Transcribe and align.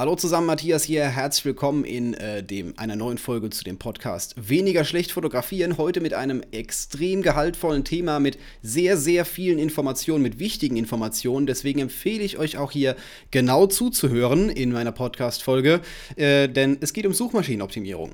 Hallo 0.00 0.16
zusammen, 0.16 0.46
Matthias 0.46 0.84
hier. 0.84 1.04
Herzlich 1.04 1.44
willkommen 1.44 1.84
in 1.84 2.14
äh, 2.14 2.42
dem, 2.42 2.72
einer 2.78 2.96
neuen 2.96 3.18
Folge 3.18 3.50
zu 3.50 3.64
dem 3.64 3.76
Podcast 3.76 4.34
Weniger 4.38 4.84
schlecht 4.84 5.12
fotografieren. 5.12 5.76
Heute 5.76 6.00
mit 6.00 6.14
einem 6.14 6.42
extrem 6.52 7.20
gehaltvollen 7.20 7.84
Thema, 7.84 8.18
mit 8.18 8.38
sehr, 8.62 8.96
sehr 8.96 9.26
vielen 9.26 9.58
Informationen, 9.58 10.22
mit 10.22 10.38
wichtigen 10.38 10.78
Informationen. 10.78 11.46
Deswegen 11.46 11.80
empfehle 11.80 12.24
ich 12.24 12.38
euch 12.38 12.56
auch 12.56 12.70
hier 12.70 12.96
genau 13.30 13.66
zuzuhören 13.66 14.48
in 14.48 14.72
meiner 14.72 14.92
Podcast-Folge, 14.92 15.82
äh, 16.16 16.48
denn 16.48 16.78
es 16.80 16.94
geht 16.94 17.04
um 17.04 17.12
Suchmaschinenoptimierung. 17.12 18.12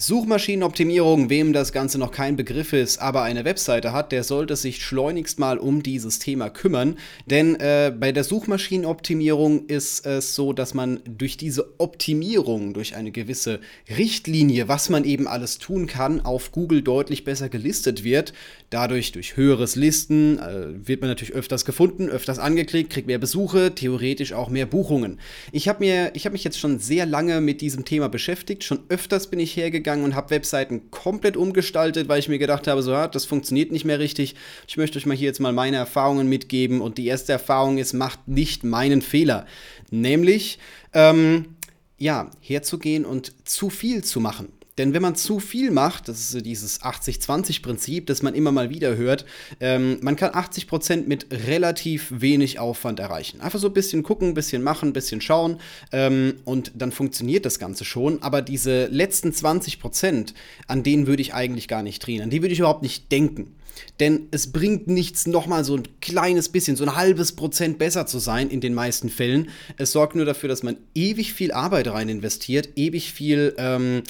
Suchmaschinenoptimierung, 0.00 1.28
wem 1.28 1.52
das 1.52 1.72
Ganze 1.72 1.98
noch 1.98 2.12
kein 2.12 2.36
Begriff 2.36 2.72
ist, 2.72 2.98
aber 2.98 3.22
eine 3.22 3.44
Webseite 3.44 3.92
hat, 3.92 4.12
der 4.12 4.22
sollte 4.22 4.54
sich 4.54 4.80
schleunigst 4.80 5.40
mal 5.40 5.58
um 5.58 5.82
dieses 5.82 6.20
Thema 6.20 6.50
kümmern. 6.50 6.96
Denn 7.26 7.56
äh, 7.56 7.92
bei 7.98 8.12
der 8.12 8.22
Suchmaschinenoptimierung 8.22 9.66
ist 9.66 10.06
es 10.06 10.36
so, 10.36 10.52
dass 10.52 10.72
man 10.72 11.00
durch 11.04 11.36
diese 11.36 11.80
Optimierung, 11.80 12.74
durch 12.74 12.94
eine 12.94 13.10
gewisse 13.10 13.58
Richtlinie, 13.90 14.68
was 14.68 14.88
man 14.88 15.02
eben 15.02 15.26
alles 15.26 15.58
tun 15.58 15.88
kann, 15.88 16.20
auf 16.20 16.52
Google 16.52 16.82
deutlich 16.82 17.24
besser 17.24 17.48
gelistet 17.48 18.04
wird. 18.04 18.32
Dadurch, 18.70 19.10
durch 19.10 19.36
höheres 19.36 19.74
Listen, 19.74 20.38
äh, 20.38 20.86
wird 20.86 21.00
man 21.00 21.10
natürlich 21.10 21.34
öfters 21.34 21.64
gefunden, 21.64 22.08
öfters 22.08 22.38
angeklickt, 22.38 22.90
kriegt 22.90 23.08
mehr 23.08 23.18
Besuche, 23.18 23.74
theoretisch 23.74 24.32
auch 24.32 24.48
mehr 24.48 24.66
Buchungen. 24.66 25.18
Ich 25.50 25.66
habe 25.66 25.84
hab 25.84 26.32
mich 26.32 26.44
jetzt 26.44 26.60
schon 26.60 26.78
sehr 26.78 27.04
lange 27.04 27.40
mit 27.40 27.60
diesem 27.62 27.84
Thema 27.84 28.08
beschäftigt. 28.08 28.62
Schon 28.62 28.84
öfters 28.88 29.26
bin 29.26 29.40
ich 29.40 29.56
hergegangen 29.56 29.87
und 29.96 30.14
habe 30.14 30.30
Webseiten 30.30 30.90
komplett 30.90 31.36
umgestaltet, 31.36 32.08
weil 32.08 32.18
ich 32.18 32.28
mir 32.28 32.38
gedacht 32.38 32.66
habe, 32.66 32.82
so, 32.82 32.92
ja, 32.92 33.08
das 33.08 33.24
funktioniert 33.24 33.72
nicht 33.72 33.84
mehr 33.84 33.98
richtig. 33.98 34.34
Ich 34.66 34.76
möchte 34.76 34.98
euch 34.98 35.06
mal 35.06 35.16
hier 35.16 35.26
jetzt 35.26 35.40
mal 35.40 35.52
meine 35.52 35.76
Erfahrungen 35.76 36.28
mitgeben. 36.28 36.80
Und 36.80 36.98
die 36.98 37.06
erste 37.06 37.32
Erfahrung 37.32 37.78
ist, 37.78 37.92
macht 37.92 38.28
nicht 38.28 38.64
meinen 38.64 39.02
Fehler. 39.02 39.46
Nämlich, 39.90 40.58
ähm, 40.92 41.56
ja, 41.98 42.30
herzugehen 42.40 43.04
und 43.04 43.32
zu 43.48 43.70
viel 43.70 44.04
zu 44.04 44.20
machen. 44.20 44.48
Denn 44.78 44.94
wenn 44.94 45.02
man 45.02 45.16
zu 45.16 45.40
viel 45.40 45.70
macht, 45.70 46.08
das 46.08 46.34
ist 46.34 46.46
dieses 46.46 46.80
80-20-Prinzip, 46.80 48.06
das 48.06 48.22
man 48.22 48.34
immer 48.34 48.52
mal 48.52 48.70
wieder 48.70 48.96
hört, 48.96 49.26
ähm, 49.60 49.98
man 50.00 50.16
kann 50.16 50.30
80% 50.30 51.06
mit 51.06 51.26
relativ 51.30 52.06
wenig 52.10 52.58
Aufwand 52.58 53.00
erreichen. 53.00 53.40
Einfach 53.40 53.58
so 53.58 53.66
ein 53.66 53.72
bisschen 53.74 54.02
gucken, 54.02 54.28
ein 54.28 54.34
bisschen 54.34 54.62
machen, 54.62 54.90
ein 54.90 54.92
bisschen 54.92 55.20
schauen 55.20 55.58
ähm, 55.92 56.36
und 56.44 56.72
dann 56.76 56.92
funktioniert 56.92 57.44
das 57.44 57.58
Ganze 57.58 57.84
schon. 57.84 58.22
Aber 58.22 58.40
diese 58.40 58.86
letzten 58.86 59.30
20%, 59.30 60.34
an 60.68 60.82
denen 60.82 61.06
würde 61.06 61.22
ich 61.22 61.34
eigentlich 61.34 61.68
gar 61.68 61.82
nicht 61.82 62.06
drehen, 62.06 62.22
an 62.22 62.30
die 62.30 62.42
würde 62.42 62.52
ich 62.52 62.60
überhaupt 62.60 62.82
nicht 62.82 63.10
denken. 63.10 63.54
Denn 64.00 64.28
es 64.30 64.52
bringt 64.52 64.86
nichts, 64.88 65.26
nochmal 65.26 65.64
so 65.64 65.76
ein 65.76 65.82
kleines 66.00 66.48
bisschen, 66.48 66.76
so 66.76 66.84
ein 66.84 66.96
halbes 66.96 67.32
Prozent 67.32 67.78
besser 67.78 68.06
zu 68.06 68.18
sein 68.18 68.50
in 68.50 68.60
den 68.60 68.74
meisten 68.74 69.08
Fällen. 69.08 69.50
Es 69.76 69.92
sorgt 69.92 70.14
nur 70.14 70.24
dafür, 70.24 70.48
dass 70.48 70.62
man 70.62 70.76
ewig 70.94 71.32
viel 71.32 71.52
Arbeit 71.52 71.88
rein 71.88 72.08
investiert, 72.08 72.70
ewig 72.76 73.12
viel 73.12 73.54
ähm, 73.58 74.02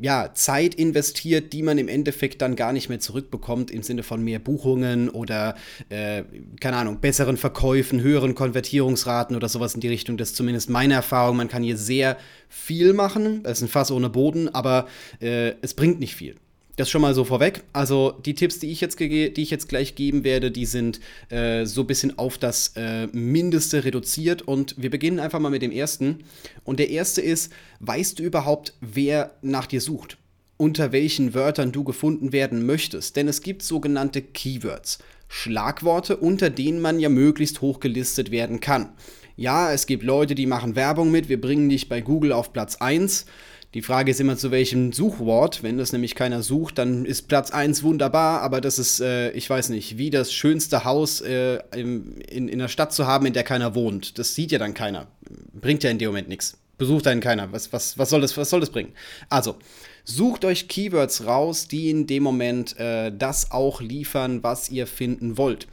ja, 0.00 0.32
Zeit 0.34 0.74
investiert, 0.74 1.52
die 1.52 1.62
man 1.62 1.78
im 1.78 1.88
Endeffekt 1.88 2.42
dann 2.42 2.56
gar 2.56 2.72
nicht 2.72 2.88
mehr 2.88 3.00
zurückbekommt, 3.00 3.70
im 3.70 3.82
Sinne 3.82 4.02
von 4.02 4.22
mehr 4.22 4.38
Buchungen 4.38 5.08
oder, 5.08 5.54
äh, 5.88 6.24
keine 6.60 6.76
Ahnung, 6.76 7.00
besseren 7.00 7.36
Verkäufen, 7.36 8.00
höheren 8.00 8.34
Konvertierungsraten 8.34 9.36
oder 9.36 9.48
sowas 9.48 9.74
in 9.74 9.80
die 9.80 9.88
Richtung. 9.88 10.16
Das 10.16 10.30
ist 10.30 10.36
zumindest 10.36 10.70
meine 10.70 10.94
Erfahrung. 10.94 11.36
Man 11.36 11.48
kann 11.48 11.62
hier 11.62 11.76
sehr 11.76 12.16
viel 12.48 12.92
machen. 12.92 13.40
Es 13.44 13.58
ist 13.58 13.62
ein 13.62 13.68
Fass 13.68 13.90
ohne 13.90 14.10
Boden, 14.10 14.48
aber 14.48 14.86
äh, 15.20 15.54
es 15.62 15.74
bringt 15.74 16.00
nicht 16.00 16.14
viel. 16.14 16.36
Das 16.80 16.88
schon 16.88 17.02
mal 17.02 17.14
so 17.14 17.24
vorweg. 17.24 17.62
Also 17.74 18.14
die 18.24 18.34
Tipps, 18.34 18.58
die 18.58 18.70
ich 18.70 18.80
jetzt, 18.80 18.98
die 18.98 19.34
ich 19.36 19.50
jetzt 19.50 19.68
gleich 19.68 19.96
geben 19.96 20.24
werde, 20.24 20.50
die 20.50 20.64
sind 20.64 20.98
äh, 21.28 21.66
so 21.66 21.82
ein 21.82 21.86
bisschen 21.86 22.18
auf 22.18 22.38
das 22.38 22.72
äh, 22.74 23.06
Mindeste 23.08 23.84
reduziert. 23.84 24.40
Und 24.40 24.76
wir 24.78 24.88
beginnen 24.88 25.20
einfach 25.20 25.40
mal 25.40 25.50
mit 25.50 25.60
dem 25.60 25.72
ersten. 25.72 26.24
Und 26.64 26.78
der 26.78 26.88
erste 26.88 27.20
ist, 27.20 27.52
weißt 27.80 28.18
du 28.18 28.22
überhaupt, 28.22 28.72
wer 28.80 29.34
nach 29.42 29.66
dir 29.66 29.82
sucht? 29.82 30.16
Unter 30.56 30.90
welchen 30.90 31.34
Wörtern 31.34 31.70
du 31.70 31.84
gefunden 31.84 32.32
werden 32.32 32.64
möchtest? 32.64 33.14
Denn 33.14 33.28
es 33.28 33.42
gibt 33.42 33.62
sogenannte 33.62 34.22
Keywords. 34.22 35.00
Schlagworte, 35.28 36.16
unter 36.16 36.48
denen 36.48 36.80
man 36.80 36.98
ja 36.98 37.10
möglichst 37.10 37.60
hoch 37.60 37.80
gelistet 37.80 38.30
werden 38.30 38.60
kann. 38.60 38.88
Ja, 39.36 39.70
es 39.70 39.84
gibt 39.84 40.02
Leute, 40.02 40.34
die 40.34 40.46
machen 40.46 40.76
Werbung 40.76 41.10
mit, 41.10 41.28
wir 41.28 41.40
bringen 41.42 41.68
dich 41.68 41.90
bei 41.90 42.00
Google 42.00 42.32
auf 42.32 42.54
Platz 42.54 42.76
1. 42.76 43.26
Die 43.74 43.82
Frage 43.82 44.10
ist 44.10 44.20
immer 44.20 44.36
zu 44.36 44.50
welchem 44.50 44.92
Suchwort. 44.92 45.62
Wenn 45.62 45.78
das 45.78 45.92
nämlich 45.92 46.16
keiner 46.16 46.42
sucht, 46.42 46.78
dann 46.78 47.04
ist 47.04 47.28
Platz 47.28 47.52
1 47.52 47.84
wunderbar, 47.84 48.42
aber 48.42 48.60
das 48.60 48.80
ist, 48.80 49.00
äh, 49.00 49.30
ich 49.30 49.48
weiß 49.48 49.68
nicht, 49.68 49.96
wie 49.96 50.10
das 50.10 50.32
schönste 50.32 50.84
Haus 50.84 51.20
äh, 51.20 51.60
in, 51.74 52.20
in, 52.22 52.48
in 52.48 52.60
einer 52.60 52.68
Stadt 52.68 52.92
zu 52.92 53.06
haben, 53.06 53.26
in 53.26 53.32
der 53.32 53.44
keiner 53.44 53.76
wohnt. 53.76 54.18
Das 54.18 54.34
sieht 54.34 54.50
ja 54.50 54.58
dann 54.58 54.74
keiner. 54.74 55.06
Bringt 55.52 55.84
ja 55.84 55.90
in 55.90 55.98
dem 55.98 56.08
Moment 56.08 56.28
nichts. 56.28 56.58
Besucht 56.78 57.06
einen 57.06 57.20
keiner. 57.20 57.52
Was, 57.52 57.72
was, 57.72 57.96
was, 57.96 58.10
soll 58.10 58.22
das, 58.22 58.36
was 58.36 58.50
soll 58.50 58.58
das 58.58 58.70
bringen? 58.70 58.92
Also, 59.28 59.56
sucht 60.02 60.44
euch 60.44 60.66
Keywords 60.66 61.26
raus, 61.26 61.68
die 61.68 61.90
in 61.90 62.08
dem 62.08 62.24
Moment 62.24 62.76
äh, 62.76 63.12
das 63.16 63.52
auch 63.52 63.80
liefern, 63.80 64.42
was 64.42 64.68
ihr 64.70 64.88
finden 64.88 65.38
wollt. 65.38 65.68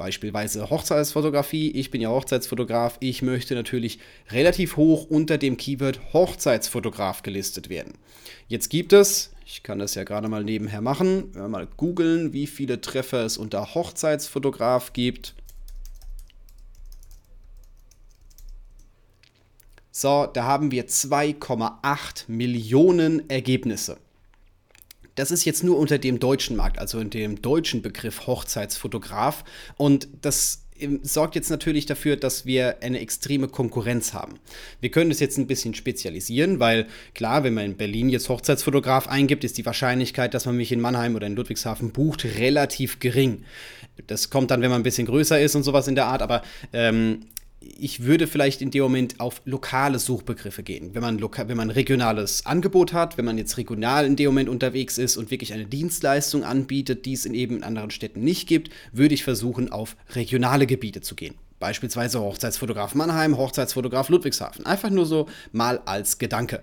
Beispielsweise 0.00 0.70
Hochzeitsfotografie. 0.70 1.72
Ich 1.72 1.90
bin 1.90 2.00
ja 2.00 2.08
Hochzeitsfotograf. 2.08 2.96
Ich 3.00 3.20
möchte 3.20 3.54
natürlich 3.54 3.98
relativ 4.30 4.78
hoch 4.78 5.04
unter 5.04 5.36
dem 5.36 5.58
Keyword 5.58 6.14
Hochzeitsfotograf 6.14 7.22
gelistet 7.22 7.68
werden. 7.68 7.92
Jetzt 8.48 8.70
gibt 8.70 8.94
es, 8.94 9.30
ich 9.44 9.62
kann 9.62 9.78
das 9.78 9.94
ja 9.96 10.04
gerade 10.04 10.28
mal 10.28 10.42
nebenher 10.42 10.80
machen, 10.80 11.32
mal 11.50 11.68
googeln, 11.76 12.32
wie 12.32 12.46
viele 12.46 12.80
Treffer 12.80 13.26
es 13.26 13.36
unter 13.36 13.74
Hochzeitsfotograf 13.74 14.94
gibt. 14.94 15.34
So, 19.90 20.26
da 20.32 20.44
haben 20.44 20.70
wir 20.70 20.88
2,8 20.88 22.24
Millionen 22.28 23.28
Ergebnisse. 23.28 23.98
Das 25.20 25.30
ist 25.30 25.44
jetzt 25.44 25.62
nur 25.62 25.76
unter 25.76 25.98
dem 25.98 26.18
deutschen 26.18 26.56
Markt, 26.56 26.78
also 26.78 26.96
unter 26.96 27.18
dem 27.18 27.42
deutschen 27.42 27.82
Begriff 27.82 28.26
Hochzeitsfotograf. 28.26 29.44
Und 29.76 30.08
das 30.22 30.62
ähm, 30.78 31.00
sorgt 31.02 31.34
jetzt 31.34 31.50
natürlich 31.50 31.84
dafür, 31.84 32.16
dass 32.16 32.46
wir 32.46 32.82
eine 32.82 33.00
extreme 33.00 33.46
Konkurrenz 33.46 34.14
haben. 34.14 34.38
Wir 34.80 34.90
können 34.90 35.10
das 35.10 35.20
jetzt 35.20 35.36
ein 35.36 35.46
bisschen 35.46 35.74
spezialisieren, 35.74 36.58
weil 36.58 36.86
klar, 37.14 37.44
wenn 37.44 37.52
man 37.52 37.66
in 37.66 37.76
Berlin 37.76 38.08
jetzt 38.08 38.30
Hochzeitsfotograf 38.30 39.08
eingibt, 39.08 39.44
ist 39.44 39.58
die 39.58 39.66
Wahrscheinlichkeit, 39.66 40.32
dass 40.32 40.46
man 40.46 40.56
mich 40.56 40.72
in 40.72 40.80
Mannheim 40.80 41.14
oder 41.14 41.26
in 41.26 41.36
Ludwigshafen 41.36 41.90
bucht, 41.90 42.24
relativ 42.24 42.98
gering. 42.98 43.44
Das 44.06 44.30
kommt 44.30 44.50
dann, 44.50 44.62
wenn 44.62 44.70
man 44.70 44.80
ein 44.80 44.84
bisschen 44.84 45.06
größer 45.06 45.38
ist 45.38 45.54
und 45.54 45.64
sowas 45.64 45.86
in 45.86 45.96
der 45.96 46.06
Art, 46.06 46.22
aber 46.22 46.40
ähm, 46.72 47.26
ich 47.60 48.04
würde 48.04 48.26
vielleicht 48.26 48.62
in 48.62 48.70
dem 48.70 48.82
Moment 48.82 49.20
auf 49.20 49.42
lokale 49.44 49.98
Suchbegriffe 49.98 50.62
gehen. 50.62 50.94
Wenn 50.94 51.02
man, 51.02 51.20
wenn 51.20 51.56
man 51.56 51.70
regionales 51.70 52.46
Angebot 52.46 52.92
hat, 52.92 53.18
wenn 53.18 53.26
man 53.26 53.36
jetzt 53.36 53.58
regional 53.58 54.06
in 54.06 54.16
dem 54.16 54.26
Moment 54.26 54.48
unterwegs 54.48 54.96
ist 54.96 55.16
und 55.16 55.30
wirklich 55.30 55.52
eine 55.52 55.66
Dienstleistung 55.66 56.42
anbietet, 56.42 57.04
die 57.04 57.12
es 57.12 57.26
in 57.26 57.34
eben 57.34 57.62
anderen 57.62 57.90
Städten 57.90 58.20
nicht 58.20 58.48
gibt, 58.48 58.70
würde 58.92 59.14
ich 59.14 59.24
versuchen, 59.24 59.70
auf 59.70 59.96
regionale 60.14 60.66
Gebiete 60.66 61.02
zu 61.02 61.14
gehen. 61.14 61.34
Beispielsweise 61.60 62.20
Hochzeitsfotograf 62.20 62.94
Mannheim, 62.94 63.36
Hochzeitsfotograf 63.36 64.08
Ludwigshafen. 64.08 64.64
Einfach 64.66 64.90
nur 64.90 65.04
so 65.04 65.28
mal 65.52 65.80
als 65.84 66.18
Gedanke. 66.18 66.62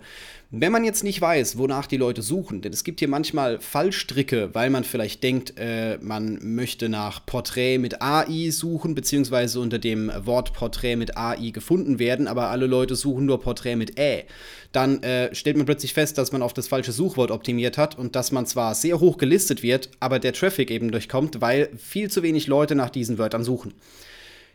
Wenn 0.50 0.72
man 0.72 0.84
jetzt 0.84 1.04
nicht 1.04 1.22
weiß, 1.22 1.58
wonach 1.58 1.88
die 1.88 1.98
Leute 1.98 2.22
suchen, 2.22 2.62
denn 2.62 2.74
es 2.74 2.84
gibt 2.84 3.00
hier 3.00 3.08
manchmal 3.08 3.60
Fallstricke, 3.60 4.56
weil 4.56 4.70
man 4.70 4.86
vielleicht 4.86 5.22
denkt, 5.22 5.54
äh, 5.58 6.00
man 6.02 6.40
möchte 6.42 6.90
nach 6.90 7.26
Porträt 7.26 7.78
mit 7.78 8.02
AI 8.02 8.50
suchen, 8.50 8.96
beziehungsweise 8.96 9.60
unter 9.60 9.78
dem 9.78 10.10
Wort 10.26 10.54
Porträt 10.54 10.96
mit 10.96 11.16
AI 11.16 11.52
gefunden 11.52 12.00
werden, 12.00 12.28
aber 12.28 12.50
alle 12.50 12.66
Leute 12.66 12.96
suchen 12.96 13.26
nur 13.26 13.42
Porträt 13.42 13.76
mit 13.76 14.00
Ä. 14.00 14.24
Dann 14.72 15.04
äh, 15.04 15.36
stellt 15.36 15.58
man 15.58 15.66
plötzlich 15.66 15.94
fest, 15.94 16.18
dass 16.18 16.32
man 16.32 16.42
auf 16.42 16.54
das 16.54 16.70
falsche 16.70 16.94
Suchwort 16.94 17.30
optimiert 17.30 17.78
hat 17.78 17.98
und 17.98 18.16
dass 18.16 18.32
man 18.32 18.48
zwar 18.48 18.74
sehr 18.74 19.00
hoch 19.00 19.18
gelistet 19.18 19.62
wird, 19.62 19.92
aber 20.00 20.18
der 20.18 20.34
Traffic 20.34 20.72
eben 20.72 20.92
durchkommt, 20.92 21.40
weil 21.42 21.70
viel 21.78 22.10
zu 22.10 22.24
wenig 22.24 22.48
Leute 22.48 22.74
nach 22.74 22.90
diesen 22.90 23.18
Wörtern 23.18 23.44
suchen. 23.44 23.74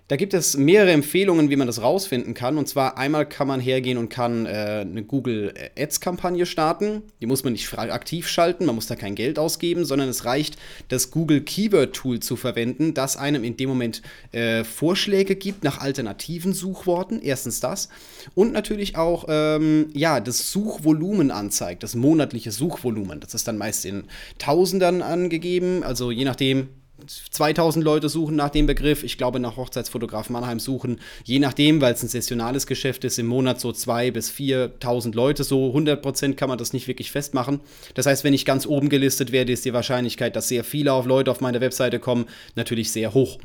Da 0.09 0.17
gibt 0.17 0.35
es 0.35 0.57
mehrere 0.57 0.91
Empfehlungen, 0.91 1.49
wie 1.49 1.57
man 1.57 1.67
das 1.67 1.81
rausfinden 1.81 2.35
kann. 2.35 2.59
Und 2.59 2.69
zwar 2.69 2.99
einmal 2.99 3.27
kann 3.27 3.47
man 3.47 3.61
hergehen 3.61 3.97
und 3.97 4.09
kann 4.09 4.47
äh, 4.47 4.85
eine 4.87 5.05
Google 5.05 5.55
Ads-Kampagne 5.79 6.45
starten. 6.45 7.03
Die 7.21 7.27
muss 7.27 7.45
man 7.45 7.53
nicht 7.53 7.73
aktiv 7.73 8.29
schalten, 8.29 8.67
man 8.67 8.75
muss 8.75 8.87
da 8.87 8.97
kein 8.97 9.15
Geld 9.15 9.39
ausgeben, 9.39 9.85
sondern 9.85 10.09
es 10.09 10.25
reicht, 10.25 10.57
das 10.89 11.11
Google 11.11 11.41
Keyword 11.41 11.95
Tool 11.95 12.21
zu 12.21 12.37
verwenden, 12.37 12.95
das 12.95 13.17
einem 13.17 13.45
in 13.45 13.57
dem 13.57 13.69
Moment 13.69 14.03
äh, 14.33 14.65
Vorschläge 14.65 15.37
gibt 15.37 15.65
nach 15.65 15.79
alternativen 15.79 16.53
Suchworten. 16.53 17.21
Erstens 17.23 17.61
das. 17.61 17.89
Und 18.35 18.53
natürlich 18.53 18.97
auch 18.97 19.27
ähm, 19.29 19.89
ja, 19.95 20.21
das 20.21 20.51
Suchvolumen 20.51 21.31
anzeigt, 21.31 21.85
das 21.85 21.95
monatliche 21.95 22.51
Suchvolumen. 22.51 23.21
Das 23.21 23.35
ist 23.35 23.49
dann 23.49 23.57
meist 23.57 23.87
in 23.87 24.05
Tausendern 24.39 25.01
angegeben. 25.01 25.85
Also 25.85 26.11
je 26.11 26.25
nachdem, 26.25 26.69
2000 27.07 27.85
Leute 27.85 28.09
suchen 28.09 28.37
nach 28.37 28.51
dem 28.51 28.67
Begriff. 28.67 29.03
Ich 29.03 29.19
glaube, 29.19 29.41
nach 29.41 29.57
Hochzeitsfotograf 29.57 30.31
Mannheim 30.31 30.61
suchen, 30.61 31.01
je 31.25 31.39
nachdem, 31.39 31.81
weil 31.81 31.95
es 31.95 32.03
ein 32.03 32.09
saisonales 32.09 32.67
Geschäft 32.67 33.05
ist, 33.05 33.19
im 33.19 33.27
Monat 33.27 33.61
so 33.61 33.71
2.000 33.71 34.11
bis 34.13 34.31
4.000 34.31 35.15
Leute. 35.15 35.45
So 35.45 35.69
100 35.69 36.03
Prozent 36.03 36.37
kann 36.37 36.49
man 36.49 36.59
das 36.59 36.73
nicht 36.73 36.89
wirklich 36.89 37.11
festmachen. 37.11 37.61
Das 37.95 38.07
heißt, 38.07 38.25
wenn 38.25 38.35
ich 38.35 38.45
ganz 38.45 38.67
oben 38.67 38.89
gelistet 38.89 39.33
werde, 39.33 39.53
ist 39.53 39.65
die 39.65 39.73
Wahrscheinlichkeit, 39.73 40.37
dass 40.37 40.49
sehr 40.49 40.65
viele 40.65 40.91
Leute 41.05 41.31
auf 41.31 41.41
meine 41.41 41.61
Webseite 41.61 41.99
kommen, 41.99 42.27
natürlich 42.55 42.91
sehr 42.93 43.15
hoch. 43.15 43.39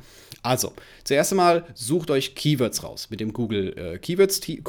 Also, 0.44 0.74
zuerst 1.04 1.31
einmal 1.31 1.65
sucht 1.74 2.12
euch 2.12 2.36
Keywords 2.36 2.83
raus 2.83 3.07
mit 3.09 3.19
dem 3.19 3.33
Google 3.33 3.77
äh, 3.77 3.98
Keywords 3.98 4.39
äh, 4.48 4.59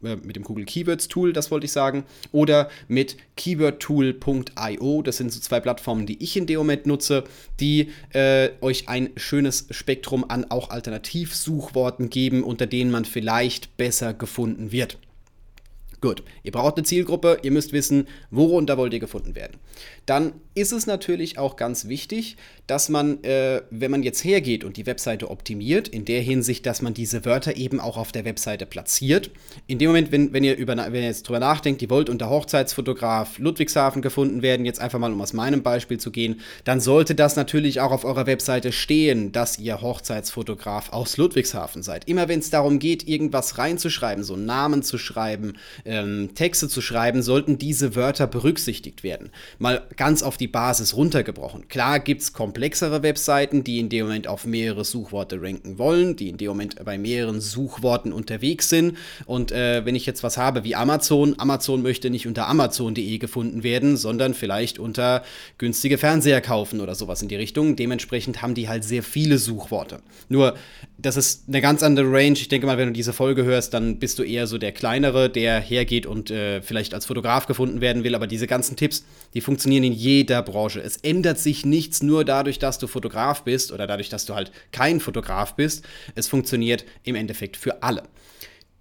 mit 0.00 0.36
dem 0.36 0.44
Google 0.44 0.64
Keywords 0.64 1.08
Tool, 1.08 1.32
das 1.32 1.50
wollte 1.50 1.66
ich 1.66 1.72
sagen, 1.72 2.04
oder 2.32 2.70
mit 2.88 3.16
keywordtool.io. 3.36 5.02
Das 5.02 5.16
sind 5.18 5.32
so 5.32 5.40
zwei 5.40 5.60
Plattformen, 5.60 6.06
die 6.06 6.22
ich 6.22 6.36
in 6.36 6.46
dem 6.46 6.58
Moment 6.58 6.86
nutze, 6.86 7.24
die 7.60 7.90
äh, 8.12 8.29
euch 8.60 8.88
ein 8.88 9.10
schönes 9.16 9.66
Spektrum 9.70 10.24
an 10.28 10.50
auch 10.50 10.70
Alternativsuchworten 10.70 12.10
geben, 12.10 12.42
unter 12.42 12.66
denen 12.66 12.90
man 12.90 13.04
vielleicht 13.04 13.76
besser 13.76 14.14
gefunden 14.14 14.72
wird. 14.72 14.98
Gut, 16.00 16.22
ihr 16.42 16.52
braucht 16.52 16.76
eine 16.76 16.84
Zielgruppe, 16.84 17.38
ihr 17.42 17.50
müsst 17.50 17.72
wissen, 17.72 18.08
worunter 18.30 18.78
wollt 18.78 18.94
ihr 18.94 19.00
gefunden 19.00 19.34
werden. 19.34 19.58
Dann 20.06 20.32
ist 20.60 20.72
es 20.72 20.86
natürlich 20.86 21.38
auch 21.38 21.56
ganz 21.56 21.88
wichtig, 21.88 22.36
dass 22.66 22.88
man, 22.88 23.24
äh, 23.24 23.62
wenn 23.70 23.90
man 23.90 24.02
jetzt 24.02 24.22
hergeht 24.22 24.62
und 24.62 24.76
die 24.76 24.86
Webseite 24.86 25.30
optimiert, 25.30 25.88
in 25.88 26.04
der 26.04 26.20
Hinsicht, 26.20 26.66
dass 26.66 26.82
man 26.82 26.94
diese 26.94 27.24
Wörter 27.24 27.56
eben 27.56 27.80
auch 27.80 27.96
auf 27.96 28.12
der 28.12 28.24
Webseite 28.24 28.66
platziert. 28.66 29.30
In 29.66 29.78
dem 29.78 29.88
Moment, 29.88 30.12
wenn, 30.12 30.32
wenn, 30.32 30.44
ihr, 30.44 30.56
über, 30.56 30.76
wenn 30.76 30.94
ihr 30.94 31.02
jetzt 31.02 31.26
drüber 31.26 31.40
nachdenkt, 31.40 31.82
ihr 31.82 31.90
wollt 31.90 32.10
unter 32.10 32.28
Hochzeitsfotograf 32.28 33.38
Ludwigshafen 33.38 34.02
gefunden 34.02 34.42
werden, 34.42 34.66
jetzt 34.66 34.80
einfach 34.80 34.98
mal 34.98 35.12
um 35.12 35.20
aus 35.20 35.32
meinem 35.32 35.62
Beispiel 35.62 35.98
zu 35.98 36.10
gehen, 36.10 36.40
dann 36.64 36.80
sollte 36.80 37.14
das 37.14 37.34
natürlich 37.34 37.80
auch 37.80 37.90
auf 37.90 38.04
eurer 38.04 38.26
Webseite 38.26 38.70
stehen, 38.70 39.32
dass 39.32 39.58
ihr 39.58 39.80
Hochzeitsfotograf 39.80 40.92
aus 40.92 41.16
Ludwigshafen 41.16 41.82
seid. 41.82 42.06
Immer 42.06 42.28
wenn 42.28 42.40
es 42.40 42.50
darum 42.50 42.78
geht, 42.78 43.08
irgendwas 43.08 43.58
reinzuschreiben, 43.58 44.22
so 44.22 44.36
Namen 44.36 44.82
zu 44.82 44.98
schreiben, 44.98 45.54
ähm, 45.84 46.30
Texte 46.34 46.68
zu 46.68 46.82
schreiben, 46.82 47.22
sollten 47.22 47.58
diese 47.58 47.96
Wörter 47.96 48.26
berücksichtigt 48.26 49.02
werden. 49.02 49.30
Mal 49.58 49.88
ganz 49.96 50.22
auf 50.22 50.36
die 50.36 50.49
Basis 50.50 50.96
runtergebrochen. 50.96 51.68
Klar 51.68 52.00
gibt 52.00 52.22
es 52.22 52.32
komplexere 52.32 53.02
Webseiten, 53.02 53.64
die 53.64 53.78
in 53.78 53.88
dem 53.88 54.06
Moment 54.06 54.28
auf 54.28 54.46
mehrere 54.46 54.84
Suchworte 54.84 55.40
ranken 55.40 55.78
wollen, 55.78 56.16
die 56.16 56.28
in 56.28 56.36
dem 56.36 56.48
Moment 56.48 56.84
bei 56.84 56.98
mehreren 56.98 57.40
Suchworten 57.40 58.12
unterwegs 58.12 58.68
sind. 58.68 58.96
Und 59.26 59.52
äh, 59.52 59.84
wenn 59.84 59.94
ich 59.94 60.06
jetzt 60.06 60.22
was 60.22 60.36
habe 60.36 60.64
wie 60.64 60.74
Amazon, 60.74 61.34
Amazon 61.38 61.82
möchte 61.82 62.10
nicht 62.10 62.26
unter 62.26 62.48
amazon.de 62.48 63.18
gefunden 63.18 63.62
werden, 63.62 63.96
sondern 63.96 64.34
vielleicht 64.34 64.78
unter 64.78 65.22
günstige 65.58 65.98
Fernseher 65.98 66.40
kaufen 66.40 66.80
oder 66.80 66.94
sowas 66.94 67.22
in 67.22 67.28
die 67.28 67.36
Richtung. 67.36 67.76
Dementsprechend 67.76 68.42
haben 68.42 68.54
die 68.54 68.68
halt 68.68 68.84
sehr 68.84 69.02
viele 69.02 69.38
Suchworte. 69.38 70.00
Nur, 70.28 70.54
das 71.02 71.16
ist 71.16 71.44
eine 71.48 71.60
ganz 71.60 71.82
andere 71.82 72.06
Range. 72.10 72.32
Ich 72.32 72.48
denke 72.48 72.66
mal, 72.66 72.78
wenn 72.78 72.88
du 72.88 72.92
diese 72.92 73.12
Folge 73.12 73.44
hörst, 73.44 73.74
dann 73.74 73.98
bist 73.98 74.18
du 74.18 74.22
eher 74.22 74.46
so 74.46 74.58
der 74.58 74.72
kleinere, 74.72 75.30
der 75.30 75.60
hergeht 75.60 76.06
und 76.06 76.30
äh, 76.30 76.62
vielleicht 76.62 76.94
als 76.94 77.06
Fotograf 77.06 77.46
gefunden 77.46 77.80
werden 77.80 78.04
will. 78.04 78.14
Aber 78.14 78.26
diese 78.26 78.46
ganzen 78.46 78.76
Tipps, 78.76 79.04
die 79.34 79.40
funktionieren 79.40 79.84
in 79.84 79.92
jeder 79.92 80.42
Branche. 80.42 80.80
Es 80.80 80.96
ändert 80.98 81.38
sich 81.38 81.64
nichts 81.64 82.02
nur 82.02 82.24
dadurch, 82.24 82.58
dass 82.58 82.78
du 82.78 82.86
Fotograf 82.86 83.44
bist 83.44 83.72
oder 83.72 83.86
dadurch, 83.86 84.08
dass 84.08 84.26
du 84.26 84.34
halt 84.34 84.52
kein 84.72 85.00
Fotograf 85.00 85.54
bist. 85.54 85.84
Es 86.14 86.28
funktioniert 86.28 86.84
im 87.04 87.14
Endeffekt 87.14 87.56
für 87.56 87.82
alle. 87.82 88.02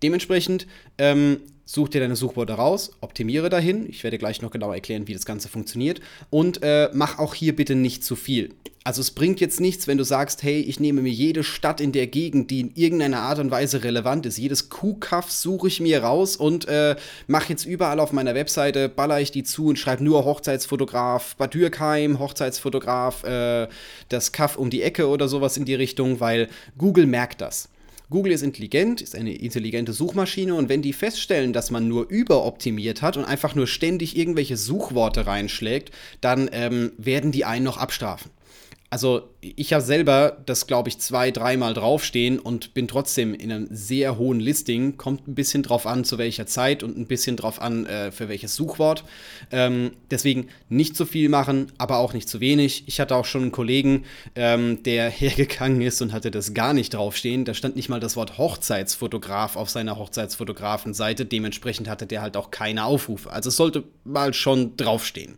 Dementsprechend 0.01 0.67
ähm, 0.97 1.41
such 1.69 1.89
dir 1.89 2.01
deine 2.01 2.15
Suchworte 2.15 2.53
raus, 2.53 2.93
optimiere 2.99 3.49
dahin. 3.49 3.87
Ich 3.87 4.03
werde 4.03 4.17
gleich 4.17 4.41
noch 4.41 4.49
genauer 4.49 4.73
erklären, 4.73 5.07
wie 5.07 5.13
das 5.13 5.27
Ganze 5.27 5.49
funktioniert. 5.49 6.01
Und 6.31 6.63
äh, 6.63 6.89
mach 6.93 7.19
auch 7.19 7.35
hier 7.35 7.55
bitte 7.55 7.75
nicht 7.75 8.03
zu 8.03 8.15
viel. 8.15 8.55
Also 8.83 9.01
es 9.01 9.11
bringt 9.11 9.39
jetzt 9.39 9.59
nichts, 9.59 9.85
wenn 9.85 9.99
du 9.99 10.03
sagst, 10.03 10.41
hey, 10.41 10.61
ich 10.61 10.79
nehme 10.79 11.03
mir 11.03 11.11
jede 11.11 11.43
Stadt 11.43 11.79
in 11.79 11.91
der 11.91 12.07
Gegend, 12.07 12.49
die 12.49 12.61
in 12.61 12.71
irgendeiner 12.73 13.19
Art 13.19 13.37
und 13.37 13.51
Weise 13.51 13.83
relevant 13.83 14.25
ist. 14.25 14.39
Jedes 14.39 14.69
Kuhkaff 14.69 15.29
suche 15.29 15.67
ich 15.67 15.79
mir 15.79 16.01
raus 16.01 16.37
und 16.37 16.67
äh, 16.67 16.95
mache 17.27 17.49
jetzt 17.49 17.65
überall 17.65 17.99
auf 17.99 18.13
meiner 18.13 18.33
Webseite, 18.33 18.89
baller 18.89 19.21
ich 19.21 19.29
die 19.29 19.43
zu 19.43 19.67
und 19.67 19.77
schreibe 19.77 20.03
nur 20.03 20.25
Hochzeitsfotograf 20.25 21.35
Bad 21.35 21.53
Dürkheim, 21.53 22.17
Hochzeitsfotograf, 22.17 23.23
äh, 23.25 23.67
das 24.07 24.31
Kaff 24.31 24.57
um 24.57 24.71
die 24.71 24.81
Ecke 24.81 25.07
oder 25.07 25.27
sowas 25.27 25.55
in 25.55 25.65
die 25.65 25.75
Richtung, 25.75 26.19
weil 26.19 26.47
Google 26.79 27.05
merkt 27.05 27.41
das. 27.41 27.69
Google 28.09 28.31
ist 28.31 28.41
intelligent, 28.41 29.01
ist 29.01 29.15
eine 29.15 29.35
intelligente 29.35 29.93
Suchmaschine 29.93 30.55
und 30.55 30.67
wenn 30.67 30.81
die 30.81 30.93
feststellen, 30.93 31.53
dass 31.53 31.69
man 31.69 31.87
nur 31.87 32.09
überoptimiert 32.09 33.01
hat 33.01 33.17
und 33.17 33.25
einfach 33.25 33.53
nur 33.53 33.67
ständig 33.67 34.17
irgendwelche 34.17 34.57
Suchworte 34.57 35.27
reinschlägt, 35.27 35.91
dann 36.21 36.49
ähm, 36.51 36.91
werden 36.97 37.31
die 37.31 37.45
einen 37.45 37.65
noch 37.65 37.77
abstrafen. 37.77 38.31
Also 38.89 39.29
ich 39.41 39.71
habe 39.71 39.83
selber 39.83 40.37
das, 40.45 40.67
glaube 40.67 40.89
ich, 40.89 40.99
zwei, 40.99 41.31
dreimal 41.31 41.73
draufstehen 41.73 42.39
und 42.39 42.73
bin 42.73 42.89
trotzdem 42.89 43.33
in 43.33 43.51
einem 43.51 43.67
sehr 43.71 44.17
hohen 44.17 44.41
Listing. 44.41 44.97
Kommt 44.97 45.29
ein 45.29 45.35
bisschen 45.35 45.63
drauf 45.63 45.87
an, 45.87 46.03
zu 46.03 46.17
welcher 46.17 46.45
Zeit 46.45 46.83
und 46.83 46.97
ein 46.97 47.05
bisschen 47.05 47.37
drauf 47.37 47.61
an, 47.61 47.85
äh, 47.85 48.11
für 48.11 48.27
welches 48.27 48.55
Suchwort. 48.55 49.05
Ähm, 49.51 49.91
deswegen 50.11 50.49
nicht 50.67 50.97
zu 50.97 51.05
viel 51.05 51.29
machen, 51.29 51.71
aber 51.77 51.99
auch 51.99 52.13
nicht 52.13 52.27
zu 52.27 52.41
wenig. 52.41 52.83
Ich 52.87 52.99
hatte 52.99 53.15
auch 53.15 53.23
schon 53.23 53.43
einen 53.43 53.51
Kollegen, 53.53 54.03
ähm, 54.35 54.83
der 54.83 55.09
hergegangen 55.09 55.81
ist 55.81 56.01
und 56.01 56.11
hatte 56.11 56.31
das 56.31 56.53
gar 56.53 56.73
nicht 56.73 56.93
draufstehen. 56.93 57.45
Da 57.45 57.53
stand 57.53 57.77
nicht 57.77 57.87
mal 57.87 58.01
das 58.01 58.17
Wort 58.17 58.37
Hochzeitsfotograf 58.37 59.55
auf 59.55 59.69
seiner 59.69 59.97
Hochzeitsfotografenseite. 59.97 61.25
Dementsprechend 61.25 61.87
hatte 61.87 62.07
der 62.07 62.21
halt 62.21 62.35
auch 62.35 62.51
keine 62.51 62.83
Aufrufe. 62.83 63.31
Also 63.31 63.47
es 63.47 63.55
sollte 63.55 63.85
mal 64.03 64.33
schon 64.33 64.75
draufstehen. 64.75 65.37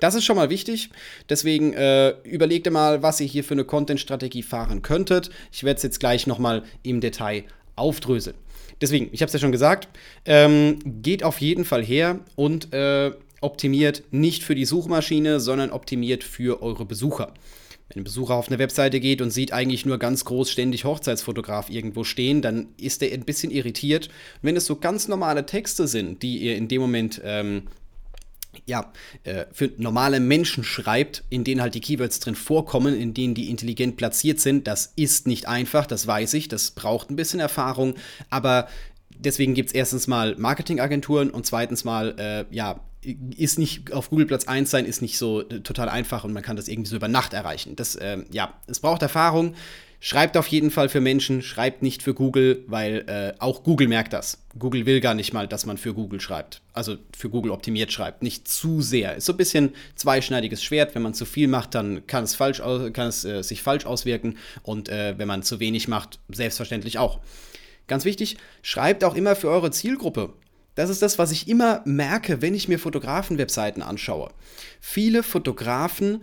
Das 0.00 0.14
ist 0.14 0.24
schon 0.24 0.36
mal 0.36 0.48
wichtig. 0.48 0.90
Deswegen 1.28 1.72
äh, 1.72 2.10
überlegt 2.22 2.70
mal, 2.70 3.02
was 3.02 3.20
ihr 3.20 3.26
hier 3.26 3.37
für 3.42 3.54
eine 3.54 3.64
Content-Strategie 3.64 4.42
fahren 4.42 4.82
könntet. 4.82 5.30
Ich 5.52 5.64
werde 5.64 5.76
es 5.76 5.82
jetzt 5.82 6.00
gleich 6.00 6.26
nochmal 6.26 6.64
im 6.82 7.00
Detail 7.00 7.44
aufdröseln. 7.76 8.36
Deswegen, 8.80 9.08
ich 9.12 9.20
habe 9.22 9.28
es 9.28 9.32
ja 9.32 9.38
schon 9.38 9.52
gesagt, 9.52 9.88
ähm, 10.24 10.78
geht 10.84 11.24
auf 11.24 11.40
jeden 11.40 11.64
Fall 11.64 11.84
her 11.84 12.20
und 12.36 12.72
äh, 12.72 13.12
optimiert 13.40 14.04
nicht 14.10 14.44
für 14.44 14.54
die 14.54 14.64
Suchmaschine, 14.64 15.40
sondern 15.40 15.70
optimiert 15.70 16.24
für 16.24 16.62
eure 16.62 16.84
Besucher. 16.84 17.34
Wenn 17.88 18.02
ein 18.02 18.04
Besucher 18.04 18.34
auf 18.34 18.48
eine 18.48 18.58
Webseite 18.58 19.00
geht 19.00 19.22
und 19.22 19.30
sieht 19.30 19.52
eigentlich 19.52 19.86
nur 19.86 19.98
ganz 19.98 20.24
groß 20.26 20.50
ständig 20.50 20.84
Hochzeitsfotograf 20.84 21.70
irgendwo 21.70 22.04
stehen, 22.04 22.42
dann 22.42 22.68
ist 22.78 23.02
er 23.02 23.12
ein 23.12 23.24
bisschen 23.24 23.50
irritiert. 23.50 24.10
Wenn 24.42 24.56
es 24.56 24.66
so 24.66 24.76
ganz 24.76 25.08
normale 25.08 25.46
Texte 25.46 25.88
sind, 25.88 26.22
die 26.22 26.38
ihr 26.38 26.56
in 26.56 26.68
dem 26.68 26.82
Moment 26.82 27.20
ähm, 27.24 27.62
ja, 28.66 28.92
äh, 29.24 29.46
für 29.52 29.70
normale 29.76 30.20
Menschen 30.20 30.64
schreibt, 30.64 31.24
in 31.30 31.44
denen 31.44 31.60
halt 31.60 31.74
die 31.74 31.80
Keywords 31.80 32.20
drin 32.20 32.34
vorkommen, 32.34 32.98
in 32.98 33.14
denen 33.14 33.34
die 33.34 33.50
intelligent 33.50 33.96
platziert 33.96 34.40
sind. 34.40 34.66
Das 34.66 34.92
ist 34.96 35.26
nicht 35.26 35.48
einfach, 35.48 35.86
das 35.86 36.06
weiß 36.06 36.34
ich, 36.34 36.48
das 36.48 36.72
braucht 36.72 37.10
ein 37.10 37.16
bisschen 37.16 37.40
Erfahrung, 37.40 37.94
aber 38.30 38.68
deswegen 39.18 39.54
gibt 39.54 39.70
es 39.70 39.74
erstens 39.74 40.06
mal 40.06 40.36
Marketingagenturen 40.36 41.30
und 41.30 41.46
zweitens 41.46 41.84
mal, 41.84 42.14
äh, 42.18 42.54
ja, 42.54 42.80
ist 43.36 43.58
nicht 43.58 43.92
auf 43.92 44.10
Google 44.10 44.26
Platz 44.26 44.48
1 44.48 44.70
sein, 44.70 44.84
ist 44.84 45.02
nicht 45.02 45.18
so 45.18 45.40
äh, 45.48 45.60
total 45.60 45.88
einfach 45.88 46.24
und 46.24 46.32
man 46.32 46.42
kann 46.42 46.56
das 46.56 46.68
irgendwie 46.68 46.90
so 46.90 46.96
über 46.96 47.08
Nacht 47.08 47.32
erreichen. 47.32 47.76
Das, 47.76 47.94
äh, 47.96 48.18
ja, 48.30 48.54
es 48.66 48.80
braucht 48.80 49.02
Erfahrung. 49.02 49.54
Schreibt 50.00 50.36
auf 50.36 50.46
jeden 50.46 50.70
Fall 50.70 50.88
für 50.88 51.00
Menschen, 51.00 51.42
schreibt 51.42 51.82
nicht 51.82 52.04
für 52.04 52.14
Google, 52.14 52.62
weil 52.68 53.04
äh, 53.08 53.32
auch 53.40 53.64
Google 53.64 53.88
merkt 53.88 54.12
das. 54.12 54.38
Google 54.56 54.86
will 54.86 55.00
gar 55.00 55.14
nicht 55.14 55.32
mal, 55.32 55.48
dass 55.48 55.66
man 55.66 55.76
für 55.76 55.92
Google 55.92 56.20
schreibt. 56.20 56.62
Also 56.72 56.98
für 57.16 57.28
Google 57.30 57.50
optimiert 57.50 57.92
schreibt. 57.92 58.22
Nicht 58.22 58.46
zu 58.46 58.80
sehr. 58.80 59.16
Ist 59.16 59.26
so 59.26 59.32
ein 59.32 59.36
bisschen 59.36 59.74
zweischneidiges 59.96 60.62
Schwert. 60.62 60.94
Wenn 60.94 61.02
man 61.02 61.14
zu 61.14 61.24
viel 61.24 61.48
macht, 61.48 61.74
dann 61.74 62.06
kann 62.06 62.22
es, 62.22 62.36
falsch, 62.36 62.58
kann 62.58 63.08
es 63.08 63.24
äh, 63.24 63.42
sich 63.42 63.62
falsch 63.62 63.86
auswirken. 63.86 64.38
Und 64.62 64.88
äh, 64.88 65.18
wenn 65.18 65.26
man 65.26 65.42
zu 65.42 65.58
wenig 65.58 65.88
macht, 65.88 66.20
selbstverständlich 66.28 66.98
auch. 66.98 67.18
Ganz 67.88 68.04
wichtig, 68.04 68.36
schreibt 68.62 69.02
auch 69.02 69.16
immer 69.16 69.34
für 69.34 69.48
eure 69.48 69.72
Zielgruppe. 69.72 70.32
Das 70.76 70.90
ist 70.90 71.02
das, 71.02 71.18
was 71.18 71.32
ich 71.32 71.48
immer 71.48 71.82
merke, 71.86 72.40
wenn 72.40 72.54
ich 72.54 72.68
mir 72.68 72.78
Fotografen-Webseiten 72.78 73.82
anschaue. 73.82 74.30
Viele 74.80 75.24
Fotografen 75.24 76.22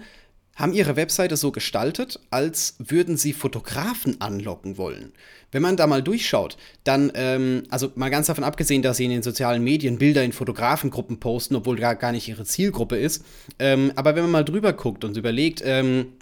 haben 0.55 0.73
ihre 0.73 0.95
Webseite 0.95 1.37
so 1.37 1.51
gestaltet, 1.51 2.19
als 2.31 2.75
würden 2.79 3.17
sie 3.17 3.33
Fotografen 3.33 4.21
anlocken 4.21 4.77
wollen. 4.77 5.11
Wenn 5.51 5.61
man 5.61 5.77
da 5.77 5.85
mal 5.85 6.01
durchschaut, 6.01 6.57
dann, 6.83 7.11
ähm, 7.15 7.63
also 7.69 7.91
mal 7.95 8.09
ganz 8.09 8.27
davon 8.27 8.43
abgesehen, 8.43 8.81
dass 8.81 8.97
sie 8.97 9.05
in 9.05 9.11
den 9.11 9.23
sozialen 9.23 9.63
Medien 9.63 9.97
Bilder 9.97 10.23
in 10.23 10.31
Fotografengruppen 10.31 11.19
posten, 11.19 11.55
obwohl 11.55 11.77
gar, 11.77 11.95
gar 11.95 12.11
nicht 12.11 12.27
ihre 12.27 12.45
Zielgruppe 12.45 12.97
ist, 12.97 13.23
ähm, 13.59 13.91
aber 13.95 14.15
wenn 14.15 14.23
man 14.23 14.31
mal 14.31 14.45
drüber 14.45 14.73
guckt 14.73 15.03
und 15.03 15.17
überlegt, 15.17 15.61
ähm, 15.65 16.13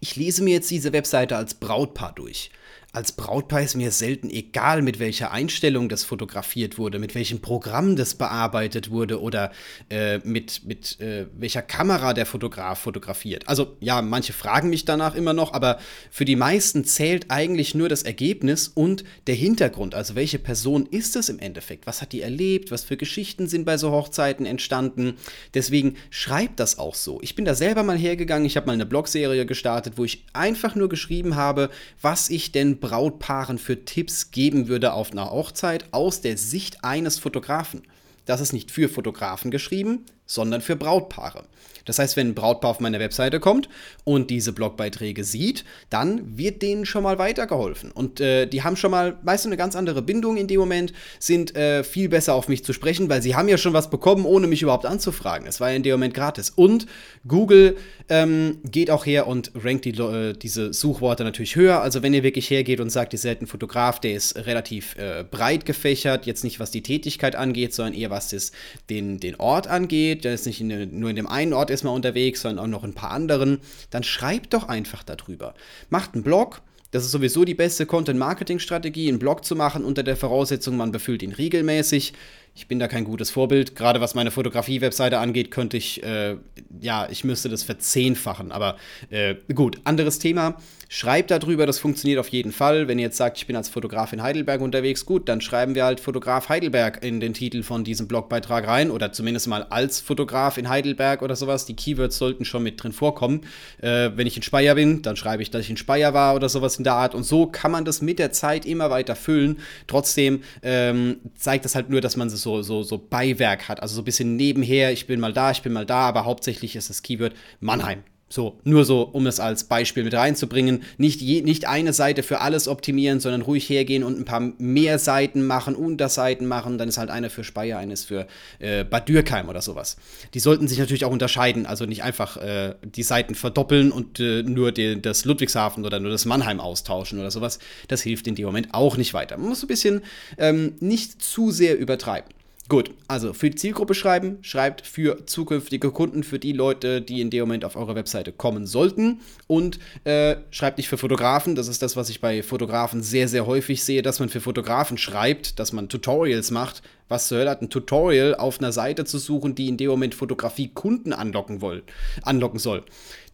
ich 0.00 0.16
lese 0.16 0.44
mir 0.44 0.54
jetzt 0.54 0.70
diese 0.70 0.92
Webseite 0.92 1.36
als 1.36 1.54
Brautpaar 1.54 2.12
durch. 2.14 2.50
Als 2.90 3.12
Brautpaar 3.12 3.60
ist 3.60 3.76
mir 3.76 3.90
selten 3.90 4.30
egal, 4.30 4.80
mit 4.80 4.98
welcher 4.98 5.30
Einstellung 5.30 5.90
das 5.90 6.04
fotografiert 6.04 6.78
wurde, 6.78 6.98
mit 6.98 7.14
welchem 7.14 7.40
Programm 7.40 7.96
das 7.96 8.14
bearbeitet 8.14 8.90
wurde 8.90 9.20
oder 9.20 9.52
äh, 9.90 10.18
mit, 10.24 10.64
mit 10.64 10.98
äh, 10.98 11.26
welcher 11.36 11.60
Kamera 11.60 12.14
der 12.14 12.24
Fotograf 12.24 12.78
fotografiert. 12.78 13.46
Also 13.46 13.76
ja, 13.80 14.00
manche 14.00 14.32
fragen 14.32 14.70
mich 14.70 14.86
danach 14.86 15.14
immer 15.14 15.34
noch, 15.34 15.52
aber 15.52 15.78
für 16.10 16.24
die 16.24 16.34
meisten 16.34 16.82
zählt 16.84 17.26
eigentlich 17.28 17.74
nur 17.74 17.90
das 17.90 18.04
Ergebnis 18.04 18.68
und 18.68 19.04
der 19.26 19.34
Hintergrund. 19.34 19.94
Also 19.94 20.14
welche 20.14 20.38
Person 20.38 20.86
ist 20.90 21.14
es 21.14 21.28
im 21.28 21.38
Endeffekt? 21.40 21.86
Was 21.86 22.00
hat 22.00 22.12
die 22.12 22.22
erlebt? 22.22 22.70
Was 22.70 22.84
für 22.84 22.96
Geschichten 22.96 23.48
sind 23.48 23.66
bei 23.66 23.76
so 23.76 23.90
Hochzeiten 23.90 24.46
entstanden? 24.46 25.18
Deswegen 25.52 25.96
schreibt 26.08 26.58
das 26.58 26.78
auch 26.78 26.94
so. 26.94 27.20
Ich 27.20 27.34
bin 27.34 27.44
da 27.44 27.54
selber 27.54 27.82
mal 27.82 27.98
hergegangen, 27.98 28.46
ich 28.46 28.56
habe 28.56 28.66
mal 28.66 28.72
eine 28.72 28.86
Blogserie 28.86 29.44
gestartet, 29.44 29.98
wo 29.98 30.06
ich 30.06 30.24
einfach 30.32 30.74
nur 30.74 30.88
geschrieben 30.88 31.36
habe, 31.36 31.68
was 32.00 32.30
ich 32.30 32.50
denn 32.50 32.77
Brautpaaren 32.80 33.58
für 33.58 33.84
Tipps 33.84 34.30
geben 34.30 34.68
würde 34.68 34.92
auf 34.92 35.12
einer 35.12 35.30
Hochzeit 35.30 35.86
aus 35.92 36.20
der 36.20 36.36
Sicht 36.36 36.84
eines 36.84 37.18
Fotografen. 37.18 37.82
Das 38.24 38.40
ist 38.40 38.52
nicht 38.52 38.70
für 38.70 38.88
Fotografen 38.88 39.50
geschrieben, 39.50 40.04
sondern 40.26 40.60
für 40.60 40.76
Brautpaare. 40.76 41.44
Das 41.88 41.98
heißt, 41.98 42.16
wenn 42.16 42.28
ein 42.28 42.34
Brautpaar 42.34 42.70
auf 42.70 42.80
meine 42.80 43.00
Webseite 43.00 43.40
kommt 43.40 43.68
und 44.04 44.30
diese 44.30 44.52
Blogbeiträge 44.52 45.24
sieht, 45.24 45.64
dann 45.90 46.36
wird 46.36 46.62
denen 46.62 46.86
schon 46.86 47.02
mal 47.02 47.18
weitergeholfen. 47.18 47.90
Und 47.90 48.20
äh, 48.20 48.46
die 48.46 48.62
haben 48.62 48.76
schon 48.76 48.90
mal 48.90 49.18
meist 49.22 49.46
eine 49.46 49.56
ganz 49.56 49.76
andere 49.76 50.02
Bindung 50.02 50.36
in 50.36 50.46
dem 50.46 50.60
Moment, 50.60 50.92
sind 51.18 51.56
äh, 51.56 51.82
viel 51.84 52.08
besser 52.08 52.34
auf 52.34 52.48
mich 52.48 52.64
zu 52.64 52.72
sprechen, 52.72 53.08
weil 53.08 53.22
sie 53.22 53.34
haben 53.34 53.48
ja 53.48 53.58
schon 53.58 53.72
was 53.72 53.90
bekommen, 53.90 54.24
ohne 54.24 54.46
mich 54.46 54.62
überhaupt 54.62 54.86
anzufragen. 54.86 55.46
Es 55.46 55.60
war 55.60 55.70
ja 55.70 55.76
in 55.76 55.82
dem 55.82 55.92
Moment 55.92 56.14
gratis. 56.14 56.50
Und 56.50 56.86
Google 57.26 57.76
ähm, 58.08 58.58
geht 58.64 58.90
auch 58.90 59.06
her 59.06 59.26
und 59.26 59.52
rankt 59.54 59.84
die, 59.84 59.90
äh, 59.90 60.32
diese 60.32 60.72
Suchworte 60.72 61.24
natürlich 61.24 61.56
höher. 61.56 61.80
Also 61.80 62.02
wenn 62.02 62.14
ihr 62.14 62.22
wirklich 62.22 62.50
hergeht 62.50 62.80
und 62.80 62.90
sagt, 62.90 63.12
ihr 63.12 63.18
seid 63.18 63.42
ein 63.42 63.46
Fotograf, 63.46 64.00
der 64.00 64.14
ist 64.14 64.36
relativ 64.46 64.96
äh, 64.96 65.24
breit 65.28 65.66
gefächert, 65.66 66.26
jetzt 66.26 66.44
nicht 66.44 66.60
was 66.60 66.70
die 66.70 66.82
Tätigkeit 66.82 67.36
angeht, 67.36 67.74
sondern 67.74 67.94
eher 67.94 68.10
was 68.10 68.28
das, 68.28 68.52
den, 68.90 69.20
den 69.20 69.36
Ort 69.36 69.66
angeht, 69.66 70.24
der 70.24 70.34
ist 70.34 70.46
nicht 70.46 70.60
in, 70.60 70.98
nur 70.98 71.10
in 71.10 71.16
dem 71.16 71.26
einen 71.26 71.52
Ort 71.52 71.70
ist 71.70 71.77
mal 71.84 71.90
unterwegs, 71.90 72.42
sondern 72.42 72.64
auch 72.64 72.68
noch 72.68 72.84
in 72.84 72.90
ein 72.90 72.94
paar 72.94 73.10
anderen, 73.10 73.60
dann 73.90 74.02
schreibt 74.02 74.54
doch 74.54 74.68
einfach 74.68 75.02
darüber. 75.02 75.54
Macht 75.90 76.14
einen 76.14 76.22
Blog, 76.22 76.62
das 76.90 77.04
ist 77.04 77.10
sowieso 77.10 77.44
die 77.44 77.54
beste 77.54 77.84
Content-Marketing-Strategie, 77.84 79.08
einen 79.08 79.18
Blog 79.18 79.44
zu 79.44 79.54
machen, 79.56 79.84
unter 79.84 80.02
der 80.02 80.16
Voraussetzung, 80.16 80.76
man 80.76 80.90
befüllt 80.90 81.22
ihn 81.22 81.32
regelmäßig. 81.32 82.14
Ich 82.58 82.66
bin 82.66 82.80
da 82.80 82.88
kein 82.88 83.04
gutes 83.04 83.30
Vorbild. 83.30 83.76
Gerade 83.76 84.00
was 84.00 84.16
meine 84.16 84.32
Fotografie-Webseite 84.32 85.20
angeht, 85.20 85.52
könnte 85.52 85.76
ich, 85.76 86.02
äh, 86.02 86.34
ja, 86.80 87.06
ich 87.08 87.22
müsste 87.22 87.48
das 87.48 87.62
verzehnfachen. 87.62 88.50
Aber 88.50 88.76
äh, 89.10 89.36
gut, 89.54 89.78
anderes 89.84 90.18
Thema. 90.18 90.56
Schreibt 90.90 91.30
darüber, 91.30 91.66
das 91.66 91.78
funktioniert 91.78 92.18
auf 92.18 92.28
jeden 92.28 92.50
Fall. 92.50 92.88
Wenn 92.88 92.98
ihr 92.98 93.04
jetzt 93.04 93.18
sagt, 93.18 93.36
ich 93.36 93.46
bin 93.46 93.56
als 93.56 93.68
Fotograf 93.68 94.14
in 94.14 94.22
Heidelberg 94.22 94.62
unterwegs, 94.62 95.04
gut, 95.04 95.28
dann 95.28 95.42
schreiben 95.42 95.74
wir 95.74 95.84
halt 95.84 96.00
Fotograf 96.00 96.48
Heidelberg 96.48 97.04
in 97.04 97.20
den 97.20 97.34
Titel 97.34 97.62
von 97.62 97.84
diesem 97.84 98.08
Blogbeitrag 98.08 98.66
rein 98.66 98.90
oder 98.90 99.12
zumindest 99.12 99.48
mal 99.48 99.64
als 99.64 100.00
Fotograf 100.00 100.56
in 100.56 100.70
Heidelberg 100.70 101.20
oder 101.20 101.36
sowas. 101.36 101.66
Die 101.66 101.76
Keywords 101.76 102.16
sollten 102.16 102.46
schon 102.46 102.62
mit 102.62 102.82
drin 102.82 102.92
vorkommen. 102.92 103.42
Äh, 103.82 104.12
wenn 104.14 104.26
ich 104.26 104.38
in 104.38 104.42
Speyer 104.42 104.74
bin, 104.76 105.02
dann 105.02 105.16
schreibe 105.16 105.42
ich, 105.42 105.50
dass 105.50 105.60
ich 105.60 105.68
in 105.68 105.76
Speyer 105.76 106.14
war 106.14 106.34
oder 106.34 106.48
sowas 106.48 106.78
in 106.78 106.84
der 106.84 106.94
Art. 106.94 107.14
Und 107.14 107.22
so 107.22 107.46
kann 107.46 107.70
man 107.70 107.84
das 107.84 108.00
mit 108.00 108.18
der 108.18 108.32
Zeit 108.32 108.64
immer 108.64 108.88
weiter 108.88 109.14
füllen. 109.14 109.58
Trotzdem 109.88 110.42
ähm, 110.62 111.18
zeigt 111.36 111.66
das 111.66 111.74
halt 111.74 111.90
nur, 111.90 112.00
dass 112.00 112.16
man 112.16 112.30
so, 112.30 112.38
so, 112.62 112.82
so 112.82 112.98
Beiwerk 112.98 113.68
hat. 113.68 113.80
Also 113.82 113.94
so 113.94 114.02
ein 114.02 114.04
bisschen 114.04 114.36
nebenher, 114.36 114.92
ich 114.92 115.06
bin 115.06 115.20
mal 115.20 115.32
da, 115.32 115.50
ich 115.50 115.62
bin 115.62 115.72
mal 115.72 115.86
da, 115.86 116.00
aber 116.08 116.24
hauptsächlich 116.24 116.76
ist 116.76 116.90
das 116.90 117.02
Keyword 117.02 117.34
Mannheim. 117.60 118.02
So, 118.30 118.60
nur 118.62 118.84
so, 118.84 119.02
um 119.02 119.26
es 119.26 119.40
als 119.40 119.64
Beispiel 119.64 120.04
mit 120.04 120.12
reinzubringen. 120.12 120.82
Nicht, 120.98 121.22
je, 121.22 121.40
nicht 121.40 121.66
eine 121.66 121.94
Seite 121.94 122.22
für 122.22 122.40
alles 122.40 122.68
optimieren, 122.68 123.20
sondern 123.20 123.40
ruhig 123.40 123.68
hergehen 123.70 124.04
und 124.04 124.18
ein 124.18 124.26
paar 124.26 124.40
mehr 124.58 124.98
Seiten 124.98 125.46
machen, 125.46 125.74
Unterseiten 125.74 126.46
machen. 126.46 126.76
Dann 126.76 126.88
ist 126.88 126.98
halt 126.98 127.08
eine 127.08 127.30
für 127.30 127.42
Speyer, 127.42 127.78
eine 127.78 127.94
ist 127.94 128.04
für 128.04 128.26
äh, 128.58 128.84
Bad 128.84 129.08
Dürkheim 129.08 129.48
oder 129.48 129.62
sowas. 129.62 129.96
Die 130.34 130.40
sollten 130.40 130.68
sich 130.68 130.78
natürlich 130.78 131.06
auch 131.06 131.10
unterscheiden. 131.10 131.64
Also 131.64 131.86
nicht 131.86 132.02
einfach 132.02 132.36
äh, 132.36 132.74
die 132.82 133.02
Seiten 133.02 133.34
verdoppeln 133.34 133.90
und 133.90 134.20
äh, 134.20 134.42
nur 134.42 134.72
die, 134.72 135.00
das 135.00 135.24
Ludwigshafen 135.24 135.86
oder 135.86 135.98
nur 135.98 136.10
das 136.10 136.26
Mannheim 136.26 136.60
austauschen 136.60 137.18
oder 137.18 137.30
sowas. 137.30 137.58
Das 137.88 138.02
hilft 138.02 138.26
in 138.26 138.34
dem 138.34 138.44
Moment 138.44 138.74
auch 138.74 138.98
nicht 138.98 139.14
weiter. 139.14 139.38
Man 139.38 139.48
muss 139.48 139.62
ein 139.62 139.68
bisschen 139.68 140.02
ähm, 140.36 140.74
nicht 140.80 141.22
zu 141.22 141.50
sehr 141.50 141.78
übertreiben. 141.78 142.28
Gut, 142.68 142.90
also 143.06 143.32
für 143.32 143.48
die 143.48 143.56
Zielgruppe 143.56 143.94
schreiben, 143.94 144.36
schreibt 144.42 144.86
für 144.86 145.24
zukünftige 145.24 145.90
Kunden, 145.90 146.22
für 146.22 146.38
die 146.38 146.52
Leute, 146.52 147.00
die 147.00 147.22
in 147.22 147.30
dem 147.30 147.40
Moment 147.40 147.64
auf 147.64 147.76
eure 147.76 147.94
Webseite 147.94 148.30
kommen 148.30 148.66
sollten 148.66 149.20
und 149.46 149.78
äh, 150.04 150.36
schreibt 150.50 150.76
nicht 150.76 150.88
für 150.88 150.98
Fotografen, 150.98 151.54
das 151.54 151.68
ist 151.68 151.80
das, 151.80 151.96
was 151.96 152.10
ich 152.10 152.20
bei 152.20 152.42
Fotografen 152.42 153.02
sehr, 153.02 153.26
sehr 153.26 153.46
häufig 153.46 153.82
sehe, 153.82 154.02
dass 154.02 154.20
man 154.20 154.28
für 154.28 154.42
Fotografen 154.42 154.98
schreibt, 154.98 155.58
dass 155.58 155.72
man 155.72 155.88
Tutorials 155.88 156.50
macht. 156.50 156.82
Was 157.08 157.28
zur 157.28 157.38
Hölle 157.38 157.48
hat 157.48 157.62
ein 157.62 157.70
Tutorial 157.70 158.34
auf 158.34 158.58
einer 158.58 158.72
Seite 158.72 159.06
zu 159.06 159.16
suchen, 159.16 159.54
die 159.54 159.68
in 159.68 159.78
dem 159.78 159.88
Moment 159.88 160.14
Fotografie 160.14 160.68
Kunden 160.68 161.14
anlocken, 161.14 161.62
wollen, 161.62 161.82
anlocken 162.22 162.58
soll? 162.58 162.84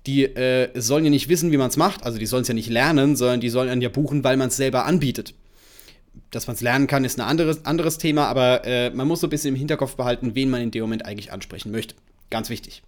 die 0.07 0.25
äh, 0.25 0.69
sollen 0.79 1.05
ja 1.05 1.11
nicht 1.11 1.31
wissen, 1.31 1.51
wie 1.51 1.57
man 1.57 1.71
es 1.71 1.79
macht, 1.79 2.05
also 2.05 2.19
die 2.19 2.27
sollen 2.27 2.43
es 2.43 2.49
ja 2.49 2.53
nicht 2.53 2.69
lernen, 2.69 3.17
sondern 3.17 3.41
die 3.41 3.49
sollen 3.49 3.81
ja 3.81 3.89
buchen, 3.89 4.23
weil 4.23 4.37
man 4.37 4.49
es 4.49 4.57
selber 4.59 4.85
anbietet 4.85 5.33
dass 6.31 6.47
man 6.47 6.57
es 6.57 6.63
lernen 6.63 6.87
kann, 6.87 7.05
ist 7.05 7.19
ein 7.19 7.27
anderes, 7.27 7.65
anderes 7.65 7.99
Thema, 7.99 8.27
aber 8.27 8.65
äh, 8.65 8.91
man 8.91 9.07
muss 9.07 9.21
so 9.21 9.27
ein 9.27 9.31
bisschen 9.31 9.55
im 9.55 9.59
Hinterkopf 9.59 9.97
behalten, 9.97 10.35
wen 10.35 10.51
man 10.51 10.61
in 10.61 10.71
dem 10.71 10.83
Moment 10.83 11.07
eigentlich 11.07 11.33
ansprechen 11.33 11.71
möchte. 11.71 11.95
Ganz 12.31 12.51
wichtig. 12.51 12.83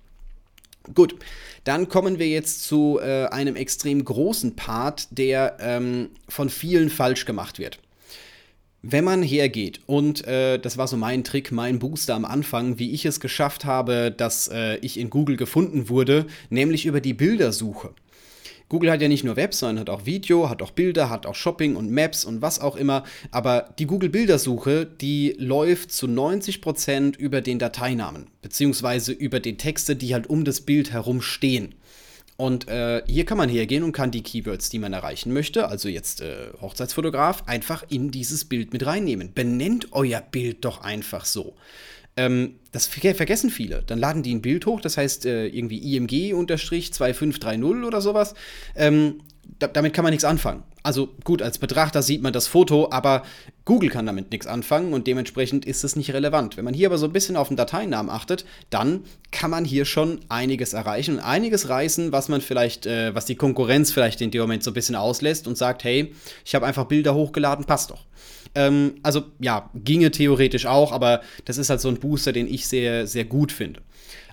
Gut, 0.94 1.16
dann 1.64 1.88
kommen 1.88 2.18
wir 2.18 2.28
jetzt 2.28 2.64
zu 2.64 3.00
äh, 3.00 3.26
einem 3.26 3.56
extrem 3.56 4.04
großen 4.04 4.54
Part, 4.56 5.08
der 5.10 5.56
ähm, 5.60 6.10
von 6.28 6.48
vielen 6.48 6.90
falsch 6.90 7.24
gemacht 7.24 7.58
wird. 7.58 7.80
Wenn 8.82 9.04
man 9.04 9.22
hergeht, 9.22 9.80
und 9.86 10.24
äh, 10.26 10.58
das 10.58 10.78
war 10.78 10.86
so 10.86 10.96
mein 10.96 11.24
Trick, 11.24 11.50
mein 11.50 11.80
Booster 11.80 12.14
am 12.14 12.24
Anfang, 12.24 12.78
wie 12.78 12.92
ich 12.92 13.04
es 13.04 13.18
geschafft 13.18 13.64
habe, 13.64 14.14
dass 14.16 14.46
äh, 14.46 14.76
ich 14.76 14.98
in 15.00 15.10
Google 15.10 15.36
gefunden 15.36 15.88
wurde, 15.88 16.26
nämlich 16.50 16.86
über 16.86 17.00
die 17.00 17.14
Bildersuche. 17.14 17.90
Google 18.68 18.90
hat 18.90 19.00
ja 19.00 19.08
nicht 19.08 19.22
nur 19.22 19.36
Web, 19.36 19.54
sondern 19.54 19.80
hat 19.80 19.90
auch 19.90 20.06
Video, 20.06 20.50
hat 20.50 20.60
auch 20.60 20.72
Bilder, 20.72 21.08
hat 21.08 21.24
auch 21.24 21.36
Shopping 21.36 21.76
und 21.76 21.90
Maps 21.90 22.24
und 22.24 22.42
was 22.42 22.58
auch 22.58 22.74
immer. 22.76 23.04
Aber 23.30 23.74
die 23.78 23.86
Google-Bildersuche, 23.86 24.86
die 24.86 25.36
läuft 25.38 25.92
zu 25.92 26.06
90% 26.06 27.16
über 27.16 27.40
den 27.40 27.58
Dateinamen, 27.60 28.26
beziehungsweise 28.42 29.12
über 29.12 29.38
die 29.38 29.56
Texte, 29.56 29.94
die 29.94 30.14
halt 30.14 30.28
um 30.28 30.44
das 30.44 30.62
Bild 30.62 30.92
herum 30.92 31.22
stehen. 31.22 31.74
Und 32.36 32.68
äh, 32.68 33.02
hier 33.06 33.24
kann 33.24 33.38
man 33.38 33.48
hergehen 33.48 33.82
und 33.82 33.92
kann 33.92 34.10
die 34.10 34.22
Keywords, 34.22 34.68
die 34.68 34.78
man 34.78 34.92
erreichen 34.92 35.32
möchte, 35.32 35.68
also 35.68 35.88
jetzt 35.88 36.20
äh, 36.20 36.48
Hochzeitsfotograf, 36.60 37.44
einfach 37.46 37.84
in 37.88 38.10
dieses 38.10 38.44
Bild 38.44 38.72
mit 38.74 38.84
reinnehmen. 38.84 39.32
Benennt 39.32 39.88
euer 39.92 40.20
Bild 40.20 40.64
doch 40.64 40.82
einfach 40.82 41.24
so. 41.24 41.54
Ähm, 42.16 42.56
das 42.72 42.86
vergessen 42.86 43.50
viele. 43.50 43.82
Dann 43.86 43.98
laden 43.98 44.22
die 44.22 44.34
ein 44.34 44.42
Bild 44.42 44.64
hoch, 44.66 44.80
das 44.80 44.96
heißt 44.96 45.26
äh, 45.26 45.46
irgendwie 45.46 45.98
IMG-2530 45.98 47.86
oder 47.86 48.00
sowas. 48.00 48.34
Ähm, 48.74 49.20
da, 49.58 49.68
damit 49.68 49.92
kann 49.92 50.02
man 50.02 50.12
nichts 50.12 50.24
anfangen. 50.24 50.64
Also 50.82 51.08
gut, 51.24 51.42
als 51.42 51.58
Betrachter 51.58 52.00
sieht 52.00 52.22
man 52.22 52.32
das 52.32 52.46
Foto, 52.46 52.88
aber 52.92 53.24
Google 53.64 53.90
kann 53.90 54.06
damit 54.06 54.30
nichts 54.30 54.46
anfangen 54.46 54.92
und 54.92 55.08
dementsprechend 55.08 55.64
ist 55.64 55.82
es 55.82 55.96
nicht 55.96 56.12
relevant. 56.12 56.56
Wenn 56.56 56.64
man 56.64 56.74
hier 56.74 56.88
aber 56.88 56.98
so 56.98 57.06
ein 57.06 57.12
bisschen 57.12 57.36
auf 57.36 57.48
den 57.48 57.56
Dateinamen 57.56 58.08
achtet, 58.08 58.44
dann 58.70 59.02
kann 59.32 59.50
man 59.50 59.64
hier 59.64 59.84
schon 59.84 60.20
einiges 60.28 60.74
erreichen 60.74 61.16
und 61.16 61.20
einiges 61.20 61.68
reißen, 61.68 62.12
was 62.12 62.28
man 62.28 62.40
vielleicht, 62.40 62.86
äh, 62.86 63.14
was 63.14 63.24
die 63.24 63.34
Konkurrenz 63.34 63.90
vielleicht 63.90 64.20
in 64.20 64.30
dem 64.30 64.40
Moment 64.40 64.62
so 64.62 64.70
ein 64.70 64.74
bisschen 64.74 64.94
auslässt 64.94 65.48
und 65.48 65.58
sagt, 65.58 65.82
hey, 65.82 66.14
ich 66.44 66.54
habe 66.54 66.66
einfach 66.66 66.84
Bilder 66.84 67.14
hochgeladen, 67.14 67.64
passt 67.64 67.90
doch. 67.90 68.04
Ähm, 68.56 68.94
also 69.02 69.22
ja, 69.38 69.70
ginge 69.74 70.10
theoretisch 70.10 70.66
auch, 70.66 70.90
aber 70.90 71.20
das 71.44 71.58
ist 71.58 71.70
halt 71.70 71.80
so 71.80 71.88
ein 71.88 72.00
Booster, 72.00 72.32
den 72.32 72.52
ich 72.52 72.66
sehr, 72.66 73.06
sehr 73.06 73.24
gut 73.24 73.52
finde. 73.52 73.82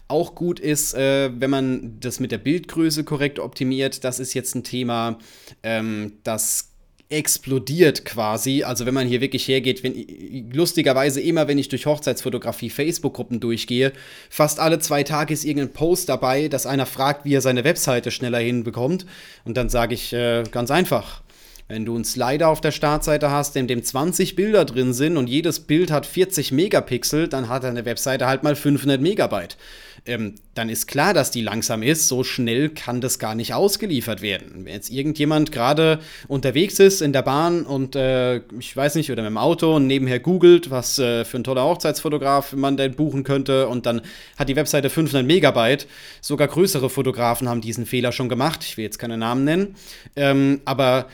Auch 0.08 0.34
gut 0.34 0.60
ist, 0.60 0.94
äh, 0.96 1.30
wenn 1.38 1.50
man 1.50 2.00
das 2.00 2.20
mit 2.20 2.32
der 2.32 2.38
Bildgröße 2.38 3.04
korrekt 3.04 3.40
optimiert. 3.40 4.04
Das 4.04 4.20
ist 4.20 4.34
jetzt 4.34 4.56
ein 4.56 4.64
Thema, 4.64 5.20
ähm, 5.64 6.14
das 6.24 6.70
explodiert 7.10 8.06
quasi. 8.06 8.64
Also 8.64 8.86
wenn 8.86 8.94
man 8.94 9.08
hier 9.08 9.22
wirklich 9.22 9.48
hergeht, 9.48 9.84
wenn, 9.84 10.50
lustigerweise 10.52 11.22
immer, 11.22 11.48
wenn 11.48 11.58
ich 11.58 11.70
durch 11.70 11.86
Hochzeitsfotografie 11.86 12.70
Facebook-Gruppen 12.70 13.40
durchgehe, 13.40 13.94
fast 14.30 14.60
alle 14.60 14.80
zwei 14.80 15.04
Tage 15.04 15.34
ist 15.34 15.46
irgendein 15.46 15.74
Post 15.74 16.10
dabei, 16.10 16.48
dass 16.48 16.66
einer 16.66 16.86
fragt, 16.86 17.26
wie 17.26 17.36
er 17.36 17.42
seine 17.42 17.64
Webseite 17.64 18.10
schneller 18.10 18.40
hinbekommt. 18.40 19.06
Und 19.46 19.58
dann 19.58 19.70
sage 19.70 19.94
ich 19.94 20.14
äh, 20.14 20.44
ganz 20.52 20.72
einfach, 20.72 21.23
wenn 21.68 21.86
du 21.86 21.96
einen 21.96 22.06
Slider 22.06 22.50
auf 22.50 22.62
der 22.62 22.72
Startseite 22.72 23.32
hast, 23.32 23.56
in 23.56 23.68
dem 23.68 23.84
20 23.84 24.36
Bilder 24.36 24.66
drin 24.66 24.94
sind 24.94 25.18
und 25.18 25.28
jedes 25.28 25.62
Bild 25.62 25.92
hat 25.92 26.06
40 26.06 26.52
Megapixel, 26.52 27.28
dann 27.28 27.50
hat 27.50 27.64
deine 27.64 27.86
Webseite 27.86 28.28
halt 28.28 28.44
mal 28.44 28.56
500 28.56 29.02
Megabyte. 29.02 29.58
Ähm, 30.06 30.36
dann 30.54 30.68
ist 30.68 30.88
klar, 30.88 31.14
dass 31.14 31.32
die 31.32 31.42
langsam 31.42 31.82
ist. 31.82 32.10
So 32.10 32.26
schnell 32.26 32.70
kann 32.70 33.00
das 33.00 33.20
gar 33.20 33.36
nicht 33.36 33.54
ausgeliefert 33.54 34.22
werden. 34.22 34.66
Wenn 34.66 34.74
jetzt 34.74 34.90
irgendjemand 34.92 35.54
gerade 35.54 36.00
unterwegs 36.28 36.80
ist 36.80 37.02
in 37.02 37.14
der 37.14 37.22
Bahn 37.22 37.66
und 37.66 37.96
äh, 37.96 38.42
ich 38.60 38.76
weiß 38.76 38.96
nicht, 38.96 39.12
oder 39.12 39.24
mit 39.24 39.30
dem 39.30 39.38
Auto 39.38 39.74
und 39.76 39.88
nebenher 39.88 40.20
googelt, 40.20 40.70
was 40.70 41.00
äh, 41.00 41.24
für 41.24 41.38
ein 41.38 41.46
toller 41.46 41.64
Hochzeitsfotograf 41.64 42.52
man 42.54 42.76
denn 42.76 42.96
buchen 42.96 43.24
könnte 43.24 43.70
und 43.70 43.86
dann 43.86 44.02
hat 44.38 44.50
die 44.50 44.58
Webseite 44.58 44.90
500 44.90 45.26
Megabyte. 45.26 45.88
Sogar 46.20 46.50
größere 46.50 46.90
Fotografen 46.90 47.48
haben 47.48 47.62
diesen 47.62 47.86
Fehler 47.86 48.12
schon 48.12 48.28
gemacht. 48.28 48.64
Ich 48.64 48.76
will 48.76 48.84
jetzt 48.84 49.00
keine 49.00 49.18
Namen 49.18 49.46
nennen. 49.46 49.76
Ähm, 50.18 50.60
aber 50.66 51.08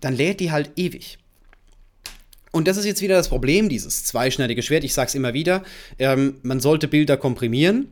dann 0.00 0.14
lädt 0.14 0.40
die 0.40 0.50
halt 0.50 0.72
ewig. 0.76 1.18
Und 2.50 2.66
das 2.66 2.76
ist 2.76 2.86
jetzt 2.86 3.02
wieder 3.02 3.14
das 3.14 3.28
Problem, 3.28 3.68
dieses 3.68 4.04
zweischneidige 4.04 4.62
Schwert. 4.62 4.84
Ich 4.84 4.94
sage 4.94 5.08
es 5.08 5.14
immer 5.14 5.34
wieder, 5.34 5.62
ähm, 5.98 6.36
man 6.42 6.60
sollte 6.60 6.88
Bilder 6.88 7.16
komprimieren. 7.16 7.88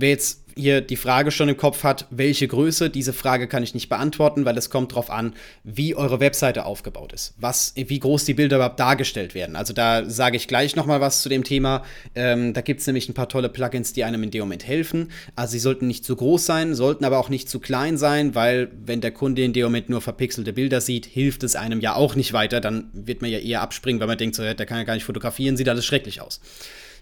Wer 0.00 0.10
jetzt 0.10 0.44
hier 0.54 0.80
die 0.80 0.96
Frage 0.96 1.30
schon 1.30 1.48
im 1.48 1.56
Kopf 1.56 1.84
hat, 1.84 2.06
welche 2.10 2.46
Größe, 2.46 2.90
diese 2.90 3.12
Frage 3.12 3.48
kann 3.48 3.62
ich 3.62 3.74
nicht 3.74 3.88
beantworten, 3.88 4.44
weil 4.44 4.56
es 4.58 4.70
kommt 4.70 4.92
darauf 4.92 5.10
an, 5.10 5.34
wie 5.64 5.94
eure 5.94 6.20
Webseite 6.20 6.64
aufgebaut 6.64 7.12
ist, 7.12 7.34
was, 7.38 7.72
wie 7.76 7.98
groß 7.98 8.24
die 8.24 8.34
Bilder 8.34 8.56
überhaupt 8.56 8.78
dargestellt 8.78 9.34
werden. 9.34 9.56
Also 9.56 9.72
da 9.72 10.08
sage 10.08 10.36
ich 10.36 10.48
gleich 10.48 10.76
nochmal 10.76 11.00
was 11.00 11.22
zu 11.22 11.28
dem 11.28 11.44
Thema. 11.44 11.84
Ähm, 12.14 12.54
da 12.54 12.60
gibt 12.60 12.80
es 12.80 12.86
nämlich 12.86 13.08
ein 13.08 13.14
paar 13.14 13.28
tolle 13.28 13.48
Plugins, 13.48 13.92
die 13.92 14.04
einem 14.04 14.22
in 14.22 14.30
dem 14.30 14.40
Moment 14.40 14.66
helfen. 14.66 15.10
Also 15.36 15.52
sie 15.52 15.60
sollten 15.60 15.86
nicht 15.86 16.04
zu 16.04 16.14
groß 16.14 16.44
sein, 16.46 16.74
sollten 16.74 17.04
aber 17.04 17.18
auch 17.18 17.28
nicht 17.28 17.48
zu 17.48 17.60
klein 17.60 17.96
sein, 17.96 18.34
weil 18.34 18.70
wenn 18.84 19.00
der 19.00 19.12
Kunde 19.12 19.42
in 19.42 19.52
dem 19.52 19.64
Moment 19.64 19.88
nur 19.88 20.00
verpixelte 20.00 20.52
Bilder 20.52 20.80
sieht, 20.80 21.06
hilft 21.06 21.42
es 21.42 21.56
einem 21.56 21.80
ja 21.80 21.94
auch 21.94 22.14
nicht 22.14 22.32
weiter. 22.32 22.60
Dann 22.60 22.90
wird 22.92 23.22
man 23.22 23.30
ja 23.30 23.38
eher 23.38 23.62
abspringen, 23.62 24.00
weil 24.00 24.08
man 24.08 24.18
denkt, 24.18 24.36
so, 24.36 24.42
der 24.42 24.54
kann 24.66 24.78
ja 24.78 24.84
gar 24.84 24.94
nicht 24.94 25.04
fotografieren, 25.04 25.56
sieht 25.56 25.68
alles 25.68 25.86
schrecklich 25.86 26.20
aus. 26.20 26.40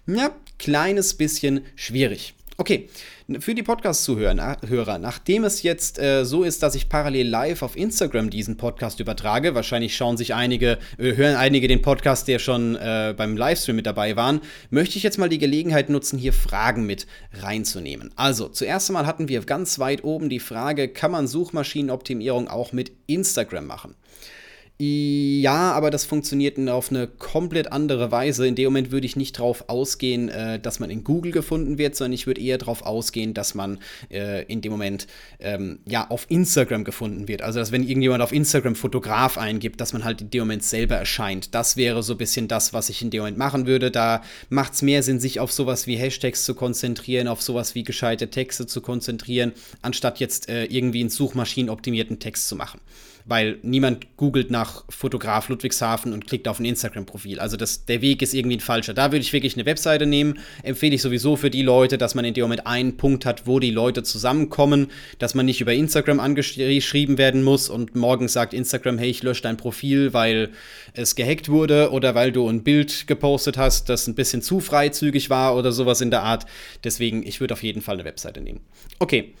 Ja, 0.05 0.31
kleines 0.57 1.15
bisschen 1.15 1.61
schwierig. 1.75 2.33
Okay, 2.59 2.89
für 3.39 3.53
die 3.53 3.61
Podcast-Zuhörer, 3.61 4.97
nachdem 4.97 5.43
es 5.43 5.61
jetzt 5.61 5.99
äh, 5.99 6.25
so 6.25 6.41
ist, 6.41 6.63
dass 6.63 6.73
ich 6.73 6.89
parallel 6.89 7.27
live 7.27 7.61
auf 7.61 7.75
Instagram 7.75 8.31
diesen 8.31 8.57
Podcast 8.57 8.99
übertrage, 8.99 9.53
wahrscheinlich 9.53 9.95
schauen 9.95 10.17
sich 10.17 10.33
einige, 10.33 10.79
äh, 10.97 11.15
hören 11.15 11.35
einige 11.35 11.67
den 11.67 11.83
Podcast, 11.83 12.27
der 12.27 12.39
schon 12.39 12.75
äh, 12.75 13.13
beim 13.15 13.37
Livestream 13.37 13.75
mit 13.75 13.85
dabei 13.85 14.15
waren, 14.15 14.41
möchte 14.71 14.97
ich 14.97 15.03
jetzt 15.03 15.19
mal 15.19 15.29
die 15.29 15.37
Gelegenheit 15.37 15.91
nutzen, 15.91 16.17
hier 16.17 16.33
Fragen 16.33 16.87
mit 16.87 17.05
reinzunehmen. 17.31 18.09
Also, 18.15 18.47
zuerst 18.47 18.89
einmal 18.89 19.05
hatten 19.05 19.27
wir 19.27 19.39
ganz 19.41 19.77
weit 19.77 20.03
oben 20.03 20.27
die 20.27 20.39
Frage, 20.39 20.87
kann 20.87 21.11
man 21.11 21.27
Suchmaschinenoptimierung 21.27 22.47
auch 22.47 22.73
mit 22.73 22.91
Instagram 23.05 23.67
machen? 23.67 23.93
Ja, 24.79 25.71
aber 25.71 25.89
das 25.89 26.05
funktioniert 26.05 26.59
auf 26.69 26.91
eine 26.91 27.07
komplett 27.07 27.71
andere 27.71 28.11
Weise. 28.11 28.45
In 28.45 28.53
dem 28.53 28.65
Moment 28.65 28.91
würde 28.91 29.07
ich 29.07 29.15
nicht 29.15 29.39
darauf 29.39 29.69
ausgehen, 29.69 30.29
äh, 30.29 30.59
dass 30.59 30.79
man 30.79 30.91
in 30.91 31.03
Google 31.03 31.31
gefunden 31.31 31.79
wird, 31.79 31.95
sondern 31.95 32.13
ich 32.13 32.27
würde 32.27 32.39
eher 32.39 32.59
darauf 32.59 32.83
ausgehen, 32.83 33.33
dass 33.33 33.55
man 33.55 33.79
äh, 34.11 34.43
in 34.43 34.61
dem 34.61 34.71
Moment 34.71 35.07
ähm, 35.39 35.79
ja 35.87 36.07
auf 36.11 36.27
Instagram 36.29 36.83
gefunden 36.83 37.27
wird. 37.27 37.41
Also 37.41 37.57
dass 37.57 37.71
wenn 37.71 37.81
irgendjemand 37.81 38.21
auf 38.21 38.31
Instagram 38.31 38.75
Fotograf 38.75 39.39
eingibt, 39.39 39.81
dass 39.81 39.93
man 39.93 40.03
halt 40.03 40.21
in 40.21 40.29
dem 40.29 40.41
Moment 40.41 40.61
selber 40.61 40.95
erscheint. 40.95 41.55
Das 41.55 41.75
wäre 41.75 42.03
so 42.03 42.13
ein 42.13 42.19
bisschen 42.19 42.47
das, 42.47 42.71
was 42.71 42.89
ich 42.89 43.01
in 43.01 43.09
dem 43.09 43.21
Moment 43.21 43.39
machen 43.39 43.65
würde. 43.65 43.89
Da 43.89 44.21
macht 44.49 44.73
es 44.73 44.83
mehr 44.83 45.01
Sinn, 45.01 45.19
sich 45.19 45.39
auf 45.39 45.51
sowas 45.51 45.87
wie 45.87 45.95
Hashtags 45.95 46.45
zu 46.45 46.53
konzentrieren, 46.53 47.27
auf 47.27 47.41
sowas 47.41 47.73
wie 47.73 47.83
gescheite 47.83 48.29
Texte 48.29 48.67
zu 48.67 48.81
konzentrieren, 48.81 49.53
anstatt 49.81 50.19
jetzt 50.19 50.49
äh, 50.49 50.65
irgendwie 50.65 50.99
einen 50.99 51.09
suchmaschinenoptimierten 51.09 52.19
Text 52.19 52.47
zu 52.47 52.55
machen 52.55 52.79
weil 53.27 53.59
niemand 53.61 54.15
googelt 54.15 54.49
nach 54.49 54.85
Fotograf 54.89 55.49
Ludwigshafen 55.49 56.13
und 56.13 56.27
klickt 56.27 56.47
auf 56.47 56.59
ein 56.59 56.65
Instagram-Profil. 56.65 57.39
Also 57.39 57.57
das, 57.57 57.85
der 57.85 58.01
Weg 58.01 58.21
ist 58.21 58.33
irgendwie 58.33 58.57
ein 58.57 58.61
falscher. 58.61 58.93
Da 58.93 59.11
würde 59.11 59.21
ich 59.21 59.33
wirklich 59.33 59.55
eine 59.55 59.65
Webseite 59.65 60.05
nehmen. 60.05 60.39
Empfehle 60.63 60.95
ich 60.95 61.01
sowieso 61.01 61.35
für 61.35 61.49
die 61.49 61.61
Leute, 61.61 61.97
dass 61.97 62.15
man 62.15 62.23
in 62.23 62.33
dem 62.33 62.43
Moment 62.43 62.65
einen 62.65 62.95
Punkt 62.95 63.25
hat, 63.25 63.45
wo 63.45 63.59
die 63.59 63.71
Leute 63.71 64.01
zusammenkommen, 64.03 64.87
dass 65.19 65.35
man 65.35 65.45
nicht 65.45 65.59
über 65.59 65.73
Instagram 65.73 66.21
angeschrieben 66.21 67.17
werden 67.17 67.43
muss 67.43 67.69
und 67.69 67.95
morgen 67.95 68.29
sagt 68.29 68.53
Instagram, 68.53 68.97
hey, 68.97 69.09
ich 69.09 69.23
lösche 69.23 69.43
dein 69.43 69.57
Profil, 69.57 70.13
weil 70.13 70.51
es 70.93 71.15
gehackt 71.15 71.49
wurde 71.49 71.91
oder 71.91 72.15
weil 72.15 72.31
du 72.31 72.47
ein 72.47 72.63
Bild 72.63 73.07
gepostet 73.07 73.57
hast, 73.57 73.89
das 73.89 74.07
ein 74.07 74.15
bisschen 74.15 74.41
zu 74.41 74.61
freizügig 74.61 75.29
war 75.29 75.57
oder 75.57 75.73
sowas 75.73 75.99
in 75.99 76.11
der 76.11 76.23
Art. 76.23 76.45
Deswegen, 76.85 77.27
ich 77.27 77.41
würde 77.41 77.53
auf 77.53 77.63
jeden 77.63 77.81
Fall 77.81 77.95
eine 77.95 78.05
Webseite 78.05 78.39
nehmen. 78.39 78.61
Okay. 78.99 79.33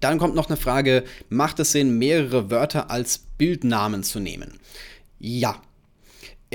Dann 0.00 0.18
kommt 0.18 0.34
noch 0.34 0.48
eine 0.48 0.56
Frage, 0.56 1.04
macht 1.28 1.60
es 1.60 1.72
Sinn, 1.72 1.98
mehrere 1.98 2.50
Wörter 2.50 2.90
als 2.90 3.18
Bildnamen 3.38 4.02
zu 4.02 4.20
nehmen? 4.20 4.58
Ja. 5.18 5.60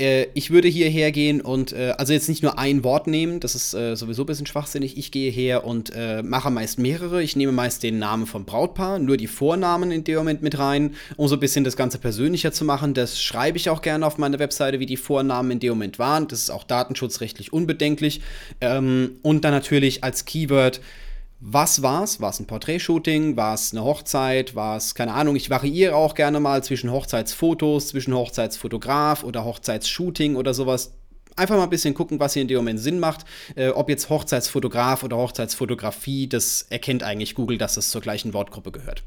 Äh, 0.00 0.28
ich 0.32 0.50
würde 0.50 0.68
hier 0.68 0.88
hergehen 0.88 1.42
und, 1.42 1.72
äh, 1.72 1.94
also 1.98 2.14
jetzt 2.14 2.28
nicht 2.28 2.42
nur 2.42 2.58
ein 2.58 2.84
Wort 2.84 3.06
nehmen, 3.06 3.38
das 3.38 3.54
ist 3.54 3.74
äh, 3.74 3.96
sowieso 3.96 4.22
ein 4.22 4.26
bisschen 4.26 4.46
schwachsinnig. 4.46 4.96
Ich 4.96 5.10
gehe 5.10 5.30
her 5.30 5.64
und 5.64 5.92
mache 6.22 6.50
meist 6.50 6.78
mehrere. 6.78 7.22
Ich 7.22 7.36
nehme 7.36 7.52
meist 7.52 7.82
den 7.82 7.98
Namen 7.98 8.26
vom 8.26 8.44
Brautpaar, 8.44 8.98
nur 8.98 9.16
die 9.16 9.26
Vornamen 9.26 9.90
in 9.90 10.04
dem 10.04 10.16
Moment 10.16 10.42
mit 10.42 10.58
rein, 10.58 10.94
um 11.16 11.28
so 11.28 11.36
ein 11.36 11.40
bisschen 11.40 11.64
das 11.64 11.76
Ganze 11.76 11.98
persönlicher 11.98 12.52
zu 12.52 12.64
machen. 12.64 12.94
Das 12.94 13.20
schreibe 13.20 13.58
ich 13.58 13.68
auch 13.68 13.82
gerne 13.82 14.06
auf 14.06 14.18
meiner 14.18 14.38
Webseite, 14.38 14.80
wie 14.80 14.86
die 14.86 14.96
Vornamen 14.96 15.50
in 15.50 15.60
dem 15.60 15.70
Moment 15.70 15.98
waren. 15.98 16.28
Das 16.28 16.40
ist 16.40 16.50
auch 16.50 16.64
datenschutzrechtlich 16.64 17.52
unbedenklich. 17.52 18.22
Ähm, 18.60 19.18
und 19.22 19.44
dann 19.44 19.52
natürlich 19.52 20.04
als 20.04 20.24
Keyword 20.24 20.80
was 21.40 21.82
war's? 21.82 22.20
War 22.20 22.30
es 22.30 22.38
ein 22.38 22.46
Porträtshooting? 22.46 23.36
War 23.36 23.54
es 23.54 23.72
eine 23.72 23.82
Hochzeit? 23.82 24.54
War 24.54 24.76
es, 24.76 24.94
keine 24.94 25.14
Ahnung, 25.14 25.36
ich 25.36 25.48
variiere 25.48 25.96
auch 25.96 26.14
gerne 26.14 26.38
mal 26.38 26.62
zwischen 26.62 26.92
Hochzeitsfotos, 26.92 27.88
zwischen 27.88 28.14
Hochzeitsfotograf 28.14 29.24
oder 29.24 29.44
Hochzeitsshooting 29.44 30.36
oder 30.36 30.52
sowas. 30.52 30.92
Einfach 31.36 31.56
mal 31.56 31.62
ein 31.62 31.70
bisschen 31.70 31.94
gucken, 31.94 32.20
was 32.20 32.34
hier 32.34 32.42
in 32.42 32.48
dem 32.48 32.58
Moment 32.58 32.80
Sinn 32.80 32.98
macht. 32.98 33.24
Äh, 33.54 33.70
ob 33.70 33.88
jetzt 33.88 34.10
Hochzeitsfotograf 34.10 35.02
oder 35.02 35.16
Hochzeitsfotografie, 35.16 36.28
das 36.28 36.66
erkennt 36.68 37.02
eigentlich 37.02 37.34
Google, 37.34 37.56
dass 37.56 37.76
das 37.76 37.90
zur 37.90 38.02
gleichen 38.02 38.34
Wortgruppe 38.34 38.72
gehört. 38.72 39.02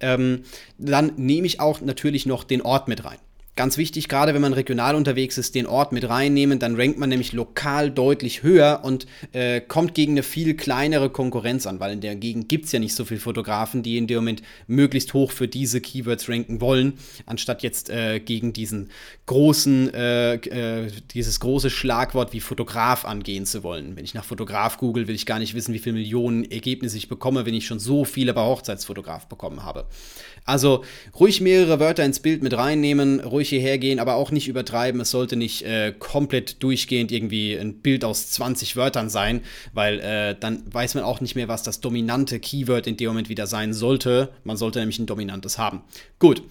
Ähm, 0.00 0.42
dann 0.76 1.12
nehme 1.16 1.46
ich 1.46 1.60
auch 1.60 1.80
natürlich 1.80 2.26
noch 2.26 2.44
den 2.44 2.60
Ort 2.60 2.88
mit 2.88 3.04
rein. 3.04 3.18
Ganz 3.60 3.76
wichtig, 3.76 4.08
gerade 4.08 4.32
wenn 4.32 4.40
man 4.40 4.54
regional 4.54 4.94
unterwegs 4.94 5.36
ist, 5.36 5.54
den 5.54 5.66
Ort 5.66 5.92
mit 5.92 6.08
reinnehmen, 6.08 6.58
dann 6.58 6.76
rankt 6.76 6.98
man 6.98 7.10
nämlich 7.10 7.34
lokal 7.34 7.90
deutlich 7.90 8.42
höher 8.42 8.80
und 8.84 9.06
äh, 9.32 9.60
kommt 9.60 9.92
gegen 9.92 10.12
eine 10.12 10.22
viel 10.22 10.56
kleinere 10.56 11.10
Konkurrenz 11.10 11.66
an, 11.66 11.78
weil 11.78 11.92
in 11.92 12.00
der 12.00 12.16
Gegend 12.16 12.48
gibt 12.48 12.64
es 12.64 12.72
ja 12.72 12.78
nicht 12.78 12.94
so 12.94 13.04
viele 13.04 13.20
Fotografen, 13.20 13.82
die 13.82 13.98
in 13.98 14.06
dem 14.06 14.16
Moment 14.16 14.40
möglichst 14.66 15.12
hoch 15.12 15.30
für 15.30 15.46
diese 15.46 15.82
Keywords 15.82 16.26
ranken 16.30 16.62
wollen, 16.62 16.94
anstatt 17.26 17.62
jetzt 17.62 17.90
äh, 17.90 18.18
gegen 18.18 18.54
diesen 18.54 18.88
großen, 19.26 19.92
äh, 19.92 20.34
äh 20.36 20.90
dieses 21.12 21.38
große 21.40 21.68
Schlagwort 21.68 22.32
wie 22.32 22.40
Fotograf 22.40 23.04
angehen 23.04 23.44
zu 23.44 23.62
wollen. 23.62 23.94
Wenn 23.94 24.04
ich 24.06 24.14
nach 24.14 24.24
Fotograf 24.24 24.78
google, 24.78 25.06
will 25.06 25.14
ich 25.14 25.26
gar 25.26 25.38
nicht 25.38 25.52
wissen, 25.52 25.74
wie 25.74 25.80
viele 25.80 25.96
Millionen 25.96 26.50
Ergebnisse 26.50 26.96
ich 26.96 27.10
bekomme, 27.10 27.44
wenn 27.44 27.52
ich 27.52 27.66
schon 27.66 27.78
so 27.78 28.06
viele 28.06 28.32
bei 28.32 28.40
Hochzeitsfotograf 28.40 29.26
bekommen 29.26 29.64
habe. 29.64 29.84
Also 30.46 30.82
ruhig 31.18 31.42
mehrere 31.42 31.78
Wörter 31.78 32.06
ins 32.06 32.20
Bild 32.20 32.42
mit 32.42 32.56
reinnehmen, 32.56 33.20
ruhig 33.20 33.49
hierher 33.50 33.78
gehen, 33.78 33.98
aber 33.98 34.14
auch 34.14 34.30
nicht 34.30 34.48
übertreiben. 34.48 35.00
Es 35.00 35.10
sollte 35.10 35.36
nicht 35.36 35.62
äh, 35.62 35.92
komplett 35.98 36.62
durchgehend 36.62 37.12
irgendwie 37.12 37.54
ein 37.54 37.80
Bild 37.80 38.04
aus 38.04 38.30
20 38.30 38.76
Wörtern 38.76 39.10
sein, 39.10 39.42
weil 39.74 40.00
äh, 40.00 40.36
dann 40.38 40.62
weiß 40.72 40.94
man 40.94 41.04
auch 41.04 41.20
nicht 41.20 41.34
mehr, 41.34 41.48
was 41.48 41.62
das 41.62 41.80
dominante 41.80 42.40
Keyword 42.40 42.86
in 42.86 42.96
dem 42.96 43.08
Moment 43.08 43.28
wieder 43.28 43.46
sein 43.46 43.72
sollte. 43.72 44.30
Man 44.44 44.56
sollte 44.56 44.78
nämlich 44.78 44.98
ein 44.98 45.06
dominantes 45.06 45.58
haben. 45.58 45.82
Gut. 46.18 46.42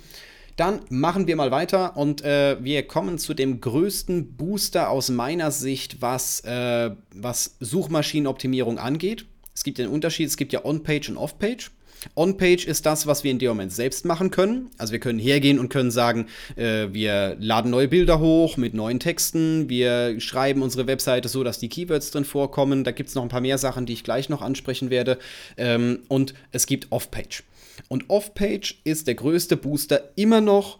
Dann 0.56 0.82
machen 0.90 1.26
wir 1.26 1.38
mal 1.38 1.52
weiter 1.52 1.96
und 1.96 2.22
äh, 2.22 2.58
wir 2.62 2.84
kommen 2.84 3.18
zu 3.18 3.34
dem 3.34 3.62
größten 3.62 4.36
Booster 4.36 4.90
aus 4.90 5.10
meiner 5.10 5.52
Sicht, 5.52 6.02
was, 6.02 6.42
äh, 6.42 6.92
was 7.16 7.56
Suchmaschinenoptimierung 7.62 8.78
angeht. 8.78 9.26
Es 9.56 9.64
gibt 9.64 9.78
den 9.78 9.88
Unterschied, 9.88 10.28
es 10.28 10.36
gibt 10.36 10.52
ja 10.52 10.66
On-Page 10.66 11.08
und 11.10 11.18
Off-Page. 11.18 11.72
On-Page 12.16 12.66
ist 12.66 12.86
das, 12.86 13.08
was 13.08 13.24
wir 13.24 13.32
in 13.32 13.40
dem 13.40 13.50
Moment 13.50 13.72
selbst 13.72 14.06
machen 14.06 14.32
können. 14.32 14.70
Also 14.78 14.94
wir 14.94 15.00
können 15.00 15.20
hergehen 15.20 15.60
und 15.60 15.70
können 15.70 15.92
sagen, 15.92 16.28
äh, 16.56 16.88
wir 16.92 17.36
laden 17.40 17.72
neue 17.72 17.88
Bilder 17.88 18.20
hoch 18.20 18.58
mit 18.58 18.74
neuen 18.74 19.00
Texten, 19.00 19.70
wir 19.70 20.20
schreiben 20.20 20.62
unsere 20.62 20.88
Webseite 20.88 21.30
so, 21.30 21.44
dass 21.44 21.60
die 21.60 21.70
Keywords 21.70 22.12
drin 22.12 22.26
vorkommen. 22.26 22.84
Da 22.84 22.92
gibt 22.92 23.10
es 23.10 23.16
noch 23.16 23.24
ein 23.24 23.30
paar 23.30 23.42
mehr 23.42 23.58
Sachen, 23.58 23.86
die 23.86 23.94
ich 23.94 24.04
gleich 24.04 24.30
noch 24.30 24.42
ansprechen 24.42 24.90
werde. 24.90 25.20
Ähm, 25.58 26.00
und 26.08 26.34
es 26.52 26.66
gibt 26.66 26.92
Off-Page. 26.92 27.44
Und 27.88 28.10
Off-Page 28.10 28.82
ist 28.84 29.08
der 29.08 29.16
größte 29.16 29.58
Booster 29.58 30.12
immer 30.16 30.42
noch 30.42 30.80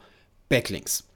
Backlinks 0.50 1.09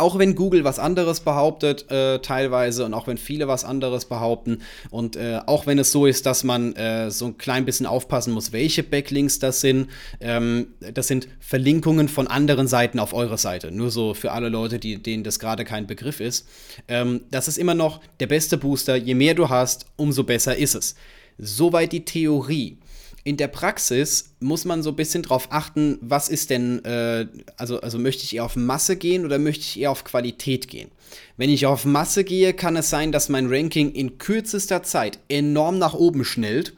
auch 0.00 0.18
wenn 0.18 0.34
Google 0.34 0.64
was 0.64 0.78
anderes 0.78 1.20
behauptet, 1.20 1.90
äh, 1.90 2.18
teilweise, 2.20 2.84
und 2.84 2.94
auch 2.94 3.06
wenn 3.06 3.18
viele 3.18 3.48
was 3.48 3.64
anderes 3.64 4.04
behaupten, 4.06 4.62
und 4.90 5.16
äh, 5.16 5.40
auch 5.46 5.66
wenn 5.66 5.78
es 5.78 5.92
so 5.92 6.06
ist, 6.06 6.26
dass 6.26 6.44
man 6.44 6.74
äh, 6.76 7.10
so 7.10 7.26
ein 7.26 7.38
klein 7.38 7.64
bisschen 7.64 7.86
aufpassen 7.86 8.32
muss, 8.32 8.52
welche 8.52 8.82
Backlinks 8.82 9.38
das 9.38 9.60
sind, 9.60 9.88
ähm, 10.20 10.68
das 10.94 11.08
sind 11.08 11.28
Verlinkungen 11.38 12.08
von 12.08 12.26
anderen 12.26 12.66
Seiten 12.66 12.98
auf 12.98 13.12
eure 13.12 13.38
Seite. 13.38 13.70
Nur 13.70 13.90
so 13.90 14.14
für 14.14 14.32
alle 14.32 14.48
Leute, 14.48 14.78
die, 14.78 15.02
denen 15.02 15.24
das 15.24 15.38
gerade 15.38 15.64
kein 15.64 15.86
Begriff 15.86 16.20
ist. 16.20 16.46
Ähm, 16.88 17.22
das 17.30 17.48
ist 17.48 17.58
immer 17.58 17.74
noch 17.74 18.00
der 18.20 18.26
beste 18.26 18.56
Booster. 18.56 18.96
Je 18.96 19.14
mehr 19.14 19.34
du 19.34 19.48
hast, 19.48 19.86
umso 19.96 20.24
besser 20.24 20.56
ist 20.56 20.74
es. 20.74 20.94
Soweit 21.38 21.92
die 21.92 22.04
Theorie 22.04 22.78
in 23.22 23.36
der 23.36 23.48
Praxis 23.48 24.34
muss 24.40 24.64
man 24.64 24.82
so 24.82 24.90
ein 24.90 24.96
bisschen 24.96 25.22
drauf 25.22 25.48
achten, 25.50 25.98
was 26.00 26.28
ist 26.28 26.50
denn, 26.50 26.84
äh, 26.84 27.26
also, 27.56 27.80
also 27.80 27.98
möchte 27.98 28.24
ich 28.24 28.36
eher 28.36 28.44
auf 28.44 28.56
Masse 28.56 28.96
gehen 28.96 29.24
oder 29.24 29.38
möchte 29.38 29.62
ich 29.62 29.80
eher 29.80 29.90
auf 29.90 30.04
Qualität 30.04 30.68
gehen? 30.68 30.90
Wenn 31.36 31.50
ich 31.50 31.66
auf 31.66 31.84
Masse 31.84 32.24
gehe, 32.24 32.54
kann 32.54 32.76
es 32.76 32.88
sein, 32.88 33.12
dass 33.12 33.28
mein 33.28 33.48
Ranking 33.48 33.92
in 33.92 34.18
kürzester 34.18 34.82
Zeit 34.82 35.18
enorm 35.28 35.78
nach 35.78 35.94
oben 35.94 36.24
schnellt. 36.24 36.74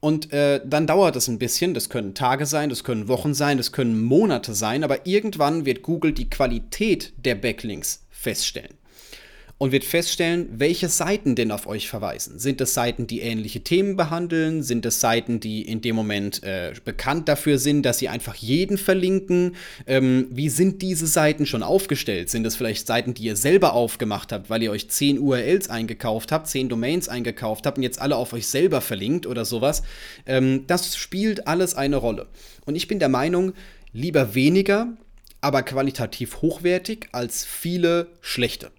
Und 0.00 0.32
äh, 0.32 0.62
dann 0.64 0.86
dauert 0.86 1.16
es 1.16 1.28
ein 1.28 1.38
bisschen, 1.38 1.74
das 1.74 1.90
können 1.90 2.14
Tage 2.14 2.46
sein, 2.46 2.70
das 2.70 2.84
können 2.84 3.08
Wochen 3.08 3.34
sein, 3.34 3.58
das 3.58 3.70
können 3.70 4.00
Monate 4.00 4.54
sein, 4.54 4.82
aber 4.82 5.06
irgendwann 5.06 5.66
wird 5.66 5.82
Google 5.82 6.12
die 6.12 6.30
Qualität 6.30 7.12
der 7.18 7.34
Backlinks 7.34 8.06
feststellen. 8.08 8.79
Und 9.60 9.72
wird 9.72 9.84
feststellen, 9.84 10.48
welche 10.52 10.88
Seiten 10.88 11.34
denn 11.34 11.52
auf 11.52 11.66
euch 11.66 11.86
verweisen. 11.86 12.38
Sind 12.38 12.62
es 12.62 12.72
Seiten, 12.72 13.06
die 13.06 13.20
ähnliche 13.20 13.60
Themen 13.60 13.94
behandeln? 13.94 14.62
Sind 14.62 14.86
es 14.86 15.00
Seiten, 15.00 15.38
die 15.38 15.60
in 15.60 15.82
dem 15.82 15.94
Moment 15.94 16.42
äh, 16.42 16.72
bekannt 16.82 17.28
dafür 17.28 17.58
sind, 17.58 17.82
dass 17.82 17.98
sie 17.98 18.08
einfach 18.08 18.36
jeden 18.36 18.78
verlinken? 18.78 19.56
Ähm, 19.86 20.28
wie 20.30 20.48
sind 20.48 20.80
diese 20.80 21.06
Seiten 21.06 21.44
schon 21.44 21.62
aufgestellt? 21.62 22.30
Sind 22.30 22.46
es 22.46 22.56
vielleicht 22.56 22.86
Seiten, 22.86 23.12
die 23.12 23.24
ihr 23.24 23.36
selber 23.36 23.74
aufgemacht 23.74 24.32
habt, 24.32 24.48
weil 24.48 24.62
ihr 24.62 24.70
euch 24.70 24.88
10 24.88 25.18
URLs 25.18 25.68
eingekauft 25.68 26.32
habt, 26.32 26.46
10 26.46 26.70
Domains 26.70 27.10
eingekauft 27.10 27.66
habt 27.66 27.76
und 27.76 27.84
jetzt 27.84 28.00
alle 28.00 28.16
auf 28.16 28.32
euch 28.32 28.46
selber 28.46 28.80
verlinkt 28.80 29.26
oder 29.26 29.44
sowas? 29.44 29.82
Ähm, 30.24 30.64
das 30.68 30.96
spielt 30.96 31.46
alles 31.46 31.74
eine 31.74 31.96
Rolle. 31.96 32.28
Und 32.64 32.76
ich 32.76 32.88
bin 32.88 32.98
der 32.98 33.10
Meinung, 33.10 33.52
lieber 33.92 34.34
weniger, 34.34 34.96
aber 35.42 35.62
qualitativ 35.62 36.40
hochwertig 36.40 37.10
als 37.12 37.44
viele 37.44 38.06
schlechte. 38.22 38.70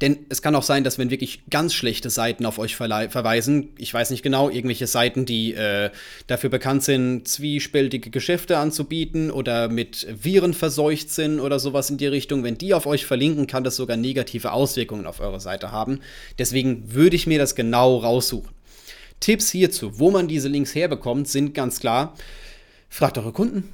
Denn 0.00 0.26
es 0.28 0.42
kann 0.42 0.54
auch 0.54 0.62
sein, 0.62 0.84
dass 0.84 0.98
wenn 0.98 1.10
wirklich 1.10 1.42
ganz 1.50 1.74
schlechte 1.74 2.08
Seiten 2.08 2.46
auf 2.46 2.58
euch 2.58 2.76
verweisen, 2.76 3.70
ich 3.78 3.92
weiß 3.92 4.10
nicht 4.10 4.22
genau, 4.22 4.48
irgendwelche 4.48 4.86
Seiten, 4.86 5.26
die 5.26 5.54
äh, 5.54 5.90
dafür 6.28 6.50
bekannt 6.50 6.84
sind, 6.84 7.26
zwiespältige 7.26 8.10
Geschäfte 8.10 8.58
anzubieten 8.58 9.30
oder 9.30 9.68
mit 9.68 10.06
Viren 10.22 10.54
verseucht 10.54 11.10
sind 11.10 11.40
oder 11.40 11.58
sowas 11.58 11.90
in 11.90 11.98
die 11.98 12.06
Richtung, 12.06 12.44
wenn 12.44 12.58
die 12.58 12.74
auf 12.74 12.86
euch 12.86 13.06
verlinken, 13.06 13.48
kann 13.48 13.64
das 13.64 13.76
sogar 13.76 13.96
negative 13.96 14.52
Auswirkungen 14.52 15.06
auf 15.06 15.20
eure 15.20 15.40
Seite 15.40 15.72
haben. 15.72 16.00
Deswegen 16.38 16.94
würde 16.94 17.16
ich 17.16 17.26
mir 17.26 17.38
das 17.38 17.56
genau 17.56 17.96
raussuchen. 17.96 18.50
Tipps 19.20 19.50
hierzu, 19.50 19.98
wo 19.98 20.12
man 20.12 20.28
diese 20.28 20.48
Links 20.48 20.76
herbekommt, 20.76 21.26
sind 21.26 21.54
ganz 21.54 21.80
klar, 21.80 22.14
fragt 22.88 23.18
eure 23.18 23.32
Kunden, 23.32 23.68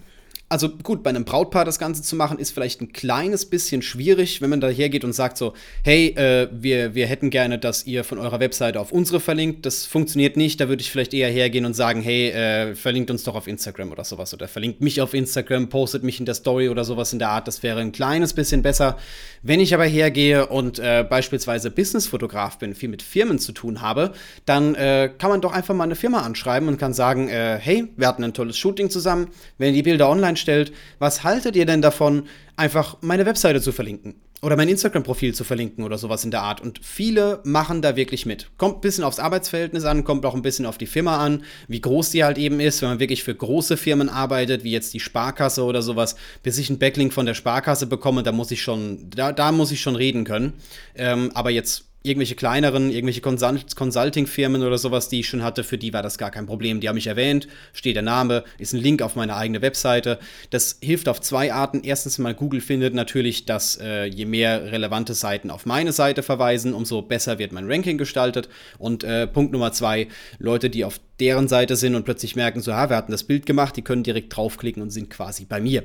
also 0.55 0.69
gut, 0.69 1.03
bei 1.03 1.11
einem 1.11 1.25
Brautpaar 1.25 1.65
das 1.65 1.81
Ganze 1.81 2.01
zu 2.03 2.15
machen, 2.15 2.39
ist 2.39 2.53
vielleicht 2.53 2.81
ein 2.81 2.93
kleines 2.93 3.45
bisschen 3.45 3.83
schwierig, 3.83 4.41
wenn 4.41 4.51
man 4.51 4.61
da 4.61 4.69
hergeht 4.69 5.03
und 5.03 5.13
sagt 5.13 5.37
so, 5.37 5.53
hey, 5.83 6.11
äh, 6.11 6.49
wir, 6.53 6.95
wir 6.95 7.09
hätten 7.09 7.31
gerne, 7.31 7.59
dass 7.59 7.87
ihr 7.87 8.05
von 8.05 8.19
eurer 8.19 8.39
Webseite 8.39 8.79
auf 8.79 8.93
unsere 8.93 9.19
verlinkt. 9.19 9.67
Das 9.67 9.85
funktioniert 9.85 10.37
nicht. 10.37 10.61
Da 10.61 10.69
würde 10.69 10.81
ich 10.81 10.93
vielleicht 10.93 11.13
eher 11.13 11.29
hergehen 11.29 11.65
und 11.65 11.75
sagen, 11.75 12.03
hey, 12.03 12.29
äh, 12.29 12.77
verlinkt 12.77 13.11
uns 13.11 13.25
doch 13.25 13.35
auf 13.35 13.49
Instagram 13.49 13.91
oder 13.91 14.05
sowas. 14.05 14.33
Oder 14.33 14.47
verlinkt 14.47 14.81
mich 14.81 15.03
auf 15.03 15.13
Instagram, 15.13 15.71
postet 15.71 16.05
mich 16.05 16.21
in 16.21 16.25
der 16.25 16.37
Story 16.37 16.69
oder 16.69 16.85
sowas 16.85 17.13
in 17.13 17.19
der 17.19 17.31
Art. 17.31 17.49
Das 17.49 17.65
wäre 17.65 17.81
ein 17.81 17.91
kleines 17.91 18.33
bisschen 18.33 18.63
besser. 18.63 18.97
Wenn 19.43 19.59
ich 19.59 19.75
aber 19.75 19.87
hergehe 19.87 20.47
und 20.47 20.79
äh, 20.79 21.03
beispielsweise 21.03 21.73
Businessfotograf 21.73 22.61
bin, 22.61 22.77
viel 22.77 22.91
mit 22.91 23.03
Firmen 23.03 23.41
zu 23.41 23.51
tun 23.51 23.81
habe, 23.81 24.13
dann 24.47 24.77
äh, 24.77 25.11
kann 25.19 25.31
man 25.31 25.41
doch 25.41 25.53
einfach 25.53 25.75
mal 25.75 25.83
eine 25.83 25.97
Firma 25.97 26.21
anschreiben 26.21 26.69
und 26.69 26.79
kann 26.79 26.95
sagen, 26.95 27.29
äh, 27.29 27.59
hey, 27.61 27.89
wir 27.97 28.07
hatten 28.07 28.23
ein 28.23 28.35
tolles 28.35 28.57
Shooting 28.57 28.89
zusammen. 28.89 29.31
Wenn 29.59 29.71
ihr 29.71 29.75
die 29.75 29.83
Bilder 29.83 30.09
online 30.09 30.37
stellt, 30.45 30.73
was 30.99 31.25
haltet 31.25 31.57
ihr 31.57 31.67
denn 31.67 31.83
davon, 31.83 32.29
einfach 32.57 32.99
meine 33.01 33.27
Webseite 33.27 33.61
zu 33.61 33.73
verlinken? 33.73 34.15
Oder 34.43 34.57
mein 34.57 34.69
Instagram-Profil 34.69 35.35
zu 35.35 35.43
verlinken 35.43 35.85
oder 35.85 35.97
sowas 35.97 36.23
in 36.23 36.31
der 36.31 36.43
Art. 36.43 36.61
Und 36.61 36.79
viele 36.85 37.41
machen 37.45 37.81
da 37.81 37.97
wirklich 37.97 38.27
mit. 38.27 38.51
Kommt 38.59 38.77
ein 38.77 38.81
bisschen 38.83 39.03
aufs 39.03 39.19
Arbeitsverhältnis 39.19 39.85
an, 39.85 40.05
kommt 40.05 40.27
auch 40.27 40.35
ein 40.35 40.43
bisschen 40.43 40.67
auf 40.67 40.77
die 40.77 40.87
Firma 40.87 41.25
an, 41.25 41.45
wie 41.67 41.81
groß 41.81 42.11
die 42.11 42.25
halt 42.25 42.37
eben 42.37 42.61
ist. 42.61 42.83
Wenn 42.83 42.91
man 42.91 43.01
wirklich 43.01 43.25
für 43.25 43.35
große 43.35 43.79
Firmen 43.79 44.11
arbeitet, 44.11 44.63
wie 44.63 44.71
jetzt 44.71 44.93
die 44.93 45.01
Sparkasse 45.01 45.65
oder 45.65 45.81
sowas, 45.81 46.17
bis 46.43 46.59
ich 46.59 46.69
einen 46.69 46.79
Backlink 46.79 47.15
von 47.15 47.25
der 47.25 47.33
Sparkasse 47.33 47.87
bekomme, 47.87 48.23
da 48.23 48.33
muss 48.33 48.51
ich 48.51 48.61
schon, 48.61 49.09
da, 49.09 49.33
da 49.33 49.51
muss 49.51 49.73
ich 49.73 49.81
schon 49.81 49.97
reden 49.97 50.25
können. 50.25 50.53
Ähm, 50.95 51.31
aber 51.33 51.49
jetzt 51.49 51.87
irgendwelche 52.05 52.35
kleineren, 52.35 52.91
irgendwelche 52.91 53.23
Consult 53.23 53.75
Consulting-Firmen 53.77 54.63
oder 54.63 54.77
sowas, 54.77 55.09
die 55.09 55.21
ich 55.21 55.29
schon 55.29 55.43
hatte, 55.43 55.65
für 55.65 55.79
die 55.79 55.95
war 55.95 56.03
das 56.03 56.19
gar 56.19 56.31
kein 56.31 56.45
Problem. 56.45 56.81
Die 56.81 56.89
haben 56.89 56.97
mich 56.97 57.07
erwähnt, 57.07 57.49
steht 57.73 57.97
der 57.97 58.03
Name, 58.03 58.45
ist 58.59 58.75
ein 58.75 58.81
Link 58.81 59.01
auf 59.01 59.17
meine 59.17 59.35
eigene 59.37 59.63
Webseite. 59.63 60.19
Das 60.51 60.77
hilft 60.83 61.09
auf 61.09 61.23
zwei 61.23 61.55
Arten. 61.55 61.81
Erstens 61.83 62.19
mal, 62.19 62.35
Google 62.35 62.61
findet 62.61 62.93
natürlich, 62.93 63.47
dass 63.47 63.79
äh, 63.81 64.05
je 64.05 64.27
mehr 64.27 64.71
relevante 64.71 65.15
Seiten 65.15 65.51
auf 65.51 65.65
meine 65.65 65.93
Seite 65.93 66.23
verweisen, 66.23 66.75
umso 66.75 67.01
besser 67.01 67.39
wird 67.39 67.53
mein 67.53 67.73
Ranking 67.73 67.97
gestaltet. 67.97 68.51
Und 68.77 69.03
äh, 69.03 69.27
Punkt 69.27 69.53
Nummer 69.53 69.73
zwei, 69.73 70.09
Leute, 70.39 70.69
die 70.69 70.85
auf 70.85 71.01
deren 71.21 71.49
Seite 71.49 71.75
sind 71.75 71.95
und 71.95 72.05
plötzlich 72.05 72.37
merken, 72.37 72.61
so, 72.61 72.75
ha, 72.75 72.91
wir 72.91 72.97
hatten 72.97 73.13
das 73.13 73.25
Bild 73.25 73.47
gemacht, 73.47 73.79
die 73.79 73.83
können 73.83 74.03
direkt 74.03 74.37
draufklicken 74.37 74.83
und 74.83 74.91
sind 74.91 75.09
quasi 75.09 75.47
bei 75.47 75.59
mir. 75.59 75.83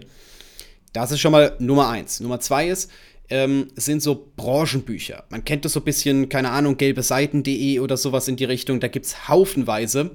Das 0.92 1.12
ist 1.12 1.20
schon 1.20 1.32
mal 1.32 1.56
Nummer 1.60 1.90
eins. 1.90 2.20
Nummer 2.20 2.40
zwei 2.40 2.68
ist, 2.68 2.92
ähm, 3.30 3.68
sind 3.76 4.02
so 4.02 4.32
Branchenbücher. 4.36 5.26
Man 5.30 5.46
kennt 5.46 5.66
das 5.66 5.74
so 5.74 5.82
ein 5.82 5.86
bisschen, 5.86 6.30
keine 6.30 6.50
Ahnung, 6.52 6.78
gelbeseiten.de 6.78 7.80
oder 7.80 7.98
sowas 7.98 8.28
in 8.28 8.36
die 8.36 8.46
Richtung. 8.46 8.80
Da 8.80 8.88
gibt 8.88 9.06
es 9.06 9.28
haufenweise. 9.28 10.12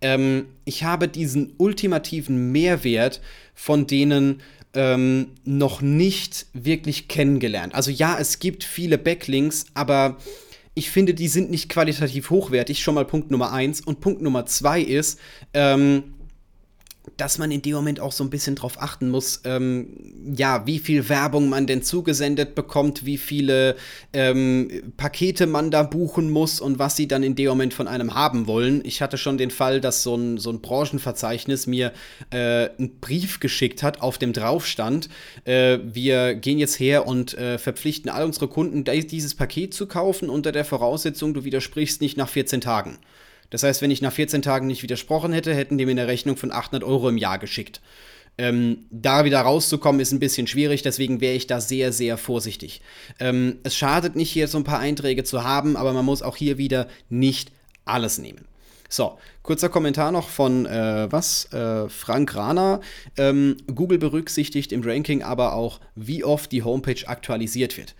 Ähm, 0.00 0.46
ich 0.64 0.84
habe 0.84 1.08
diesen 1.08 1.54
ultimativen 1.58 2.52
Mehrwert 2.52 3.20
von 3.54 3.86
denen 3.86 4.42
ähm, 4.74 5.28
noch 5.44 5.80
nicht 5.80 6.46
wirklich 6.52 7.08
kennengelernt. 7.08 7.74
Also 7.74 7.90
ja, 7.90 8.18
es 8.18 8.38
gibt 8.38 8.64
viele 8.64 8.98
Backlinks, 8.98 9.66
aber 9.74 10.18
ich 10.74 10.90
finde, 10.90 11.14
die 11.14 11.28
sind 11.28 11.50
nicht 11.50 11.68
qualitativ 11.68 12.30
hochwertig. 12.30 12.80
Schon 12.82 12.94
mal 12.94 13.04
Punkt 13.04 13.30
Nummer 13.30 13.52
eins. 13.52 13.80
Und 13.80 14.00
Punkt 14.00 14.22
Nummer 14.22 14.46
zwei 14.46 14.80
ist, 14.80 15.18
ähm, 15.52 16.14
dass 17.16 17.38
man 17.38 17.50
in 17.50 17.62
dem 17.62 17.74
Moment 17.74 18.00
auch 18.00 18.12
so 18.12 18.24
ein 18.24 18.30
bisschen 18.30 18.54
drauf 18.54 18.80
achten 18.80 19.10
muss, 19.10 19.40
ähm, 19.44 20.34
ja, 20.36 20.66
wie 20.66 20.78
viel 20.78 21.08
Werbung 21.08 21.48
man 21.48 21.66
denn 21.66 21.82
zugesendet 21.82 22.54
bekommt, 22.54 23.04
wie 23.04 23.18
viele 23.18 23.76
ähm, 24.12 24.92
Pakete 24.96 25.46
man 25.46 25.70
da 25.70 25.82
buchen 25.82 26.30
muss 26.30 26.60
und 26.60 26.78
was 26.78 26.96
sie 26.96 27.08
dann 27.08 27.22
in 27.22 27.34
dem 27.34 27.48
Moment 27.48 27.74
von 27.74 27.88
einem 27.88 28.14
haben 28.14 28.46
wollen. 28.46 28.84
Ich 28.84 29.02
hatte 29.02 29.18
schon 29.18 29.38
den 29.38 29.50
Fall, 29.50 29.80
dass 29.80 30.02
so 30.02 30.14
ein, 30.14 30.38
so 30.38 30.50
ein 30.50 30.60
Branchenverzeichnis 30.60 31.66
mir 31.66 31.92
äh, 32.30 32.68
einen 32.78 33.00
Brief 33.00 33.40
geschickt 33.40 33.82
hat, 33.82 34.00
auf 34.00 34.18
dem 34.18 34.32
drauf 34.32 34.66
stand, 34.66 35.08
äh, 35.44 35.78
wir 35.82 36.34
gehen 36.34 36.58
jetzt 36.58 36.78
her 36.78 37.06
und 37.06 37.36
äh, 37.38 37.58
verpflichten 37.58 38.10
all 38.10 38.24
unsere 38.24 38.48
Kunden, 38.48 38.84
dieses 38.84 39.34
Paket 39.34 39.74
zu 39.74 39.86
kaufen 39.86 40.28
unter 40.30 40.52
der 40.52 40.64
Voraussetzung, 40.64 41.34
du 41.34 41.44
widersprichst 41.44 42.00
nicht 42.00 42.16
nach 42.16 42.28
14 42.28 42.60
Tagen. 42.60 42.98
Das 43.50 43.62
heißt, 43.62 43.82
wenn 43.82 43.90
ich 43.90 44.02
nach 44.02 44.12
14 44.12 44.42
Tagen 44.42 44.66
nicht 44.66 44.82
widersprochen 44.82 45.32
hätte, 45.32 45.54
hätten 45.54 45.78
die 45.78 45.86
mir 45.86 45.92
eine 45.92 46.06
Rechnung 46.06 46.36
von 46.36 46.52
800 46.52 46.84
Euro 46.84 47.08
im 47.08 47.16
Jahr 47.18 47.38
geschickt. 47.38 47.80
Ähm, 48.40 48.86
da 48.90 49.24
wieder 49.24 49.40
rauszukommen 49.40 50.00
ist 50.00 50.12
ein 50.12 50.20
bisschen 50.20 50.46
schwierig, 50.46 50.82
deswegen 50.82 51.20
wäre 51.20 51.34
ich 51.34 51.48
da 51.48 51.60
sehr, 51.60 51.92
sehr 51.92 52.16
vorsichtig. 52.16 52.80
Ähm, 53.18 53.58
es 53.64 53.76
schadet 53.76 54.14
nicht, 54.14 54.30
hier 54.30 54.46
so 54.46 54.58
ein 54.58 54.64
paar 54.64 54.78
Einträge 54.78 55.24
zu 55.24 55.42
haben, 55.42 55.76
aber 55.76 55.92
man 55.92 56.04
muss 56.04 56.22
auch 56.22 56.36
hier 56.36 56.56
wieder 56.56 56.86
nicht 57.08 57.50
alles 57.84 58.18
nehmen. 58.18 58.46
So, 58.88 59.18
kurzer 59.42 59.68
Kommentar 59.68 60.12
noch 60.12 60.28
von 60.28 60.64
äh, 60.64 61.08
was? 61.10 61.52
Äh, 61.52 61.88
Frank 61.88 62.34
Rana. 62.34 62.80
Ähm, 63.16 63.56
Google 63.66 63.98
berücksichtigt 63.98 64.72
im 64.72 64.82
Ranking 64.82 65.22
aber 65.22 65.54
auch, 65.54 65.80
wie 65.94 66.24
oft 66.24 66.52
die 66.52 66.62
Homepage 66.62 67.06
aktualisiert 67.06 67.76
wird. 67.76 67.94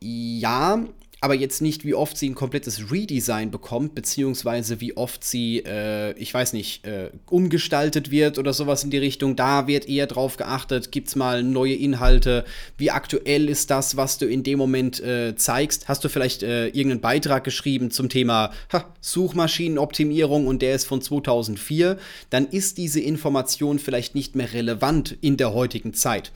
Ja, 0.00 0.84
aber 1.24 1.34
jetzt 1.34 1.62
nicht, 1.62 1.86
wie 1.86 1.94
oft 1.94 2.18
sie 2.18 2.28
ein 2.28 2.34
komplettes 2.34 2.92
Redesign 2.92 3.50
bekommt, 3.50 3.94
beziehungsweise 3.94 4.82
wie 4.82 4.94
oft 4.94 5.24
sie, 5.24 5.60
äh, 5.64 6.12
ich 6.18 6.34
weiß 6.34 6.52
nicht, 6.52 6.86
äh, 6.86 7.08
umgestaltet 7.30 8.10
wird 8.10 8.38
oder 8.38 8.52
sowas 8.52 8.84
in 8.84 8.90
die 8.90 8.98
Richtung. 8.98 9.34
Da 9.34 9.66
wird 9.66 9.88
eher 9.88 10.06
drauf 10.06 10.36
geachtet, 10.36 10.92
gibt 10.92 11.08
es 11.08 11.16
mal 11.16 11.42
neue 11.42 11.76
Inhalte, 11.76 12.44
wie 12.76 12.90
aktuell 12.90 13.48
ist 13.48 13.70
das, 13.70 13.96
was 13.96 14.18
du 14.18 14.26
in 14.26 14.42
dem 14.42 14.58
Moment 14.58 15.00
äh, 15.00 15.34
zeigst. 15.34 15.88
Hast 15.88 16.04
du 16.04 16.10
vielleicht 16.10 16.42
äh, 16.42 16.66
irgendeinen 16.66 17.00
Beitrag 17.00 17.42
geschrieben 17.42 17.90
zum 17.90 18.10
Thema 18.10 18.52
ha, 18.70 18.84
Suchmaschinenoptimierung 19.00 20.46
und 20.46 20.60
der 20.60 20.74
ist 20.74 20.84
von 20.84 21.00
2004, 21.00 21.96
dann 22.28 22.46
ist 22.48 22.76
diese 22.76 23.00
Information 23.00 23.78
vielleicht 23.78 24.14
nicht 24.14 24.36
mehr 24.36 24.52
relevant 24.52 25.16
in 25.22 25.38
der 25.38 25.54
heutigen 25.54 25.94
Zeit. 25.94 26.32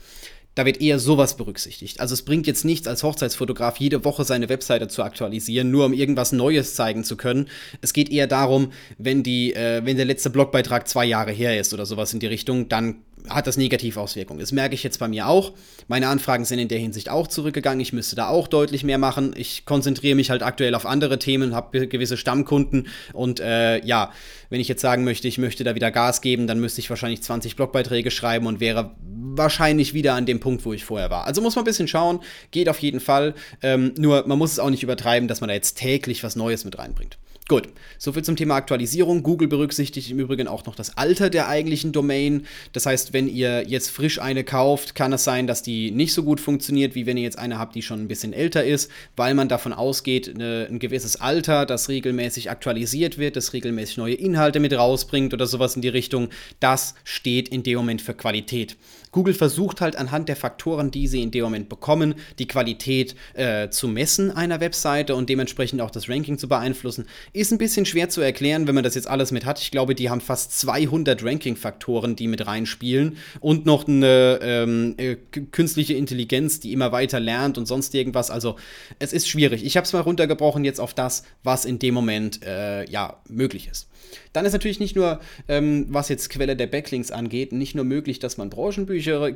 Da 0.59 0.65
wird 0.65 0.81
eher 0.81 0.99
sowas 0.99 1.37
berücksichtigt. 1.37 2.01
Also 2.01 2.13
es 2.13 2.23
bringt 2.23 2.45
jetzt 2.45 2.65
nichts 2.65 2.85
als 2.85 3.01
Hochzeitsfotograf 3.01 3.77
jede 3.77 4.03
Woche 4.03 4.25
seine 4.25 4.49
Webseite 4.49 4.89
zu 4.89 5.03
aktualisieren, 5.03 5.71
nur 5.71 5.85
um 5.85 5.93
irgendwas 5.93 6.33
Neues 6.33 6.75
zeigen 6.75 7.05
zu 7.05 7.15
können. 7.15 7.47
Es 7.79 7.93
geht 7.93 8.11
eher 8.11 8.27
darum, 8.27 8.73
wenn 8.97 9.23
die, 9.23 9.53
äh, 9.53 9.85
wenn 9.85 9.95
der 9.95 10.05
letzte 10.05 10.29
Blogbeitrag 10.29 10.85
zwei 10.89 11.05
Jahre 11.05 11.31
her 11.31 11.57
ist 11.57 11.73
oder 11.73 11.85
sowas 11.85 12.13
in 12.13 12.19
die 12.19 12.27
Richtung, 12.27 12.67
dann 12.67 12.97
hat 13.29 13.47
das 13.47 13.57
Negativauswirkungen. 13.57 14.39
Das 14.39 14.51
merke 14.51 14.75
ich 14.75 14.83
jetzt 14.83 14.99
bei 14.99 15.07
mir 15.07 15.27
auch. 15.27 15.53
Meine 15.87 16.07
Anfragen 16.07 16.45
sind 16.45 16.59
in 16.59 16.67
der 16.67 16.79
Hinsicht 16.79 17.09
auch 17.09 17.27
zurückgegangen. 17.27 17.79
Ich 17.79 17.93
müsste 17.93 18.15
da 18.15 18.27
auch 18.27 18.47
deutlich 18.47 18.83
mehr 18.83 18.97
machen. 18.97 19.33
Ich 19.37 19.65
konzentriere 19.65 20.15
mich 20.15 20.29
halt 20.29 20.43
aktuell 20.43 20.75
auf 20.75 20.85
andere 20.85 21.19
Themen, 21.19 21.55
habe 21.55 21.87
gewisse 21.87 22.17
Stammkunden 22.17 22.87
und 23.13 23.39
äh, 23.39 23.83
ja, 23.85 24.11
wenn 24.49 24.59
ich 24.59 24.67
jetzt 24.67 24.81
sagen 24.81 25.03
möchte, 25.03 25.27
ich 25.27 25.37
möchte 25.37 25.63
da 25.63 25.75
wieder 25.75 25.91
Gas 25.91 26.21
geben, 26.21 26.47
dann 26.47 26.59
müsste 26.59 26.81
ich 26.81 26.89
wahrscheinlich 26.89 27.21
20 27.21 27.55
Blogbeiträge 27.55 28.09
schreiben 28.09 28.47
und 28.47 28.59
wäre 28.59 28.95
wahrscheinlich 29.39 29.93
wieder 29.93 30.15
an 30.15 30.25
dem 30.25 30.39
Punkt, 30.39 30.48
wo 30.63 30.73
ich 30.73 30.85
vorher 30.85 31.09
war. 31.09 31.25
Also 31.25 31.41
muss 31.41 31.55
man 31.55 31.63
ein 31.63 31.65
bisschen 31.65 31.87
schauen, 31.87 32.19
geht 32.51 32.69
auf 32.69 32.79
jeden 32.79 32.99
Fall. 32.99 33.35
Ähm, 33.61 33.93
nur 33.97 34.25
man 34.27 34.37
muss 34.37 34.51
es 34.51 34.59
auch 34.59 34.69
nicht 34.69 34.83
übertreiben, 34.83 35.27
dass 35.27 35.41
man 35.41 35.49
da 35.49 35.53
jetzt 35.53 35.77
täglich 35.77 36.23
was 36.23 36.35
Neues 36.35 36.65
mit 36.65 36.77
reinbringt. 36.77 37.17
Gut, 37.49 37.67
soviel 37.97 38.23
zum 38.23 38.35
Thema 38.35 38.53
Aktualisierung. 38.57 39.23
Google 39.23 39.47
berücksichtigt 39.47 40.11
im 40.11 40.19
Übrigen 40.19 40.47
auch 40.47 40.67
noch 40.67 40.75
das 40.75 40.97
Alter 40.97 41.31
der 41.31 41.47
eigentlichen 41.47 41.91
Domain. 41.91 42.45
Das 42.73 42.85
heißt, 42.85 43.11
wenn 43.11 43.27
ihr 43.27 43.67
jetzt 43.67 43.89
frisch 43.89 44.21
eine 44.21 44.43
kauft, 44.43 44.93
kann 44.93 45.13
es 45.13 45.23
sein, 45.23 45.47
dass 45.47 45.63
die 45.63 45.89
nicht 45.89 46.13
so 46.13 46.21
gut 46.21 46.39
funktioniert, 46.39 46.93
wie 46.93 47.07
wenn 47.07 47.17
ihr 47.17 47.23
jetzt 47.23 47.39
eine 47.39 47.57
habt, 47.57 47.73
die 47.73 47.81
schon 47.81 48.01
ein 48.01 48.07
bisschen 48.07 48.33
älter 48.33 48.63
ist, 48.63 48.91
weil 49.15 49.33
man 49.33 49.49
davon 49.49 49.73
ausgeht, 49.73 50.29
eine, 50.29 50.67
ein 50.69 50.77
gewisses 50.77 51.19
Alter, 51.19 51.65
das 51.65 51.89
regelmäßig 51.89 52.51
aktualisiert 52.51 53.17
wird, 53.17 53.35
das 53.35 53.51
regelmäßig 53.51 53.97
neue 53.97 54.13
Inhalte 54.13 54.59
mit 54.59 54.73
rausbringt 54.73 55.33
oder 55.33 55.47
sowas 55.47 55.75
in 55.75 55.81
die 55.81 55.89
Richtung, 55.89 56.29
das 56.59 56.93
steht 57.03 57.49
in 57.49 57.63
dem 57.63 57.77
Moment 57.77 58.03
für 58.03 58.13
Qualität. 58.13 58.77
Google 59.11 59.33
versucht 59.33 59.81
halt 59.81 59.95
anhand 59.95 60.29
der 60.29 60.35
Faktoren, 60.35 60.91
die 60.91 61.07
sie 61.07 61.21
in 61.21 61.31
dem 61.31 61.43
Moment 61.43 61.69
bekommen, 61.69 62.15
die 62.37 62.47
Qualität 62.47 63.15
äh, 63.33 63.69
zu 63.69 63.87
messen 63.87 64.31
einer 64.31 64.59
Webseite 64.59 65.15
und 65.15 65.29
dementsprechend 65.29 65.81
auch 65.81 65.91
das 65.91 66.09
Ranking 66.09 66.37
zu 66.37 66.47
beeinflussen. 66.47 67.05
Ist 67.33 67.51
ein 67.51 67.57
bisschen 67.57 67.85
schwer 67.85 68.09
zu 68.09 68.21
erklären, 68.21 68.67
wenn 68.67 68.75
man 68.75 68.83
das 68.83 68.95
jetzt 68.95 69.07
alles 69.07 69.31
mit 69.31 69.45
hat. 69.45 69.59
Ich 69.59 69.71
glaube, 69.71 69.95
die 69.95 70.09
haben 70.09 70.21
fast 70.21 70.59
200 70.59 71.23
Ranking-Faktoren, 71.23 72.15
die 72.15 72.27
mit 72.27 72.45
reinspielen 72.45 73.17
und 73.39 73.65
noch 73.65 73.87
eine 73.87 74.39
ähm, 74.41 74.95
äh, 74.97 75.15
künstliche 75.15 75.93
Intelligenz, 75.93 76.59
die 76.59 76.73
immer 76.73 76.91
weiter 76.91 77.19
lernt 77.19 77.57
und 77.57 77.65
sonst 77.65 77.95
irgendwas. 77.95 78.29
Also 78.31 78.55
es 78.99 79.13
ist 79.13 79.27
schwierig. 79.27 79.65
Ich 79.65 79.77
habe 79.77 79.85
es 79.85 79.93
mal 79.93 80.01
runtergebrochen 80.01 80.63
jetzt 80.63 80.79
auf 80.79 80.93
das, 80.93 81.23
was 81.43 81.65
in 81.65 81.79
dem 81.79 81.93
Moment 81.93 82.43
äh, 82.43 82.89
ja 82.89 83.19
möglich 83.27 83.67
ist. 83.69 83.87
Dann 84.33 84.45
ist 84.45 84.53
natürlich 84.53 84.79
nicht 84.79 84.95
nur, 84.95 85.19
ähm, 85.47 85.87
was 85.89 86.09
jetzt 86.09 86.29
Quelle 86.29 86.55
der 86.55 86.67
Backlinks 86.67 87.11
angeht, 87.11 87.51
nicht 87.51 87.75
nur 87.75 87.85
möglich, 87.85 88.19
dass 88.19 88.37
man 88.37 88.49
Branchenbücher 88.49 89.31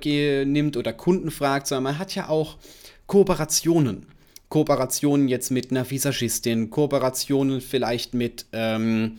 nimmt 0.46 0.78
oder 0.78 0.94
Kunden 0.94 1.32
fragt, 1.32 1.68
sondern 1.68 1.84
man 1.84 2.00
hat 2.00 2.16
ja 2.16 2.30
auch 2.30 2.58
Kooperationen. 3.08 4.06
Kooperationen 4.50 5.28
jetzt 5.28 5.50
mit 5.50 5.72
einer 5.72 5.90
Visagistin, 5.90 6.70
Kooperationen 6.70 7.60
vielleicht 7.60 8.14
mit, 8.14 8.46
ähm, 8.54 9.18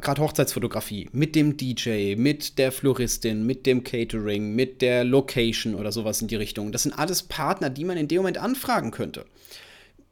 gerade 0.00 0.20
Hochzeitsfotografie, 0.20 1.08
mit 1.12 1.34
dem 1.34 1.56
DJ, 1.56 2.14
mit 2.16 2.58
der 2.58 2.70
Floristin, 2.70 3.46
mit 3.46 3.64
dem 3.64 3.84
Catering, 3.84 4.54
mit 4.54 4.82
der 4.82 5.04
Location 5.04 5.74
oder 5.74 5.90
sowas 5.90 6.20
in 6.20 6.28
die 6.28 6.36
Richtung. 6.36 6.70
Das 6.70 6.82
sind 6.82 6.98
alles 6.98 7.22
Partner, 7.22 7.70
die 7.70 7.84
man 7.84 7.96
in 7.96 8.08
dem 8.08 8.18
Moment 8.18 8.38
anfragen 8.38 8.90
könnte 8.90 9.24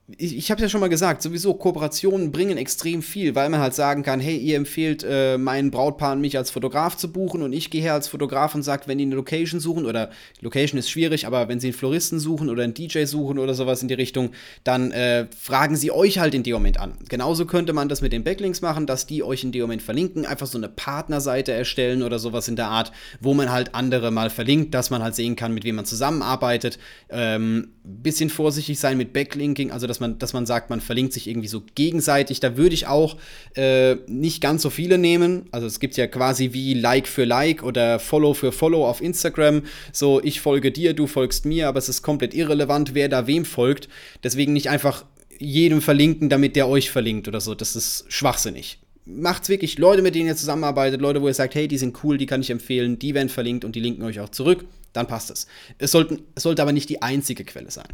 ich, 0.09 0.37
ich 0.37 0.51
habe 0.53 0.63
ja 0.63 0.69
schon 0.69 0.81
mal 0.81 0.89
gesagt, 0.89 1.21
sowieso 1.21 1.55
Kooperationen 1.55 2.31
bringen 2.31 2.59
extrem 2.59 3.03
viel, 3.03 3.35
weil 3.35 3.49
man 3.49 3.59
halt 3.59 3.75
sagen 3.75 4.05
kann, 4.05 4.21
hey, 4.21 4.37
ihr 4.37 4.57
empfehlt 4.57 5.05
äh, 5.09 5.37
meinen 5.37 5.73
Brautpaar 5.73 6.15
mich 6.15 6.37
als 6.39 6.53
Fotograf 6.53 6.97
zu 6.97 7.11
buchen 7.11 7.43
und 7.43 7.53
ich 7.53 7.71
gehe 7.71 7.83
her 7.83 7.95
als 7.95 8.07
Fotograf 8.07 8.55
und 8.55 8.63
sage, 8.63 8.85
wenn 8.87 8.99
die 8.99 9.05
eine 9.05 9.17
Location 9.17 9.59
suchen 9.59 9.85
oder 9.85 10.11
Location 10.41 10.79
ist 10.79 10.91
schwierig, 10.91 11.27
aber 11.27 11.49
wenn 11.49 11.59
sie 11.59 11.69
einen 11.69 11.75
Floristen 11.75 12.21
suchen 12.21 12.49
oder 12.49 12.63
einen 12.63 12.75
DJ 12.75 13.05
suchen 13.05 13.41
oder 13.41 13.55
sowas 13.55 13.83
in 13.83 13.89
die 13.89 13.95
Richtung, 13.95 14.31
dann 14.63 14.93
äh, 14.93 15.27
fragen 15.37 15.75
sie 15.75 15.91
euch 15.91 16.21
halt 16.21 16.35
in 16.35 16.45
dem 16.45 16.55
Moment 16.55 16.79
an. 16.79 16.95
Genauso 17.09 17.45
könnte 17.45 17.73
man 17.73 17.89
das 17.89 18.01
mit 18.01 18.13
den 18.13 18.23
Backlinks 18.23 18.63
machen, 18.63 18.87
dass 18.87 19.07
die 19.07 19.25
euch 19.25 19.43
in 19.43 19.51
dem 19.51 19.63
Moment 19.63 19.83
verlinken, 19.83 20.25
einfach 20.25 20.47
so 20.47 20.57
eine 20.57 20.69
Partnerseite 20.69 21.51
erstellen 21.51 22.05
oder 22.05 22.21
sowas 22.21 22.47
in 22.47 22.55
der 22.55 22.69
Art, 22.69 22.93
wo 23.21 23.35
man 23.35 23.51
halt 23.51 23.75
andere 23.75 24.13
mal 24.13 24.31
verlinkt, 24.31 24.73
dass 24.73 24.91
man 24.91 25.03
halt 25.03 25.17
sehen 25.17 25.35
kann, 25.35 25.53
mit 25.53 25.65
wem 25.65 25.75
man 25.75 25.85
zusammenarbeitet. 25.85 26.79
Ähm, 27.09 27.73
bisschen 27.83 28.31
vorsichtig 28.31 28.79
sein 28.79 28.97
mit 28.97 29.13
Backlinking, 29.13 29.71
also 29.71 29.87
dass 29.97 30.01
man, 30.01 30.19
dass 30.19 30.33
man 30.33 30.47
sagt, 30.47 30.71
man 30.71 30.81
verlinkt 30.81 31.13
sich 31.13 31.27
irgendwie 31.27 31.49
so 31.49 31.63
gegenseitig. 31.75 32.41
Da 32.41 32.57
würde 32.57 32.75
ich 32.75 32.87
auch 32.87 33.17
äh, 33.55 33.97
nicht 34.07 34.41
ganz 34.41 34.63
so 34.63 34.71
viele 34.71 34.99
nehmen. 34.99 35.47
Also 35.51 35.67
es 35.67 35.81
gibt 35.81 35.97
ja 35.97 36.07
quasi 36.07 36.53
wie 36.53 36.75
Like 36.75 37.09
für 37.09 37.25
Like 37.25 37.63
oder 37.63 37.99
Follow 37.99 38.35
für 38.35 38.53
Follow 38.53 38.87
auf 38.87 39.01
Instagram. 39.01 39.63
So, 39.93 40.23
ich 40.23 40.41
folge 40.41 40.71
dir, 40.71 40.95
du 40.95 41.07
folgst 41.07 41.47
mir, 41.47 41.69
aber 41.69 41.79
es 41.79 41.89
ist 41.89 42.03
komplett 42.03 42.35
irrelevant, 42.35 42.95
wer 42.95 43.09
da 43.09 43.27
wem 43.27 43.45
folgt. 43.45 43.89
Deswegen 44.23 44.53
nicht 44.53 44.69
einfach 44.69 45.05
jedem 45.39 45.81
verlinken, 45.81 46.29
damit 46.29 46.57
der 46.57 46.69
euch 46.69 46.91
verlinkt 46.91 47.29
oder 47.29 47.41
so. 47.41 47.55
Das 47.55 47.77
ist 47.77 48.05
schwachsinnig 48.09 48.79
macht's 49.09 49.49
wirklich 49.49 49.79
Leute, 49.79 50.03
mit 50.03 50.17
denen 50.17 50.27
ihr 50.27 50.35
zusammenarbeitet, 50.35 51.01
Leute, 51.01 51.23
wo 51.23 51.29
ihr 51.29 51.35
sagt, 51.35 51.55
hey, 51.55 51.69
die 51.69 51.79
sind 51.79 52.03
cool, 52.03 52.19
die 52.19 52.27
kann 52.27 52.41
ich 52.41 52.51
empfehlen, 52.51 52.99
die 52.99 53.15
werden 53.15 53.29
verlinkt 53.29 53.65
und 53.65 53.77
die 53.77 53.81
linken 53.81 54.03
euch 54.03 54.19
auch 54.19 54.31
zurück 54.31 54.65
dann 54.97 55.07
passt 55.07 55.31
es. 55.31 55.47
Es, 55.79 55.91
sollten, 55.91 56.23
es 56.35 56.43
sollte 56.43 56.63
aber 56.63 56.73
nicht 56.73 56.89
die 56.89 57.03
einzige 57.03 57.45
Quelle 57.45 57.71
sein. 57.71 57.89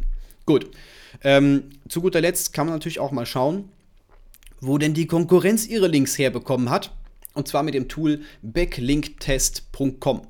Gut. 0.45 0.71
Ähm, 1.23 1.69
zu 1.87 2.01
guter 2.01 2.21
Letzt 2.21 2.53
kann 2.53 2.67
man 2.67 2.75
natürlich 2.75 2.99
auch 2.99 3.11
mal 3.11 3.25
schauen, 3.25 3.69
wo 4.61 4.77
denn 4.77 4.93
die 4.93 5.07
Konkurrenz 5.07 5.67
ihre 5.67 5.87
Links 5.87 6.17
herbekommen 6.17 6.69
hat. 6.69 6.91
Und 7.33 7.47
zwar 7.47 7.63
mit 7.63 7.73
dem 7.73 7.89
Tool 7.89 8.21
backlinktest.com. 8.41 10.21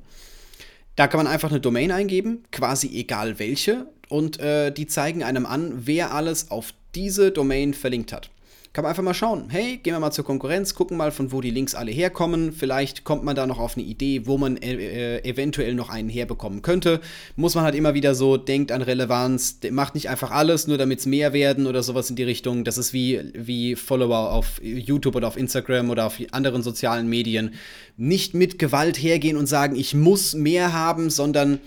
Da 0.96 1.06
kann 1.06 1.18
man 1.18 1.26
einfach 1.26 1.50
eine 1.50 1.60
Domain 1.60 1.90
eingeben, 1.90 2.44
quasi 2.50 2.88
egal 2.94 3.38
welche, 3.38 3.86
und 4.08 4.38
äh, 4.38 4.70
die 4.70 4.86
zeigen 4.86 5.22
einem 5.22 5.44
an, 5.44 5.86
wer 5.86 6.12
alles 6.14 6.50
auf 6.50 6.72
diese 6.94 7.30
Domain 7.30 7.74
verlinkt 7.74 8.12
hat 8.12 8.30
kann 8.74 8.82
man 8.82 8.90
einfach 8.90 9.04
mal 9.04 9.14
schauen. 9.14 9.44
Hey, 9.50 9.76
gehen 9.76 9.94
wir 9.94 10.00
mal 10.00 10.10
zur 10.10 10.24
Konkurrenz, 10.24 10.74
gucken 10.74 10.96
mal, 10.96 11.12
von 11.12 11.30
wo 11.30 11.40
die 11.40 11.52
Links 11.52 11.76
alle 11.76 11.92
herkommen. 11.92 12.52
Vielleicht 12.52 13.04
kommt 13.04 13.22
man 13.22 13.36
da 13.36 13.46
noch 13.46 13.60
auf 13.60 13.76
eine 13.76 13.86
Idee, 13.86 14.26
wo 14.26 14.36
man 14.36 14.56
äh, 14.56 15.18
äh, 15.18 15.24
eventuell 15.24 15.74
noch 15.74 15.90
einen 15.90 16.08
herbekommen 16.08 16.60
könnte. 16.60 17.00
Muss 17.36 17.54
man 17.54 17.62
halt 17.62 17.76
immer 17.76 17.94
wieder 17.94 18.16
so, 18.16 18.36
denkt 18.36 18.72
an 18.72 18.82
Relevanz, 18.82 19.60
macht 19.70 19.94
nicht 19.94 20.08
einfach 20.10 20.32
alles, 20.32 20.66
nur 20.66 20.76
damit 20.76 20.98
es 20.98 21.06
mehr 21.06 21.32
werden 21.32 21.68
oder 21.68 21.84
sowas 21.84 22.10
in 22.10 22.16
die 22.16 22.24
Richtung. 22.24 22.64
Das 22.64 22.76
ist 22.76 22.92
wie, 22.92 23.20
wie 23.32 23.76
Follower 23.76 24.32
auf 24.32 24.60
YouTube 24.60 25.14
oder 25.14 25.28
auf 25.28 25.36
Instagram 25.36 25.90
oder 25.90 26.06
auf 26.06 26.18
anderen 26.32 26.64
sozialen 26.64 27.08
Medien. 27.08 27.54
Nicht 27.96 28.34
mit 28.34 28.58
Gewalt 28.58 28.96
hergehen 28.96 29.36
und 29.36 29.46
sagen, 29.46 29.76
ich 29.76 29.94
muss 29.94 30.34
mehr 30.34 30.72
haben, 30.72 31.10
sondern 31.10 31.60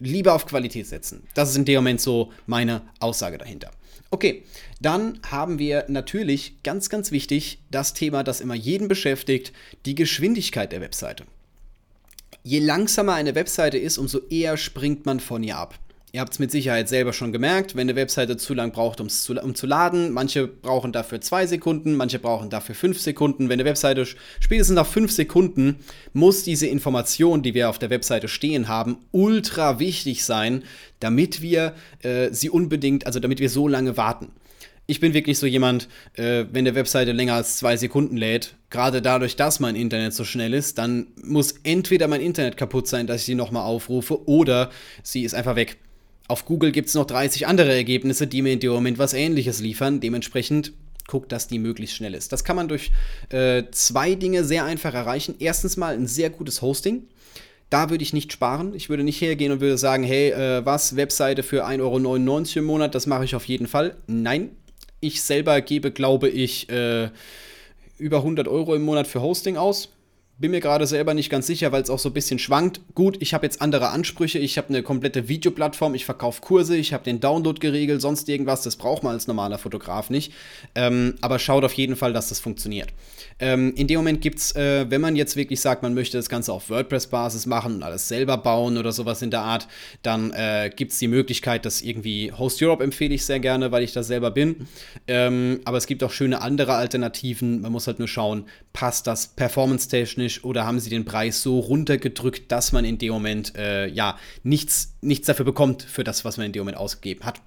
lieber 0.00 0.34
auf 0.34 0.44
Qualität 0.44 0.86
setzen. 0.86 1.22
Das 1.32 1.48
ist 1.48 1.56
in 1.56 1.64
dem 1.64 1.76
Moment 1.76 2.02
so 2.02 2.30
meine 2.46 2.82
Aussage 3.00 3.38
dahinter. 3.38 3.70
Okay, 4.12 4.42
dann 4.78 5.20
haben 5.26 5.58
wir 5.58 5.86
natürlich 5.88 6.62
ganz, 6.62 6.90
ganz 6.90 7.12
wichtig 7.12 7.62
das 7.70 7.94
Thema, 7.94 8.22
das 8.22 8.42
immer 8.42 8.54
jeden 8.54 8.86
beschäftigt, 8.86 9.54
die 9.86 9.94
Geschwindigkeit 9.94 10.70
der 10.70 10.82
Webseite. 10.82 11.24
Je 12.44 12.58
langsamer 12.58 13.14
eine 13.14 13.34
Webseite 13.34 13.78
ist, 13.78 13.96
umso 13.96 14.18
eher 14.28 14.58
springt 14.58 15.06
man 15.06 15.18
von 15.18 15.42
ihr 15.42 15.56
ab. 15.56 15.78
Ihr 16.14 16.20
habt 16.20 16.34
es 16.34 16.38
mit 16.38 16.50
Sicherheit 16.50 16.90
selber 16.90 17.14
schon 17.14 17.32
gemerkt, 17.32 17.74
wenn 17.74 17.88
eine 17.88 17.96
Webseite 17.96 18.36
zu 18.36 18.52
lang 18.52 18.72
braucht, 18.72 18.98
zu, 19.10 19.32
um 19.32 19.54
zu 19.54 19.66
laden. 19.66 20.12
Manche 20.12 20.46
brauchen 20.46 20.92
dafür 20.92 21.22
zwei 21.22 21.46
Sekunden, 21.46 21.94
manche 21.94 22.18
brauchen 22.18 22.50
dafür 22.50 22.74
fünf 22.74 23.00
Sekunden. 23.00 23.48
Wenn 23.48 23.58
eine 23.58 23.64
Webseite 23.64 24.06
spätestens 24.38 24.76
nach 24.76 24.86
fünf 24.86 25.10
Sekunden 25.10 25.76
muss 26.12 26.44
diese 26.44 26.66
Information, 26.66 27.42
die 27.42 27.54
wir 27.54 27.70
auf 27.70 27.78
der 27.78 27.88
Webseite 27.88 28.28
stehen 28.28 28.68
haben, 28.68 28.98
ultra 29.10 29.78
wichtig 29.78 30.26
sein, 30.26 30.64
damit 31.00 31.40
wir 31.40 31.72
äh, 32.02 32.28
sie 32.30 32.50
unbedingt, 32.50 33.06
also 33.06 33.18
damit 33.18 33.40
wir 33.40 33.48
so 33.48 33.66
lange 33.66 33.96
warten. 33.96 34.32
Ich 34.86 35.00
bin 35.00 35.14
wirklich 35.14 35.38
so 35.38 35.46
jemand, 35.46 35.88
äh, 36.12 36.44
wenn 36.52 36.66
der 36.66 36.74
Webseite 36.74 37.12
länger 37.12 37.36
als 37.36 37.56
zwei 37.56 37.78
Sekunden 37.78 38.18
lädt, 38.18 38.54
gerade 38.68 39.00
dadurch, 39.00 39.36
dass 39.36 39.60
mein 39.60 39.76
Internet 39.76 40.12
so 40.12 40.24
schnell 40.24 40.52
ist, 40.52 40.76
dann 40.76 41.06
muss 41.24 41.54
entweder 41.62 42.06
mein 42.06 42.20
Internet 42.20 42.58
kaputt 42.58 42.86
sein, 42.86 43.06
dass 43.06 43.20
ich 43.20 43.24
sie 43.24 43.34
nochmal 43.34 43.62
aufrufe, 43.62 44.28
oder 44.28 44.68
sie 45.02 45.22
ist 45.22 45.34
einfach 45.34 45.56
weg. 45.56 45.78
Auf 46.32 46.46
Google 46.46 46.72
gibt 46.72 46.88
es 46.88 46.94
noch 46.94 47.04
30 47.04 47.46
andere 47.46 47.74
Ergebnisse, 47.74 48.26
die 48.26 48.40
mir 48.40 48.54
in 48.54 48.60
dem 48.60 48.72
Moment 48.72 48.96
was 48.96 49.12
ähnliches 49.12 49.60
liefern. 49.60 50.00
Dementsprechend 50.00 50.72
guckt, 51.06 51.30
dass 51.30 51.46
die 51.46 51.58
möglichst 51.58 51.94
schnell 51.94 52.14
ist. 52.14 52.32
Das 52.32 52.42
kann 52.42 52.56
man 52.56 52.68
durch 52.68 52.90
äh, 53.28 53.64
zwei 53.70 54.14
Dinge 54.14 54.42
sehr 54.42 54.64
einfach 54.64 54.94
erreichen. 54.94 55.34
Erstens 55.40 55.76
mal 55.76 55.92
ein 55.92 56.06
sehr 56.06 56.30
gutes 56.30 56.62
Hosting. 56.62 57.02
Da 57.68 57.90
würde 57.90 58.02
ich 58.02 58.14
nicht 58.14 58.32
sparen. 58.32 58.74
Ich 58.74 58.88
würde 58.88 59.04
nicht 59.04 59.20
hergehen 59.20 59.52
und 59.52 59.60
würde 59.60 59.76
sagen, 59.76 60.04
hey, 60.04 60.30
äh, 60.30 60.64
was, 60.64 60.96
Webseite 60.96 61.42
für 61.42 61.66
1,99 61.66 61.82
Euro 61.82 62.58
im 62.60 62.64
Monat, 62.64 62.94
das 62.94 63.06
mache 63.06 63.26
ich 63.26 63.34
auf 63.34 63.44
jeden 63.44 63.66
Fall. 63.66 63.98
Nein, 64.06 64.52
ich 65.00 65.20
selber 65.20 65.60
gebe, 65.60 65.90
glaube 65.90 66.30
ich, 66.30 66.70
äh, 66.70 67.10
über 67.98 68.16
100 68.16 68.48
Euro 68.48 68.74
im 68.74 68.84
Monat 68.84 69.06
für 69.06 69.20
Hosting 69.20 69.58
aus 69.58 69.90
bin 70.38 70.50
mir 70.50 70.60
gerade 70.60 70.86
selber 70.86 71.14
nicht 71.14 71.30
ganz 71.30 71.46
sicher, 71.46 71.70
weil 71.70 71.82
es 71.82 71.90
auch 71.90 71.98
so 71.98 72.08
ein 72.08 72.14
bisschen 72.14 72.38
schwankt. 72.38 72.80
Gut, 72.94 73.16
ich 73.20 73.32
habe 73.32 73.46
jetzt 73.46 73.62
andere 73.62 73.90
Ansprüche. 73.90 74.38
Ich 74.38 74.58
habe 74.58 74.70
eine 74.70 74.82
komplette 74.82 75.28
Videoplattform, 75.28 75.94
ich 75.94 76.04
verkaufe 76.04 76.40
Kurse, 76.40 76.76
ich 76.76 76.92
habe 76.92 77.04
den 77.04 77.20
Download 77.20 77.60
geregelt, 77.60 78.00
sonst 78.00 78.28
irgendwas. 78.28 78.62
Das 78.62 78.76
braucht 78.76 79.02
man 79.04 79.12
als 79.12 79.28
normaler 79.28 79.58
Fotograf 79.58 80.10
nicht. 80.10 80.32
Ähm, 80.74 81.14
aber 81.20 81.38
schaut 81.38 81.64
auf 81.64 81.72
jeden 81.74 81.94
Fall, 81.94 82.12
dass 82.12 82.28
das 82.28 82.40
funktioniert. 82.40 82.88
Ähm, 83.38 83.74
in 83.76 83.86
dem 83.86 83.98
Moment 83.98 84.20
gibt 84.20 84.38
es, 84.38 84.54
äh, 84.56 84.90
wenn 84.90 85.00
man 85.00 85.16
jetzt 85.16 85.36
wirklich 85.36 85.60
sagt, 85.60 85.82
man 85.82 85.94
möchte 85.94 86.16
das 86.16 86.28
Ganze 86.28 86.52
auf 86.52 86.70
WordPress-Basis 86.70 87.46
machen 87.46 87.76
und 87.76 87.82
alles 87.82 88.08
selber 88.08 88.36
bauen 88.36 88.78
oder 88.78 88.92
sowas 88.92 89.22
in 89.22 89.30
der 89.30 89.40
Art, 89.40 89.68
dann 90.02 90.32
äh, 90.32 90.70
gibt 90.74 90.92
es 90.92 90.98
die 90.98 91.08
Möglichkeit, 91.08 91.64
dass 91.64 91.82
irgendwie 91.82 92.32
Host 92.32 92.62
Europe 92.62 92.82
empfehle 92.82 93.14
ich 93.14 93.24
sehr 93.24 93.40
gerne, 93.40 93.70
weil 93.70 93.82
ich 93.82 93.92
das 93.92 94.08
selber 94.08 94.30
bin. 94.30 94.66
Ähm, 95.06 95.60
aber 95.64 95.76
es 95.76 95.86
gibt 95.86 96.02
auch 96.02 96.10
schöne 96.10 96.40
andere 96.40 96.74
Alternativen. 96.74 97.60
Man 97.60 97.72
muss 97.72 97.86
halt 97.86 97.98
nur 97.98 98.08
schauen, 98.08 98.46
passt 98.72 99.06
das 99.06 99.28
performance-technisch 99.28 100.31
realistisch 100.32 100.44
oder 100.44 100.64
haben 100.64 100.80
sie 100.80 100.90
den 100.90 101.04
Preis 101.04 101.42
so 101.42 101.58
runtergedrückt, 101.58 102.50
dass 102.50 102.72
man 102.72 102.84
in 102.84 102.98
dem 102.98 103.12
Moment 103.12 103.54
äh, 103.56 103.86
ja 103.88 104.18
nichts, 104.42 104.94
nichts 105.00 105.26
dafür 105.26 105.44
bekommt 105.44 105.82
für 105.82 106.04
das, 106.04 106.24
was 106.24 106.36
man 106.36 106.46
in 106.46 106.52
dem 106.52 106.60
Moment 106.60 106.78
ausgegeben 106.78 107.24
hat. 107.24 107.40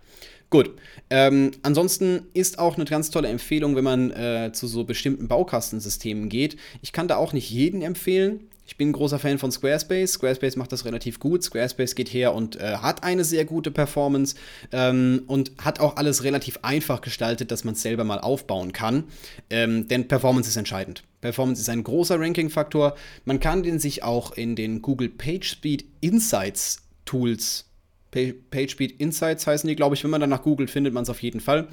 Gut. 0.49 0.71
Ähm, 1.09 1.51
ansonsten 1.63 2.27
ist 2.33 2.59
auch 2.59 2.75
eine 2.75 2.85
ganz 2.85 3.09
tolle 3.09 3.29
Empfehlung, 3.29 3.75
wenn 3.75 3.83
man 3.83 4.11
äh, 4.11 4.51
zu 4.53 4.67
so 4.67 4.83
bestimmten 4.83 5.27
Baukastensystemen 5.27 6.29
geht. 6.29 6.57
Ich 6.81 6.91
kann 6.91 7.07
da 7.07 7.17
auch 7.17 7.33
nicht 7.33 7.49
jeden 7.49 7.81
empfehlen. 7.81 8.41
Ich 8.67 8.77
bin 8.77 8.89
ein 8.89 8.93
großer 8.93 9.19
Fan 9.19 9.37
von 9.37 9.51
Squarespace. 9.51 10.13
Squarespace 10.13 10.55
macht 10.55 10.71
das 10.71 10.85
relativ 10.85 11.19
gut. 11.19 11.43
Squarespace 11.43 11.93
geht 11.93 12.11
her 12.11 12.33
und 12.33 12.59
äh, 12.59 12.77
hat 12.77 13.03
eine 13.03 13.23
sehr 13.23 13.45
gute 13.45 13.69
Performance 13.69 14.35
ähm, 14.71 15.23
und 15.27 15.51
hat 15.63 15.79
auch 15.79 15.97
alles 15.97 16.23
relativ 16.23 16.59
einfach 16.63 17.01
gestaltet, 17.01 17.51
dass 17.51 17.63
man 17.63 17.75
es 17.75 17.81
selber 17.81 18.03
mal 18.03 18.19
aufbauen 18.19 18.73
kann. 18.73 19.03
Ähm, 19.49 19.87
denn 19.87 20.07
Performance 20.07 20.49
ist 20.49 20.57
entscheidend. 20.57 21.03
Performance 21.21 21.61
ist 21.61 21.69
ein 21.69 21.83
großer 21.83 22.19
Ranking-Faktor. 22.19 22.95
Man 23.23 23.39
kann 23.39 23.61
den 23.61 23.79
sich 23.79 24.03
auch 24.03 24.31
in 24.31 24.55
den 24.55 24.81
Google 24.81 25.09
PageSpeed 25.09 25.85
Insights 26.01 26.81
Tools, 27.05 27.65
PageSpeed 28.11 28.99
Insights 28.99 29.45
heißen 29.45 29.67
die, 29.67 29.75
glaube 29.75 29.95
ich, 29.95 30.03
wenn 30.03 30.11
man 30.11 30.21
danach 30.21 30.41
googelt, 30.41 30.71
findet 30.71 30.93
man 30.93 31.03
es 31.03 31.09
auf 31.09 31.21
jeden 31.21 31.41
Fall 31.41 31.67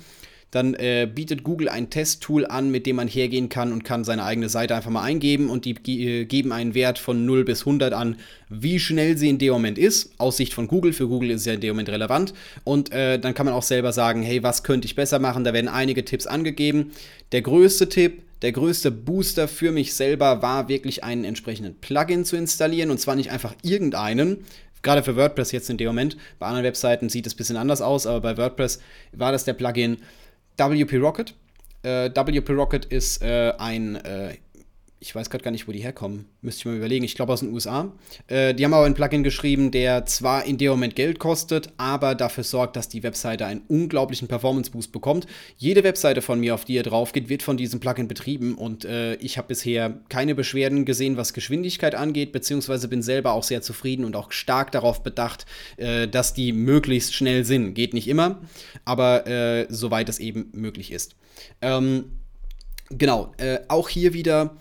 dann 0.53 0.75
äh, 0.75 1.09
bietet 1.12 1.45
Google 1.45 1.71
ein 1.71 1.88
Testtool 1.88 2.47
an, 2.47 2.71
mit 2.71 2.85
dem 2.85 2.97
man 2.97 3.09
hergehen 3.09 3.49
kann 3.49 3.73
und 3.73 3.85
kann 3.85 4.05
seine 4.05 4.23
eigene 4.23 4.51
Seite 4.51 4.77
einfach 4.77 4.91
mal 4.91 5.03
eingeben 5.03 5.49
und 5.49 5.65
die 5.65 5.73
äh, 6.07 6.25
geben 6.27 6.53
einen 6.53 6.75
Wert 6.75 6.99
von 6.99 7.25
0 7.25 7.45
bis 7.45 7.61
100 7.61 7.95
an, 7.95 8.17
wie 8.51 8.79
schnell 8.79 9.17
sie 9.17 9.31
in 9.31 9.38
dem 9.38 9.55
Moment 9.55 9.79
ist. 9.79 10.12
Aus 10.19 10.37
Sicht 10.37 10.53
von 10.53 10.69
Google, 10.69 10.93
für 10.93 11.09
Google 11.09 11.31
ist 11.31 11.41
es 11.41 11.47
ja 11.47 11.55
in 11.55 11.62
dem 11.62 11.71
Moment 11.71 11.88
relevant. 11.88 12.35
Und 12.65 12.93
äh, 12.93 13.19
dann 13.19 13.33
kann 13.33 13.47
man 13.47 13.55
auch 13.55 13.62
selber 13.62 13.95
sagen, 13.95 14.23
hey, 14.23 14.43
was 14.43 14.62
könnte 14.62 14.85
ich 14.85 14.95
besser 14.95 15.19
machen? 15.19 15.43
Da 15.43 15.55
werden 15.55 15.69
einige 15.69 16.05
Tipps 16.05 16.27
angegeben. 16.27 16.93
Der 17.33 17.41
größte 17.41 17.88
Tipp, 17.88 18.21
der 18.43 18.53
größte 18.53 18.91
Booster 18.91 19.49
für 19.49 19.73
mich 19.73 19.95
selber 19.95 20.43
war 20.43 20.69
wirklich 20.69 21.03
einen 21.03 21.25
entsprechenden 21.25 21.77
Plugin 21.77 22.27
zu 22.27 22.37
installieren 22.37 22.91
und 22.91 22.99
zwar 22.99 23.17
nicht 23.17 23.31
einfach 23.31 23.55
irgendeinen, 23.62 24.45
gerade 24.83 25.03
für 25.03 25.17
WordPress 25.17 25.53
jetzt 25.53 25.71
in 25.71 25.79
dem 25.79 25.87
Moment. 25.87 26.19
Bei 26.38 26.47
anderen 26.47 26.67
Webseiten 26.67 27.09
sieht 27.09 27.27
es 27.27 27.33
ein 27.33 27.37
bisschen 27.38 27.57
anders 27.57 27.81
aus, 27.81 28.07
aber 28.07 28.21
bei 28.21 28.37
WordPress 28.37 28.81
war 29.12 29.33
das 29.33 29.45
der 29.45 29.55
Plugin 29.55 29.97
WP 30.57 31.01
Rocket. 31.01 31.35
Äh, 31.83 32.11
WP 32.11 32.51
Rocket 32.51 32.85
ist 32.85 33.23
äh, 33.23 33.53
ein, 33.59 33.97
äh, 33.97 34.37
ich 35.03 35.17
weiß 35.17 35.31
gerade 35.31 35.43
gar 35.43 35.51
nicht, 35.51 35.67
wo 35.67 35.73
die 35.73 35.81
herkommen. 35.81 36.27
Müsste 36.43 36.61
ich 36.61 36.65
mal 36.67 36.77
überlegen. 36.77 37.05
Ich 37.05 37.17
glaube 37.17 37.33
aus 37.33 37.41
den 37.41 37.53
USA. 37.53 37.91
Äh, 38.29 38.55
die 38.55 38.65
haben 38.65 38.73
aber 38.73 38.87
ein 38.87 38.95
Plugin 38.95 39.25
geschrieben, 39.25 39.73
der 39.73 40.07
zwar 40.07 40.45
in 40.45 40.59
dem 40.59 40.71
Moment 40.71 40.95
Geld 40.95 41.19
kostet, 41.19 41.71
aber 41.77 42.15
dafür 42.15 42.45
sorgt, 42.45 42.77
dass 42.77 42.88
die 42.88 43.03
Webseite 43.03 43.45
einen 43.45 43.62
unglaublichen 43.67 44.29
Performance-Boost 44.29 44.93
bekommt. 44.93 45.27
Jede 45.59 45.83
Webseite 45.83 46.23
von 46.23 46.38
mir, 46.38 46.55
auf 46.55 46.65
die 46.65 46.75
ihr 46.75 46.85
drauf 46.85 47.12
geht, 47.12 47.29
wird 47.29 47.43
von 47.43 47.57
diesem 47.57 47.81
Plugin 47.81 48.07
betrieben 48.07 48.55
und 48.55 48.85
äh, 48.85 49.17
ich 49.17 49.38
habe 49.38 49.49
bisher 49.49 49.99
keine 50.09 50.37
Beschwerden 50.37 50.85
gesehen, 50.85 51.17
was 51.17 51.33
Geschwindigkeit 51.33 51.97
angeht, 51.97 52.31
beziehungsweise 52.31 52.87
bin 52.87 53.03
selber 53.03 53.33
auch 53.33 53.43
sehr 53.43 53.61
zufrieden 53.61 54.05
und 54.05 54.15
auch 54.15 54.31
stark 54.31 54.71
darauf 54.71 55.03
bedacht, 55.03 55.47
äh, 55.79 56.07
dass 56.07 56.33
die 56.33 56.53
möglichst 56.53 57.12
schnell 57.12 57.45
sind. 57.45 57.75
Geht 57.75 57.93
nicht 57.93 58.07
immer, 58.07 58.41
aber 58.85 59.27
äh, 59.27 59.67
soweit 59.69 60.09
es 60.09 60.21
eben 60.21 60.51
möglich 60.53 60.93
ist. 60.93 61.17
Ähm, 61.61 62.05
genau, 62.88 63.33
äh, 63.38 63.59
auch 63.67 63.88
hier 63.88 64.12
wieder 64.12 64.55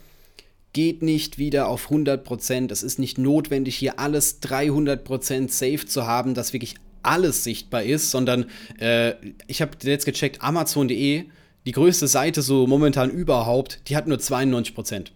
geht 0.74 1.02
nicht 1.02 1.38
wieder 1.38 1.68
auf 1.68 1.90
100%. 1.90 2.72
Es 2.72 2.84
ist 2.84 3.00
nicht 3.00 3.18
notwendig, 3.18 3.76
hier 3.76 4.00
alles 4.00 4.42
300% 4.42 5.50
safe 5.50 5.86
zu 5.86 6.06
haben, 6.06 6.34
dass 6.34 6.54
wirklich 6.54 6.76
alles 7.04 7.44
sichtbar 7.44 7.84
ist, 7.84 8.12
sondern 8.12 8.46
äh, 8.80 9.14
ich 9.48 9.62
habe 9.62 9.72
jetzt 9.84 10.06
gecheckt, 10.06 10.42
Amazon.de, 10.42 11.26
die 11.66 11.72
größte 11.72 12.08
Seite 12.08 12.42
so 12.42 12.68
momentan 12.68 13.10
überhaupt, 13.10 13.82
die 13.88 13.96
hat 13.96 14.08
nur 14.08 14.18
92%. 14.18 15.08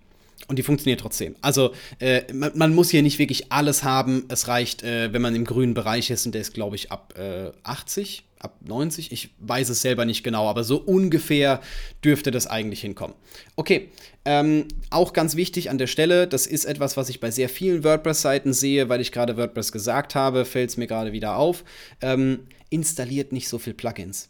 Und 0.48 0.60
die 0.60 0.64
funktioniert 0.64 1.00
trotzdem. 1.00 1.36
Also 1.42 1.72
äh, 2.00 2.32
man, 2.32 2.52
man, 2.56 2.76
muss 2.76 2.92
hier 2.92 3.02
nicht 3.02 3.18
wirklich 3.18 3.52
alles 3.52 3.84
haben. 3.84 4.26
Es 4.28 4.48
reicht, 4.48 4.84
äh, 4.84 5.12
wenn 5.12 5.22
man 5.22 5.36
im 5.36 5.46
grünen 5.46 5.74
Bereich 5.74 6.12
ist, 6.12 6.26
und 6.26 6.34
der 6.34 6.42
ist, 6.42 6.54
glaube 6.54 6.76
ich, 6.76 6.92
ab 6.92 7.16
80 7.64 8.20
äh, 8.20 8.22
ab 8.46 8.60
90, 8.64 9.12
ich 9.12 9.30
weiß 9.40 9.70
es 9.70 9.82
selber 9.82 10.06
nicht 10.06 10.24
genau, 10.24 10.48
aber 10.48 10.64
so 10.64 10.78
ungefähr 10.78 11.62
dürfte 12.04 12.30
das 12.30 12.46
eigentlich 12.46 12.82
hinkommen. 12.82 13.16
Okay, 13.56 13.90
ähm, 14.24 14.68
auch 14.92 15.14
ganz 15.14 15.36
wichtig 15.36 15.72
an 15.72 15.80
der 15.80 15.88
Stelle, 15.88 16.28
das 16.28 16.46
ist 16.46 16.66
etwas, 16.66 16.96
was 16.96 17.10
ich 17.10 17.20
bei 17.20 17.32
sehr 17.32 17.50
vielen 17.50 17.84
WordPress-Seiten 17.84 18.54
sehe, 18.54 18.88
weil 18.88 19.02
ich 19.02 19.12
gerade 19.12 19.38
WordPress 19.38 19.72
gesagt 19.72 20.14
habe, 20.14 20.46
fällt 20.46 20.70
es 20.70 20.78
mir 20.78 20.86
gerade 20.86 21.12
wieder 21.12 21.38
auf. 21.38 21.64
Ähm, 22.02 22.42
installiert 22.70 23.32
nicht 23.32 23.50
so 23.50 23.58
viel 23.58 23.74
Plugins 23.74 24.30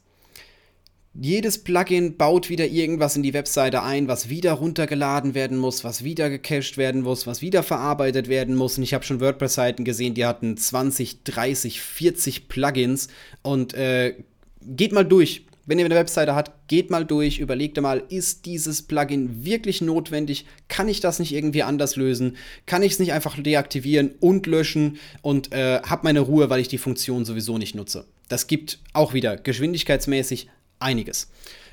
jedes 1.19 1.63
Plugin 1.63 2.17
baut 2.17 2.49
wieder 2.49 2.67
irgendwas 2.67 3.15
in 3.15 3.23
die 3.23 3.33
Webseite 3.33 3.83
ein, 3.83 4.07
was 4.07 4.29
wieder 4.29 4.53
runtergeladen 4.53 5.33
werden 5.33 5.57
muss, 5.57 5.83
was 5.83 6.03
wieder 6.03 6.29
gecached 6.29 6.77
werden 6.77 7.01
muss, 7.01 7.25
was 7.25 7.41
wieder 7.41 7.63
verarbeitet 7.63 8.27
werden 8.27 8.55
muss. 8.55 8.77
Und 8.77 8.83
ich 8.83 8.93
habe 8.93 9.05
schon 9.05 9.21
WordPress-Seiten 9.21 9.85
gesehen, 9.85 10.13
die 10.13 10.25
hatten 10.25 10.57
20, 10.57 11.23
30, 11.23 11.79
40 11.79 12.49
Plugins. 12.49 13.07
Und 13.43 13.73
äh, 13.73 14.15
geht 14.61 14.91
mal 14.91 15.05
durch. 15.05 15.45
Wenn 15.67 15.79
ihr 15.79 15.85
eine 15.85 15.95
Webseite 15.95 16.35
habt, 16.35 16.51
geht 16.67 16.91
mal 16.91 17.05
durch, 17.05 17.39
überlegt 17.39 17.81
mal, 17.81 18.03
ist 18.09 18.45
dieses 18.45 18.83
Plugin 18.83 19.45
wirklich 19.45 19.81
notwendig? 19.81 20.45
Kann 20.67 20.87
ich 20.87 20.99
das 20.99 21.17
nicht 21.17 21.33
irgendwie 21.33 21.63
anders 21.63 21.95
lösen? 21.95 22.37
Kann 22.67 22.83
ich 22.83 22.93
es 22.93 22.99
nicht 22.99 23.13
einfach 23.13 23.41
deaktivieren 23.41 24.11
und 24.19 24.45
löschen 24.45 24.99
und 25.23 25.53
äh, 25.53 25.79
habe 25.81 26.03
meine 26.03 26.19
Ruhe, 26.19 26.51
weil 26.51 26.59
ich 26.59 26.67
die 26.67 26.77
Funktion 26.77 27.25
sowieso 27.25 27.57
nicht 27.57 27.73
nutze? 27.73 28.05
Das 28.27 28.45
gibt 28.45 28.79
auch 28.93 29.13
wieder 29.13 29.37
geschwindigkeitsmäßig 29.37 30.49
einiges. 30.79 31.27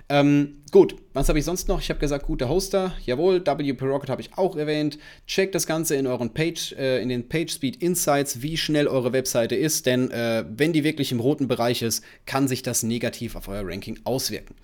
Ähm, 0.08 0.58
gut, 0.70 0.96
was 1.14 1.28
habe 1.28 1.38
ich 1.38 1.44
sonst 1.44 1.68
noch? 1.68 1.80
Ich 1.80 1.88
habe 1.88 2.00
gesagt, 2.00 2.26
guter 2.26 2.48
Hoster. 2.48 2.92
Jawohl, 3.06 3.40
WP 3.46 3.82
Rocket 3.82 4.10
habe 4.10 4.20
ich 4.20 4.36
auch 4.36 4.56
erwähnt. 4.56 4.98
Checkt 5.26 5.54
das 5.54 5.66
Ganze 5.66 5.94
in 5.94 6.06
euren 6.06 6.34
Page, 6.34 6.72
äh, 6.72 7.00
in 7.00 7.08
den 7.08 7.28
PageSpeed 7.28 7.82
Insights, 7.82 8.42
wie 8.42 8.56
schnell 8.56 8.88
eure 8.88 9.12
Webseite 9.12 9.54
ist, 9.54 9.86
denn 9.86 10.10
äh, 10.10 10.44
wenn 10.48 10.72
die 10.72 10.84
wirklich 10.84 11.12
im 11.12 11.20
roten 11.20 11.48
Bereich 11.48 11.82
ist, 11.82 12.04
kann 12.26 12.46
sich 12.46 12.62
das 12.62 12.82
negativ 12.82 13.36
auf 13.36 13.48
euer 13.48 13.66
Ranking 13.66 14.00
auswirken. 14.04 14.54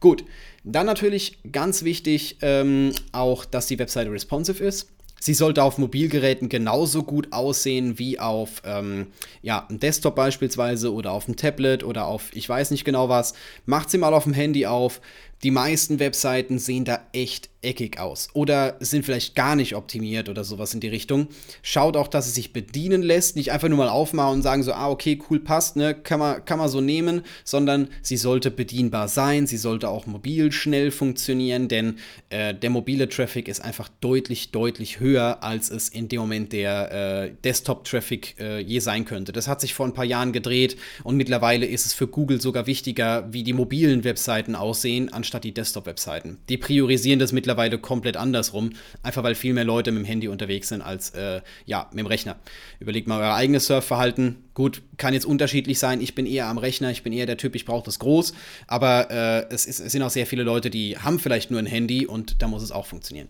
Gut, 0.00 0.24
dann 0.62 0.86
natürlich 0.86 1.38
ganz 1.50 1.84
wichtig 1.84 2.36
ähm, 2.42 2.92
auch, 3.12 3.44
dass 3.44 3.66
die 3.66 3.78
Webseite 3.78 4.12
responsive 4.12 4.62
ist. 4.62 4.90
Sie 5.20 5.34
sollte 5.34 5.62
auf 5.62 5.78
Mobilgeräten 5.78 6.48
genauso 6.48 7.02
gut 7.02 7.32
aussehen 7.32 7.98
wie 7.98 8.18
auf 8.18 8.62
ähm, 8.64 9.08
ja, 9.42 9.66
einem 9.68 9.80
Desktop 9.80 10.14
beispielsweise 10.14 10.92
oder 10.92 11.12
auf 11.12 11.26
einem 11.26 11.36
Tablet 11.36 11.82
oder 11.84 12.06
auf 12.06 12.34
ich 12.34 12.48
weiß 12.48 12.70
nicht 12.70 12.84
genau 12.84 13.08
was. 13.08 13.34
Macht 13.66 13.90
sie 13.90 13.98
mal 13.98 14.14
auf 14.14 14.24
dem 14.24 14.34
Handy 14.34 14.66
auf. 14.66 15.00
Die 15.42 15.50
meisten 15.52 16.00
Webseiten 16.00 16.58
sehen 16.58 16.84
da 16.84 17.00
echt 17.12 17.48
eckig 17.60 17.98
aus 17.98 18.28
oder 18.34 18.76
sind 18.80 19.04
vielleicht 19.04 19.34
gar 19.34 19.56
nicht 19.56 19.74
optimiert 19.74 20.28
oder 20.28 20.44
sowas 20.44 20.74
in 20.74 20.80
die 20.80 20.88
Richtung. 20.88 21.28
Schaut 21.62 21.96
auch, 21.96 22.06
dass 22.06 22.26
es 22.26 22.34
sich 22.34 22.52
bedienen 22.52 23.02
lässt, 23.02 23.34
nicht 23.34 23.50
einfach 23.50 23.68
nur 23.68 23.78
mal 23.78 23.88
aufmachen 23.88 24.34
und 24.34 24.42
sagen 24.42 24.62
so, 24.62 24.72
ah, 24.72 24.88
okay, 24.88 25.18
cool, 25.28 25.40
passt, 25.40 25.76
ne, 25.76 25.94
kann 25.94 26.20
man, 26.20 26.44
kann 26.44 26.58
man 26.58 26.68
so 26.68 26.80
nehmen, 26.80 27.22
sondern 27.44 27.88
sie 28.00 28.16
sollte 28.16 28.50
bedienbar 28.50 29.08
sein, 29.08 29.46
sie 29.46 29.56
sollte 29.56 29.88
auch 29.88 30.06
mobil 30.06 30.52
schnell 30.52 30.90
funktionieren, 30.92 31.68
denn 31.68 31.98
äh, 32.30 32.54
der 32.54 32.70
mobile 32.70 33.08
Traffic 33.08 33.48
ist 33.48 33.60
einfach 33.60 33.88
deutlich, 34.00 34.52
deutlich 34.52 35.00
höher, 35.00 35.42
als 35.42 35.70
es 35.70 35.88
in 35.88 36.08
dem 36.08 36.20
Moment 36.20 36.52
der 36.52 36.92
äh, 36.92 37.32
Desktop-Traffic 37.42 38.36
äh, 38.38 38.60
je 38.60 38.78
sein 38.78 39.04
könnte. 39.04 39.32
Das 39.32 39.48
hat 39.48 39.60
sich 39.60 39.74
vor 39.74 39.86
ein 39.86 39.94
paar 39.94 40.04
Jahren 40.04 40.32
gedreht 40.32 40.76
und 41.02 41.16
mittlerweile 41.16 41.66
ist 41.66 41.86
es 41.86 41.92
für 41.92 42.06
Google 42.06 42.40
sogar 42.40 42.68
wichtiger, 42.68 43.32
wie 43.32 43.42
die 43.42 43.52
mobilen 43.52 44.04
Webseiten 44.04 44.54
aussehen, 44.54 45.12
anstatt 45.12 45.27
die 45.44 45.52
Desktop-Webseiten. 45.52 46.38
Die 46.48 46.56
priorisieren 46.56 47.18
das 47.18 47.32
mittlerweile 47.32 47.48
mittlerweile 47.58 47.78
komplett 47.78 48.16
andersrum, 48.16 48.70
einfach 49.02 49.22
weil 49.22 49.34
viel 49.34 49.54
mehr 49.54 49.64
Leute 49.64 49.90
mit 49.90 50.02
dem 50.02 50.06
Handy 50.06 50.28
unterwegs 50.28 50.68
sind 50.68 50.82
als 50.82 51.10
äh, 51.10 51.40
ja, 51.66 51.88
mit 51.90 52.00
dem 52.00 52.06
Rechner. 52.06 52.36
Überlegt 52.80 53.08
mal 53.08 53.20
euer 53.20 53.34
eigenes 53.34 53.66
Surfverhalten. 53.66 54.44
Gut, 54.54 54.82
kann 54.96 55.14
jetzt 55.14 55.26
unterschiedlich 55.26 55.78
sein. 55.78 56.00
Ich 56.00 56.14
bin 56.14 56.26
eher 56.26 56.46
am 56.46 56.58
Rechner, 56.58 56.90
ich 56.90 57.02
bin 57.02 57.12
eher 57.12 57.26
der 57.26 57.36
Typ, 57.36 57.54
ich 57.54 57.64
brauche 57.64 57.84
das 57.84 57.98
groß. 57.98 58.34
Aber 58.66 59.10
äh, 59.10 59.46
es, 59.54 59.66
ist, 59.66 59.80
es 59.80 59.92
sind 59.92 60.02
auch 60.02 60.10
sehr 60.10 60.26
viele 60.26 60.42
Leute, 60.42 60.70
die 60.70 60.98
haben 60.98 61.18
vielleicht 61.18 61.50
nur 61.50 61.60
ein 61.60 61.66
Handy 61.66 62.06
und 62.06 62.42
da 62.42 62.48
muss 62.48 62.62
es 62.62 62.72
auch 62.72 62.86
funktionieren. 62.86 63.28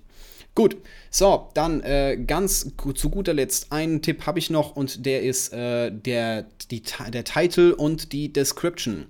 Gut, 0.55 0.77
so, 1.11 1.51
dann 1.55 1.83
äh, 1.83 2.17
ganz 2.27 2.73
zu 2.95 3.11
guter 3.11 3.33
Letzt 3.33 3.71
einen 3.71 4.03
Tipp 4.03 4.27
habe 4.27 4.41
ich 4.41 4.51
noch 4.51 4.75
und 4.75 5.07
der 5.07 5.23
ist 5.23 5.53
äh, 5.53 5.93
der, 5.93 6.47
die, 6.71 6.83
der 7.13 7.23
Title 7.23 7.77
und 7.77 8.13
die 8.13 8.33
Description. 8.33 9.07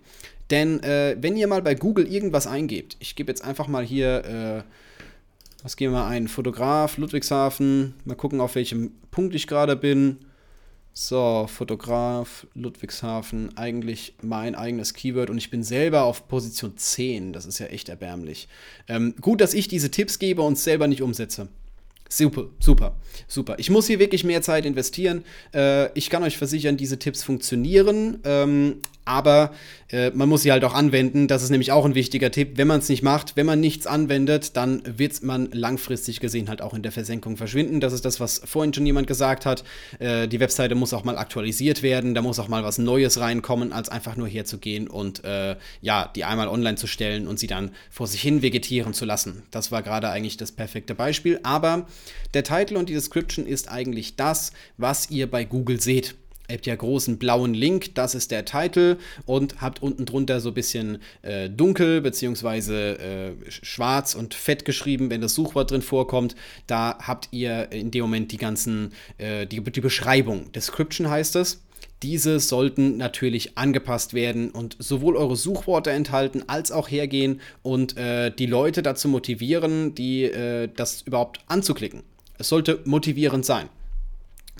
Denn 0.50 0.82
äh, 0.82 1.16
wenn 1.20 1.36
ihr 1.36 1.46
mal 1.46 1.62
bei 1.62 1.74
Google 1.74 2.06
irgendwas 2.06 2.46
eingebt, 2.46 2.96
ich 3.00 3.16
gebe 3.16 3.30
jetzt 3.30 3.44
einfach 3.44 3.68
mal 3.68 3.84
hier 3.84 4.24
äh, 4.24 4.62
was 5.62 5.76
gehen 5.76 5.92
wir 5.92 6.06
ein? 6.06 6.28
Fotograf, 6.28 6.98
Ludwigshafen. 6.98 7.94
Mal 8.04 8.14
gucken, 8.14 8.40
auf 8.40 8.54
welchem 8.54 8.92
Punkt 9.10 9.34
ich 9.34 9.46
gerade 9.46 9.76
bin. 9.76 10.18
So, 10.94 11.46
Fotograf, 11.48 12.46
Ludwigshafen, 12.54 13.56
eigentlich 13.56 14.14
mein 14.20 14.54
eigenes 14.56 14.94
Keyword 14.94 15.30
und 15.30 15.38
ich 15.38 15.50
bin 15.50 15.62
selber 15.62 16.02
auf 16.02 16.26
Position 16.26 16.76
10. 16.76 17.32
Das 17.32 17.46
ist 17.46 17.60
ja 17.60 17.66
echt 17.66 17.88
erbärmlich. 17.88 18.48
Ähm, 18.88 19.14
gut, 19.20 19.40
dass 19.40 19.54
ich 19.54 19.68
diese 19.68 19.90
Tipps 19.90 20.18
gebe 20.18 20.42
und 20.42 20.58
selber 20.58 20.88
nicht 20.88 21.02
umsetze. 21.02 21.48
Super, 22.08 22.46
super, 22.58 22.96
super. 23.28 23.56
Ich 23.58 23.70
muss 23.70 23.86
hier 23.86 23.98
wirklich 23.98 24.24
mehr 24.24 24.42
Zeit 24.42 24.64
investieren. 24.64 25.24
Äh, 25.54 25.92
ich 25.96 26.08
kann 26.10 26.22
euch 26.22 26.38
versichern, 26.38 26.76
diese 26.76 26.98
Tipps 26.98 27.22
funktionieren. 27.22 28.20
Ähm, 28.24 28.80
aber 29.08 29.52
äh, 29.90 30.10
man 30.10 30.28
muss 30.28 30.42
sie 30.42 30.52
halt 30.52 30.64
auch 30.64 30.74
anwenden. 30.74 31.28
Das 31.28 31.42
ist 31.42 31.50
nämlich 31.50 31.72
auch 31.72 31.84
ein 31.84 31.94
wichtiger 31.94 32.30
Tipp. 32.30 32.52
Wenn 32.56 32.68
man 32.68 32.80
es 32.80 32.88
nicht 32.88 33.02
macht, 33.02 33.36
wenn 33.36 33.46
man 33.46 33.58
nichts 33.58 33.86
anwendet, 33.86 34.56
dann 34.56 34.82
wird 34.84 35.22
man 35.22 35.48
langfristig 35.52 36.20
gesehen 36.20 36.48
halt 36.48 36.60
auch 36.60 36.74
in 36.74 36.82
der 36.82 36.92
Versenkung 36.92 37.36
verschwinden. 37.36 37.80
Das 37.80 37.92
ist 37.92 38.04
das, 38.04 38.20
was 38.20 38.42
vorhin 38.44 38.74
schon 38.74 38.86
jemand 38.86 39.06
gesagt 39.06 39.46
hat. 39.46 39.64
Äh, 39.98 40.28
die 40.28 40.40
Webseite 40.40 40.74
muss 40.74 40.92
auch 40.92 41.04
mal 41.04 41.16
aktualisiert 41.16 41.82
werden, 41.82 42.14
da 42.14 42.22
muss 42.22 42.38
auch 42.38 42.48
mal 42.48 42.64
was 42.64 42.78
Neues 42.78 43.18
reinkommen, 43.18 43.72
als 43.72 43.88
einfach 43.88 44.16
nur 44.16 44.28
herzugehen 44.28 44.88
und 44.88 45.24
äh, 45.24 45.56
ja, 45.80 46.10
die 46.14 46.24
einmal 46.24 46.48
online 46.48 46.76
zu 46.76 46.86
stellen 46.86 47.26
und 47.26 47.38
sie 47.38 47.46
dann 47.46 47.70
vor 47.90 48.06
sich 48.06 48.20
hin 48.20 48.42
vegetieren 48.42 48.92
zu 48.92 49.04
lassen. 49.04 49.42
Das 49.50 49.72
war 49.72 49.82
gerade 49.82 50.10
eigentlich 50.10 50.36
das 50.36 50.52
perfekte 50.52 50.94
Beispiel. 50.94 51.40
Aber 51.42 51.86
der 52.34 52.44
Titel 52.44 52.76
und 52.76 52.88
die 52.88 52.94
Description 52.94 53.46
ist 53.46 53.70
eigentlich 53.70 54.16
das, 54.16 54.52
was 54.76 55.10
ihr 55.10 55.30
bei 55.30 55.44
Google 55.44 55.80
seht. 55.80 56.14
Ihr 56.48 56.54
habt 56.54 56.66
ja 56.66 56.76
großen 56.76 57.18
blauen 57.18 57.52
Link, 57.52 57.94
das 57.94 58.14
ist 58.14 58.30
der 58.30 58.46
Titel 58.46 58.96
und 59.26 59.60
habt 59.60 59.82
unten 59.82 60.06
drunter 60.06 60.40
so 60.40 60.48
ein 60.48 60.54
bisschen 60.54 60.98
äh, 61.20 61.50
dunkel 61.50 62.00
bzw. 62.00 62.92
Äh, 62.92 63.32
schwarz 63.48 64.14
und 64.14 64.32
fett 64.32 64.64
geschrieben, 64.64 65.10
wenn 65.10 65.20
das 65.20 65.34
Suchwort 65.34 65.70
drin 65.70 65.82
vorkommt. 65.82 66.36
Da 66.66 66.96
habt 67.02 67.28
ihr 67.32 67.70
in 67.70 67.90
dem 67.90 68.00
Moment 68.00 68.32
die 68.32 68.38
ganzen, 68.38 68.94
äh, 69.18 69.46
die, 69.46 69.60
die 69.60 69.80
Beschreibung. 69.82 70.50
Description 70.52 71.10
heißt 71.10 71.36
es. 71.36 71.62
Diese 72.02 72.40
sollten 72.40 72.96
natürlich 72.96 73.58
angepasst 73.58 74.14
werden 74.14 74.50
und 74.50 74.76
sowohl 74.78 75.16
eure 75.16 75.36
Suchworte 75.36 75.90
enthalten 75.90 76.44
als 76.46 76.72
auch 76.72 76.88
hergehen 76.88 77.42
und 77.62 77.98
äh, 77.98 78.30
die 78.30 78.46
Leute 78.46 78.82
dazu 78.82 79.08
motivieren, 79.08 79.94
die, 79.94 80.22
äh, 80.22 80.70
das 80.74 81.02
überhaupt 81.02 81.40
anzuklicken. 81.46 82.04
Es 82.38 82.48
sollte 82.48 82.80
motivierend 82.84 83.44
sein. 83.44 83.68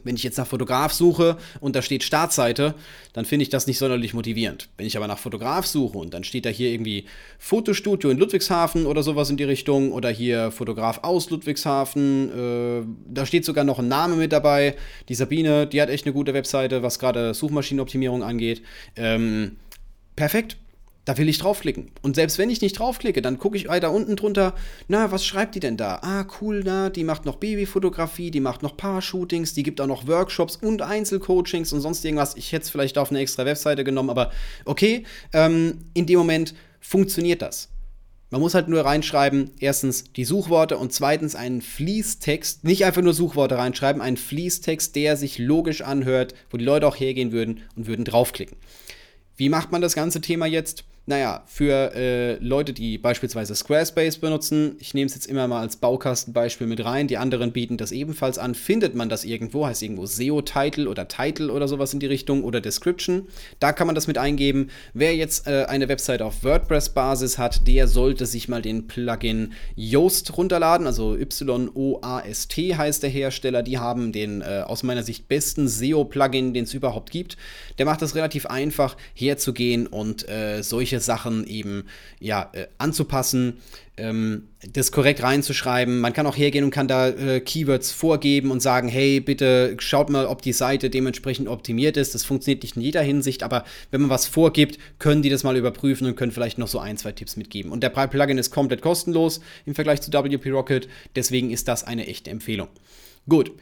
Wenn 0.08 0.16
ich 0.16 0.22
jetzt 0.22 0.38
nach 0.38 0.46
Fotograf 0.46 0.94
suche 0.94 1.36
und 1.60 1.76
da 1.76 1.82
steht 1.82 2.02
Startseite, 2.02 2.74
dann 3.12 3.26
finde 3.26 3.42
ich 3.42 3.50
das 3.50 3.66
nicht 3.66 3.76
sonderlich 3.76 4.14
motivierend. 4.14 4.70
Wenn 4.78 4.86
ich 4.86 4.96
aber 4.96 5.06
nach 5.06 5.18
Fotograf 5.18 5.66
suche 5.66 5.98
und 5.98 6.14
dann 6.14 6.24
steht 6.24 6.46
da 6.46 6.48
hier 6.48 6.70
irgendwie 6.70 7.04
Fotostudio 7.38 8.08
in 8.08 8.16
Ludwigshafen 8.16 8.86
oder 8.86 9.02
sowas 9.02 9.28
in 9.28 9.36
die 9.36 9.44
Richtung 9.44 9.92
oder 9.92 10.08
hier 10.08 10.50
Fotograf 10.50 11.00
aus 11.02 11.28
Ludwigshafen, 11.28 12.30
äh, 12.30 13.12
da 13.12 13.26
steht 13.26 13.44
sogar 13.44 13.64
noch 13.64 13.80
ein 13.80 13.88
Name 13.88 14.16
mit 14.16 14.32
dabei. 14.32 14.76
Die 15.10 15.14
Sabine, 15.14 15.66
die 15.66 15.82
hat 15.82 15.90
echt 15.90 16.06
eine 16.06 16.14
gute 16.14 16.32
Webseite, 16.32 16.82
was 16.82 16.98
gerade 16.98 17.34
Suchmaschinenoptimierung 17.34 18.22
angeht. 18.22 18.62
Ähm, 18.96 19.56
perfekt 20.16 20.56
da 21.09 21.16
will 21.16 21.30
ich 21.30 21.38
draufklicken. 21.38 21.90
Und 22.02 22.16
selbst 22.16 22.36
wenn 22.36 22.50
ich 22.50 22.61
nicht 22.61 22.78
draufklicke, 22.78 23.22
dann 23.22 23.38
gucke 23.38 23.56
ich 23.56 23.66
weiter 23.66 23.92
unten 23.92 24.14
drunter, 24.14 24.52
na, 24.88 25.11
was 25.11 25.24
schreibt 25.24 25.54
die 25.54 25.61
denn 25.61 25.78
da? 25.78 26.00
Ah, 26.02 26.26
cool, 26.42 26.61
na, 26.62 26.90
die 26.90 27.02
macht 27.02 27.24
noch 27.24 27.36
Babyfotografie, 27.36 28.30
die 28.30 28.40
macht 28.40 28.62
noch 28.62 28.76
Paar-Shootings, 28.76 29.54
die 29.54 29.62
gibt 29.62 29.80
auch 29.80 29.86
noch 29.86 30.06
Workshops 30.06 30.56
und 30.56 30.82
Einzelcoachings 30.82 31.72
und 31.72 31.80
sonst 31.80 32.04
irgendwas. 32.04 32.36
Ich 32.36 32.52
hätte 32.52 32.64
es 32.64 32.70
vielleicht 32.70 32.98
auf 32.98 33.09
eine 33.09 33.20
extra 33.20 33.46
Webseite 33.46 33.84
genommen, 33.84 34.11
aber 34.11 34.32
okay, 34.66 35.04
ähm, 35.32 35.78
in 35.94 36.04
dem 36.04 36.18
Moment 36.18 36.54
funktioniert 36.78 37.40
das. 37.40 37.70
Man 38.28 38.42
muss 38.42 38.52
halt 38.52 38.68
nur 38.68 38.84
reinschreiben, 38.84 39.52
erstens 39.61 40.12
die 40.12 40.26
Suchworte 40.26 40.76
und 40.76 40.92
zweitens 40.92 41.34
einen 41.34 41.62
Fließtext, 41.62 42.64
nicht 42.64 42.84
einfach 42.84 43.00
nur 43.00 43.14
Suchworte 43.14 43.56
reinschreiben, 43.56 44.02
einen 44.02 44.18
Fließtext, 44.18 44.94
der 44.94 45.16
sich 45.16 45.38
logisch 45.38 45.80
anhört, 45.80 46.34
wo 46.50 46.59
die 46.59 46.66
Leute 46.66 46.86
auch 46.86 46.96
hergehen 46.96 47.32
würden 47.32 47.62
und 47.76 47.86
würden 47.86 48.04
draufklicken. 48.04 48.59
Wie 49.38 49.48
macht 49.48 49.72
man 49.72 49.80
das 49.80 49.94
ganze 49.94 50.20
Thema 50.20 50.44
jetzt? 50.44 50.84
Naja, 51.09 51.42
für 51.46 51.94
äh, 51.94 52.34
Leute, 52.34 52.74
die 52.74 52.98
beispielsweise 52.98 53.54
Squarespace 53.54 54.18
benutzen, 54.18 54.76
ich 54.78 54.92
nehme 54.92 55.06
es 55.06 55.14
jetzt 55.14 55.24
immer 55.24 55.48
mal 55.48 55.62
als 55.62 55.76
Baukastenbeispiel 55.76 56.66
mit 56.66 56.84
rein, 56.84 57.09
die 57.09 57.16
anderen 57.16 57.52
bieten 57.52 57.78
das 57.78 57.92
ebenfalls 57.92 58.36
an, 58.36 58.54
findet 58.54 58.94
man 58.94 59.09
das 59.09 59.24
irgendwo, 59.24 59.66
heißt 59.66 59.82
irgendwo 59.82 60.04
SEO-Title 60.04 60.86
oder 60.86 61.09
Title 61.09 61.50
oder 61.50 61.66
sowas 61.66 61.94
in 61.94 62.00
die 62.00 62.06
Richtung 62.06 62.44
oder 62.44 62.61
Description. 62.61 63.26
Da 63.59 63.72
kann 63.72 63.86
man 63.86 63.94
das 63.94 64.06
mit 64.06 64.18
eingeben. 64.18 64.68
Wer 64.92 65.16
jetzt 65.16 65.46
äh, 65.46 65.64
eine 65.66 65.88
Website 65.88 66.20
auf 66.20 66.44
WordPress-Basis 66.44 67.38
hat, 67.38 67.66
der 67.66 67.88
sollte 67.88 68.26
sich 68.26 68.50
mal 68.50 68.61
den 68.61 68.86
Plugin 68.86 69.54
Yoast 69.76 70.36
runterladen, 70.36 70.86
also 70.86 71.16
Y-O-A-S-T 71.16 72.76
heißt 72.76 73.02
der 73.02 73.09
Hersteller. 73.09 73.62
Die 73.62 73.78
haben 73.78 74.12
den 74.12 74.42
äh, 74.42 74.62
aus 74.66 74.82
meiner 74.82 75.04
Sicht 75.04 75.26
besten 75.26 75.68
SEO-Plugin, 75.68 76.52
den 76.52 76.64
es 76.64 76.74
überhaupt 76.74 77.11
gibt. 77.11 77.38
Der 77.78 77.86
macht 77.86 78.02
es 78.02 78.14
relativ 78.14 78.44
einfach, 78.44 78.98
herzugehen 79.14 79.86
und 79.86 80.28
äh, 80.28 80.62
solche 80.99 81.01
Sachen 81.01 81.46
eben 81.46 81.84
ja, 82.20 82.51
äh, 82.53 82.66
anzupassen, 82.78 83.59
ähm, 83.96 84.49
das 84.72 84.92
korrekt 84.92 85.22
reinzuschreiben. 85.22 86.01
Man 86.01 86.12
kann 86.12 86.26
auch 86.26 86.36
hergehen 86.36 86.64
und 86.64 86.70
kann 86.70 86.88
da 86.88 87.09
äh, 87.09 87.40
Keywords 87.40 87.90
vorgeben 87.92 88.51
und 88.51 88.61
sagen, 88.61 88.88
hey, 88.88 89.20
bitte 89.20 89.76
schaut 89.78 90.11
mal, 90.11 90.26
ob 90.26 90.42
die 90.42 90.53
Seite 90.53 90.90
dementsprechend 90.90 91.49
optimiert 91.49 91.96
ist. 91.96 92.14
Das 92.14 92.24
funktioniert 92.24 92.62
nicht 92.62 92.76
in 92.76 92.82
jeder 92.82 93.03
Hinsicht, 93.03 93.42
aber 93.42 93.64
wenn 93.90 94.01
man 94.01 94.11
was 94.11 94.26
vorgibt, 94.26 94.78
können 94.99 95.22
die 95.22 95.30
das 95.30 95.44
mal 95.44 95.57
überprüfen 95.57 96.07
und 96.07 96.16
können 96.16 96.32
vielleicht 96.32 96.59
noch 96.59 96.68
so 96.68 96.78
ein, 96.78 96.96
zwei 96.96 97.12
Tipps 97.12 97.36
mitgeben. 97.36 97.72
Und 97.72 97.82
der 97.82 97.90
Plugin 97.90 98.38
ist 98.38 98.51
komplett 98.51 98.82
kostenlos 98.82 99.40
im 99.66 99.74
Vergleich 99.74 100.01
zu 100.01 100.12
WP 100.12 100.51
Rocket, 100.51 100.88
deswegen 101.16 101.51
ist 101.51 101.68
das 101.68 101.84
eine 101.84 102.07
echte 102.07 102.30
Empfehlung. 102.30 102.68
Gut, 103.28 103.53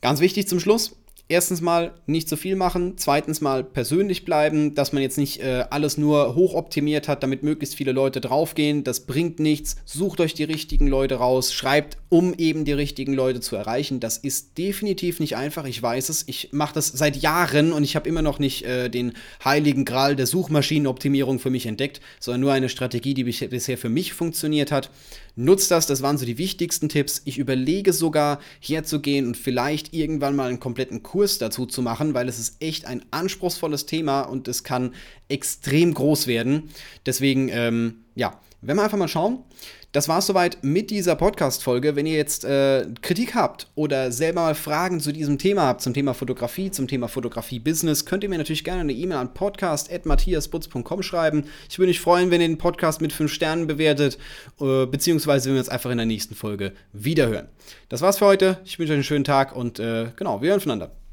ganz 0.00 0.20
wichtig 0.20 0.48
zum 0.48 0.60
Schluss 0.60 0.96
erstens 1.28 1.60
mal 1.60 1.94
nicht 2.06 2.28
zu 2.28 2.36
viel 2.36 2.56
machen, 2.56 2.94
zweitens 2.96 3.40
mal 3.40 3.64
persönlich 3.64 4.24
bleiben, 4.24 4.74
dass 4.74 4.92
man 4.92 5.02
jetzt 5.02 5.18
nicht 5.18 5.40
äh, 5.40 5.64
alles 5.70 5.98
nur 5.98 6.34
hochoptimiert 6.34 7.08
hat, 7.08 7.22
damit 7.22 7.42
möglichst 7.42 7.74
viele 7.74 7.92
Leute 7.92 8.20
draufgehen. 8.20 8.84
Das 8.84 9.06
bringt 9.06 9.40
nichts. 9.40 9.76
Sucht 9.84 10.20
euch 10.20 10.34
die 10.34 10.44
richtigen 10.44 10.86
Leute 10.86 11.16
raus, 11.16 11.52
schreibt, 11.52 11.98
um 12.08 12.34
eben 12.34 12.64
die 12.64 12.72
richtigen 12.72 13.12
Leute 13.12 13.40
zu 13.40 13.56
erreichen. 13.56 13.98
Das 13.98 14.18
ist 14.18 14.56
definitiv 14.56 15.18
nicht 15.18 15.36
einfach, 15.36 15.64
ich 15.64 15.82
weiß 15.82 16.08
es. 16.08 16.24
Ich 16.28 16.50
mache 16.52 16.74
das 16.74 16.88
seit 16.88 17.16
Jahren 17.16 17.72
und 17.72 17.82
ich 17.82 17.96
habe 17.96 18.08
immer 18.08 18.22
noch 18.22 18.38
nicht 18.38 18.64
äh, 18.64 18.88
den 18.88 19.14
heiligen 19.44 19.84
Gral 19.84 20.14
der 20.14 20.26
Suchmaschinenoptimierung 20.26 21.40
für 21.40 21.50
mich 21.50 21.66
entdeckt, 21.66 22.00
sondern 22.20 22.40
nur 22.42 22.52
eine 22.52 22.68
Strategie, 22.68 23.14
die 23.14 23.24
bisher 23.24 23.78
für 23.78 23.88
mich 23.88 24.12
funktioniert 24.12 24.70
hat. 24.70 24.90
Nutzt 25.38 25.70
das, 25.70 25.86
das 25.86 26.00
waren 26.00 26.16
so 26.16 26.24
die 26.24 26.38
wichtigsten 26.38 26.88
Tipps. 26.88 27.20
Ich 27.26 27.36
überlege 27.36 27.92
sogar 27.92 28.40
herzugehen 28.58 29.26
und 29.26 29.36
vielleicht 29.36 29.92
irgendwann 29.92 30.34
mal 30.34 30.48
einen 30.48 30.60
kompletten 30.60 31.02
Kurs 31.02 31.36
dazu 31.36 31.66
zu 31.66 31.82
machen, 31.82 32.14
weil 32.14 32.26
es 32.26 32.38
ist 32.38 32.56
echt 32.60 32.86
ein 32.86 33.04
anspruchsvolles 33.10 33.84
Thema 33.84 34.22
und 34.22 34.48
es 34.48 34.64
kann 34.64 34.94
extrem 35.28 35.92
groß 35.92 36.26
werden. 36.26 36.70
Deswegen, 37.04 37.50
ähm, 37.50 38.04
ja, 38.14 38.40
werden 38.60 38.78
wir 38.78 38.84
einfach 38.84 38.98
mal 38.98 39.08
schauen. 39.08 39.44
Das 39.92 40.08
war 40.08 40.18
es 40.18 40.26
soweit 40.26 40.58
mit 40.62 40.90
dieser 40.90 41.14
Podcast-Folge. 41.16 41.96
Wenn 41.96 42.04
ihr 42.04 42.16
jetzt 42.16 42.44
äh, 42.44 42.86
Kritik 43.00 43.34
habt 43.34 43.68
oder 43.74 44.12
selber 44.12 44.42
mal 44.42 44.54
Fragen 44.54 45.00
zu 45.00 45.10
diesem 45.10 45.38
Thema 45.38 45.62
habt, 45.62 45.80
zum 45.80 45.94
Thema 45.94 46.12
Fotografie, 46.12 46.70
zum 46.70 46.86
Thema 46.86 47.08
Fotografie-Business, 47.08 48.04
könnt 48.04 48.22
ihr 48.22 48.28
mir 48.28 48.38
natürlich 48.38 48.64
gerne 48.64 48.80
eine 48.80 48.92
E-Mail 48.92 49.18
an 49.18 49.32
podcast.matthiasbutz.com 49.32 51.02
schreiben. 51.02 51.44
Ich 51.70 51.78
würde 51.78 51.88
mich 51.88 52.00
freuen, 52.00 52.30
wenn 52.30 52.42
ihr 52.42 52.48
den 52.48 52.58
Podcast 52.58 53.00
mit 53.00 53.12
5 53.12 53.32
Sternen 53.32 53.66
bewertet, 53.66 54.18
äh, 54.60 54.84
beziehungsweise 54.84 55.48
wenn 55.48 55.54
wir 55.54 55.60
uns 55.60 55.70
einfach 55.70 55.90
in 55.90 55.96
der 55.96 56.06
nächsten 56.06 56.34
Folge 56.34 56.72
wiederhören. 56.92 57.48
Das 57.88 58.02
war's 58.02 58.18
für 58.18 58.26
heute. 58.26 58.58
Ich 58.64 58.78
wünsche 58.78 58.92
euch 58.92 58.96
einen 58.96 59.04
schönen 59.04 59.24
Tag 59.24 59.56
und 59.56 59.78
äh, 59.78 60.08
genau, 60.16 60.42
wir 60.42 60.50
hören 60.50 60.60
voneinander. 60.60 61.05